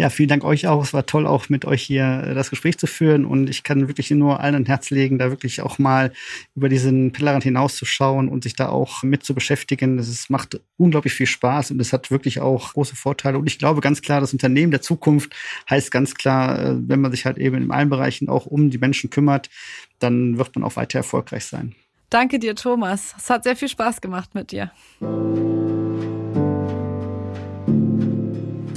Ja, 0.00 0.08
vielen 0.08 0.30
Dank 0.30 0.44
euch 0.44 0.66
auch. 0.66 0.82
Es 0.82 0.94
war 0.94 1.04
toll, 1.04 1.26
auch 1.26 1.50
mit 1.50 1.66
euch 1.66 1.82
hier 1.82 2.24
äh, 2.26 2.34
das 2.34 2.48
Gespräch 2.48 2.78
zu 2.78 2.86
führen. 2.86 3.26
Und 3.26 3.50
ich 3.50 3.64
kann 3.64 3.86
wirklich 3.86 4.10
nur 4.10 4.40
allen 4.40 4.54
ein 4.54 4.64
Herz 4.64 4.88
legen, 4.88 5.18
da 5.18 5.28
wirklich 5.28 5.60
auch 5.60 5.78
mal 5.78 6.14
über 6.56 6.70
diesen 6.70 7.12
Tellerrand 7.12 7.44
hinauszuschauen 7.44 8.30
und 8.30 8.44
sich 8.44 8.56
da 8.56 8.70
auch 8.70 9.02
mit 9.02 9.24
zu 9.24 9.34
beschäftigen. 9.34 9.98
Es 9.98 10.30
macht 10.30 10.58
unglaublich 10.78 11.12
viel 11.12 11.26
Spaß 11.26 11.72
und 11.72 11.82
es 11.82 11.92
hat 11.92 12.10
wirklich 12.10 12.40
auch 12.40 12.72
große 12.72 12.96
Vorteile. 12.96 13.36
Und 13.36 13.46
ich 13.46 13.58
glaube 13.58 13.82
ganz 13.82 14.00
klar, 14.00 14.22
das 14.22 14.32
Unternehmen 14.32 14.70
der 14.70 14.80
Zukunft 14.80 15.34
heißt 15.68 15.90
ganz 15.90 16.14
klar, 16.14 16.58
äh, 16.58 16.76
wenn 16.78 17.02
man 17.02 17.10
sich 17.10 17.26
halt 17.26 17.36
eben 17.36 17.56
in 17.56 17.70
allen 17.70 17.90
Bereichen 17.90 18.30
auch 18.30 18.46
um 18.46 18.70
die 18.70 18.78
Menschen 18.78 19.10
kümmert, 19.10 19.50
dann 19.98 20.38
wird 20.38 20.54
man 20.54 20.64
auch 20.64 20.76
weiter 20.76 20.96
erfolgreich 20.96 21.44
sein. 21.44 21.74
Danke 22.08 22.38
dir, 22.38 22.56
Thomas. 22.56 23.14
Es 23.18 23.28
hat 23.28 23.44
sehr 23.44 23.54
viel 23.54 23.68
Spaß 23.68 24.00
gemacht 24.00 24.34
mit 24.34 24.50
dir. 24.50 24.70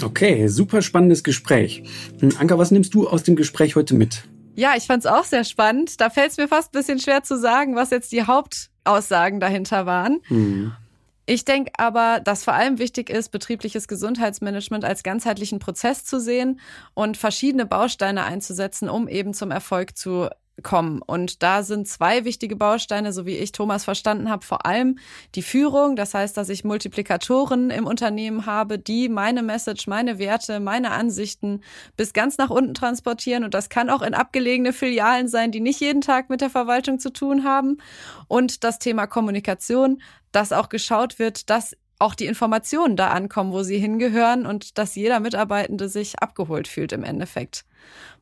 Okay, 0.04 0.48
super 0.48 0.82
spannendes 0.82 1.24
Gespräch. 1.24 1.84
Hm, 2.20 2.34
Anka, 2.38 2.58
was 2.58 2.72
nimmst 2.72 2.94
du 2.94 3.08
aus 3.08 3.24
dem 3.24 3.36
Gespräch 3.36 3.76
heute 3.76 3.96
mit? 3.96 4.24
Ja, 4.56 4.76
ich 4.76 4.84
fand 4.84 5.06
es 5.06 5.12
auch 5.12 5.24
sehr 5.24 5.44
spannend. 5.44 6.00
Da 6.00 6.10
fällt 6.10 6.32
es 6.32 6.38
mir 6.38 6.48
fast 6.48 6.70
ein 6.70 6.78
bisschen 6.78 7.00
schwer 7.00 7.24
zu 7.24 7.40
sagen, 7.40 7.76
was 7.76 7.90
jetzt 7.90 8.12
die 8.12 8.24
Hauptaussagen 8.24 9.40
dahinter 9.40 9.86
waren. 9.86 10.22
Mhm. 10.30 10.74
Ich 11.26 11.46
denke 11.46 11.72
aber, 11.78 12.20
dass 12.20 12.44
vor 12.44 12.54
allem 12.54 12.80
wichtig 12.80 13.10
ist, 13.10 13.30
betriebliches 13.30 13.88
Gesundheitsmanagement 13.88 14.84
als 14.84 15.04
ganzheitlichen 15.04 15.60
Prozess 15.60 16.04
zu 16.04 16.20
sehen 16.20 16.60
und 16.94 17.16
verschiedene 17.16 17.66
Bausteine 17.66 18.26
einzusetzen, 18.26 18.90
um 18.90 19.08
eben 19.08 19.34
zum 19.34 19.50
Erfolg 19.50 19.98
zu 19.98 20.28
kommen. 20.62 21.02
Und 21.02 21.42
da 21.42 21.64
sind 21.64 21.88
zwei 21.88 22.26
wichtige 22.26 22.56
Bausteine, 22.56 23.12
so 23.12 23.26
wie 23.26 23.38
ich 23.38 23.52
Thomas 23.52 23.84
verstanden 23.84 24.30
habe, 24.30 24.46
vor 24.46 24.66
allem 24.66 25.00
die 25.34 25.42
Führung. 25.42 25.96
Das 25.96 26.14
heißt, 26.14 26.38
dass 26.38 26.50
ich 26.50 26.64
Multiplikatoren 26.64 27.72
im 27.72 27.88
Unternehmen 27.88 28.46
habe, 28.46 28.78
die 28.78 29.10
meine 29.10 29.42
Message, 29.42 29.88
meine 29.88 30.20
Werte, 30.20 30.60
meine 30.60 30.92
Ansichten 30.92 31.62
bis 31.98 32.14
ganz 32.14 32.38
nach 32.38 32.52
unten 32.52 32.76
transportieren. 32.76 33.44
Und 33.44 33.54
das 33.56 33.70
kann 33.70 33.90
auch 33.90 34.04
in 34.04 34.14
abgelegene 34.14 34.74
Filialen 34.74 35.28
sein, 35.28 35.52
die 35.52 35.60
nicht 35.60 35.80
jeden 35.80 36.02
Tag 36.02 36.30
mit 36.30 36.42
der 36.42 36.52
Verwaltung 36.52 37.00
zu 37.00 37.12
tun 37.12 37.44
haben. 37.44 37.78
Und 38.28 38.64
das 38.64 38.78
Thema 38.78 39.08
Kommunikation, 39.08 40.02
dass 40.32 40.52
auch 40.52 40.70
geschaut 40.70 41.20
wird, 41.20 41.50
dass 41.50 41.76
auch 42.00 42.16
die 42.16 42.26
Informationen 42.26 42.96
da 42.96 43.10
ankommen, 43.10 43.52
wo 43.52 43.64
sie 43.64 43.78
hingehören 43.78 44.46
und 44.46 44.78
dass 44.78 44.96
jeder 44.96 45.20
Mitarbeitende 45.20 45.90
sich 45.90 46.20
abgeholt 46.20 46.68
fühlt 46.68 46.92
im 46.92 47.04
Endeffekt. 47.04 47.66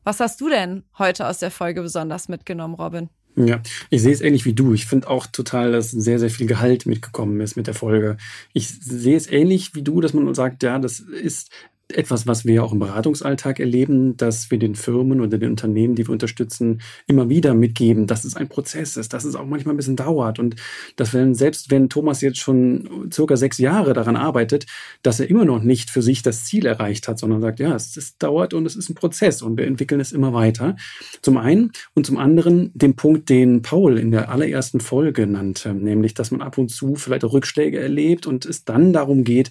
Was 0.04 0.20
hast 0.20 0.40
du 0.40 0.48
denn 0.48 0.84
heute 0.98 1.26
aus 1.26 1.38
der 1.38 1.50
Folge 1.50 1.82
besonders 1.82 2.28
mitgenommen, 2.28 2.74
Robin? 2.74 3.08
Ja, 3.34 3.62
ich 3.88 4.02
sehe 4.02 4.12
es 4.12 4.20
ähnlich 4.20 4.44
wie 4.44 4.52
du. 4.52 4.74
Ich 4.74 4.86
finde 4.86 5.08
auch 5.08 5.26
total, 5.26 5.72
dass 5.72 5.90
sehr, 5.90 6.18
sehr 6.18 6.28
viel 6.28 6.46
Gehalt 6.46 6.84
mitgekommen 6.84 7.40
ist 7.40 7.56
mit 7.56 7.66
der 7.66 7.74
Folge. 7.74 8.18
Ich 8.52 8.68
sehe 8.68 9.16
es 9.16 9.26
ähnlich 9.26 9.74
wie 9.74 9.82
du, 9.82 10.02
dass 10.02 10.12
man 10.12 10.34
sagt, 10.34 10.62
ja, 10.62 10.78
das 10.78 11.00
ist 11.00 11.50
etwas, 11.96 12.26
was 12.26 12.44
wir 12.44 12.64
auch 12.64 12.72
im 12.72 12.78
Beratungsalltag 12.78 13.60
erleben, 13.60 14.16
dass 14.16 14.50
wir 14.50 14.58
den 14.58 14.74
Firmen 14.74 15.20
oder 15.20 15.38
den 15.38 15.50
Unternehmen, 15.50 15.94
die 15.94 16.06
wir 16.06 16.12
unterstützen, 16.12 16.80
immer 17.06 17.28
wieder 17.28 17.54
mitgeben, 17.54 18.06
dass 18.06 18.24
es 18.24 18.36
ein 18.36 18.48
Prozess 18.48 18.96
ist, 18.96 19.12
dass 19.12 19.24
es 19.24 19.34
auch 19.34 19.46
manchmal 19.46 19.74
ein 19.74 19.76
bisschen 19.76 19.96
dauert 19.96 20.38
und 20.38 20.56
dass 20.96 21.14
wenn, 21.14 21.34
selbst 21.34 21.70
wenn 21.70 21.88
Thomas 21.88 22.20
jetzt 22.20 22.38
schon 22.38 23.08
circa 23.12 23.36
sechs 23.36 23.58
Jahre 23.58 23.92
daran 23.92 24.16
arbeitet, 24.16 24.66
dass 25.02 25.20
er 25.20 25.28
immer 25.28 25.44
noch 25.44 25.62
nicht 25.62 25.90
für 25.90 26.02
sich 26.02 26.22
das 26.22 26.44
Ziel 26.44 26.66
erreicht 26.66 27.08
hat, 27.08 27.18
sondern 27.18 27.40
sagt, 27.40 27.60
ja, 27.60 27.74
es, 27.74 27.96
es 27.96 28.18
dauert 28.18 28.54
und 28.54 28.66
es 28.66 28.76
ist 28.76 28.88
ein 28.88 28.94
Prozess 28.94 29.42
und 29.42 29.56
wir 29.56 29.66
entwickeln 29.66 30.00
es 30.00 30.12
immer 30.12 30.32
weiter. 30.32 30.76
Zum 31.22 31.36
einen 31.36 31.72
und 31.94 32.06
zum 32.06 32.18
anderen 32.18 32.70
den 32.74 32.96
Punkt, 32.96 33.28
den 33.28 33.62
Paul 33.62 33.98
in 33.98 34.10
der 34.10 34.30
allerersten 34.30 34.80
Folge 34.80 35.26
nannte, 35.26 35.74
nämlich, 35.74 36.14
dass 36.14 36.30
man 36.30 36.42
ab 36.42 36.58
und 36.58 36.70
zu 36.70 36.96
vielleicht 36.96 37.24
auch 37.24 37.32
Rückschläge 37.32 37.78
erlebt 37.78 38.26
und 38.26 38.44
es 38.46 38.64
dann 38.64 38.92
darum 38.92 39.24
geht, 39.24 39.50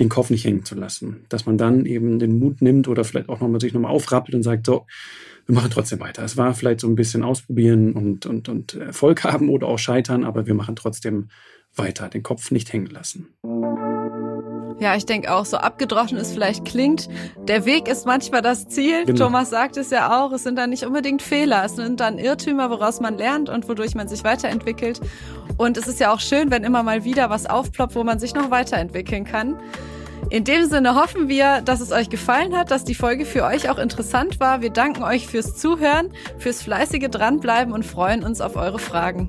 den 0.00 0.08
Kopf 0.08 0.30
nicht 0.30 0.44
hängen 0.44 0.64
zu 0.64 0.74
lassen. 0.74 1.24
Dass 1.28 1.46
man 1.46 1.58
dann 1.58 1.86
eben 1.86 2.18
den 2.18 2.38
Mut 2.38 2.62
nimmt 2.62 2.88
oder 2.88 3.04
vielleicht 3.04 3.28
auch 3.28 3.40
nochmal 3.40 3.60
sich 3.60 3.72
nochmal 3.72 3.92
aufrappelt 3.92 4.34
und 4.34 4.42
sagt, 4.42 4.66
so, 4.66 4.86
wir 5.46 5.54
machen 5.54 5.70
trotzdem 5.70 6.00
weiter. 6.00 6.24
Es 6.24 6.36
war 6.36 6.54
vielleicht 6.54 6.80
so 6.80 6.88
ein 6.88 6.94
bisschen 6.94 7.22
ausprobieren 7.22 7.92
und, 7.92 8.26
und, 8.26 8.48
und 8.48 8.74
Erfolg 8.74 9.24
haben 9.24 9.48
oder 9.48 9.68
auch 9.68 9.78
scheitern, 9.78 10.24
aber 10.24 10.46
wir 10.46 10.54
machen 10.54 10.76
trotzdem 10.76 11.28
weiter, 11.74 12.08
den 12.08 12.22
Kopf 12.22 12.50
nicht 12.50 12.72
hängen 12.72 12.86
lassen. 12.86 13.28
Ja, 14.82 14.96
ich 14.96 15.06
denke 15.06 15.32
auch, 15.32 15.44
so 15.44 15.58
abgedroschen 15.58 16.18
es 16.18 16.32
vielleicht 16.32 16.64
klingt, 16.64 17.08
der 17.46 17.64
Weg 17.64 17.86
ist 17.86 18.04
manchmal 18.04 18.42
das 18.42 18.66
Ziel. 18.66 19.04
Genau. 19.04 19.26
Thomas 19.26 19.48
sagt 19.48 19.76
es 19.76 19.90
ja 19.90 20.24
auch, 20.24 20.32
es 20.32 20.42
sind 20.42 20.56
dann 20.56 20.70
nicht 20.70 20.84
unbedingt 20.84 21.22
Fehler, 21.22 21.64
es 21.64 21.76
sind 21.76 22.00
dann 22.00 22.18
Irrtümer, 22.18 22.68
woraus 22.68 23.00
man 23.00 23.16
lernt 23.16 23.48
und 23.48 23.68
wodurch 23.68 23.94
man 23.94 24.08
sich 24.08 24.24
weiterentwickelt. 24.24 25.00
Und 25.56 25.76
es 25.76 25.86
ist 25.86 26.00
ja 26.00 26.12
auch 26.12 26.20
schön, 26.20 26.50
wenn 26.50 26.64
immer 26.64 26.82
mal 26.82 27.04
wieder 27.04 27.30
was 27.30 27.46
aufploppt, 27.46 27.94
wo 27.94 28.04
man 28.04 28.18
sich 28.18 28.34
noch 28.34 28.50
weiterentwickeln 28.50 29.24
kann. 29.24 29.58
In 30.30 30.44
dem 30.44 30.64
Sinne 30.66 30.94
hoffen 30.94 31.28
wir, 31.28 31.60
dass 31.60 31.80
es 31.80 31.92
euch 31.92 32.08
gefallen 32.08 32.56
hat, 32.56 32.70
dass 32.70 32.84
die 32.84 32.94
Folge 32.94 33.26
für 33.26 33.44
euch 33.44 33.68
auch 33.68 33.78
interessant 33.78 34.40
war. 34.40 34.62
Wir 34.62 34.70
danken 34.70 35.02
euch 35.02 35.26
fürs 35.26 35.56
Zuhören, 35.56 36.10
fürs 36.38 36.62
fleißige 36.62 37.10
Dranbleiben 37.10 37.74
und 37.74 37.84
freuen 37.84 38.24
uns 38.24 38.40
auf 38.40 38.56
eure 38.56 38.78
Fragen. 38.78 39.28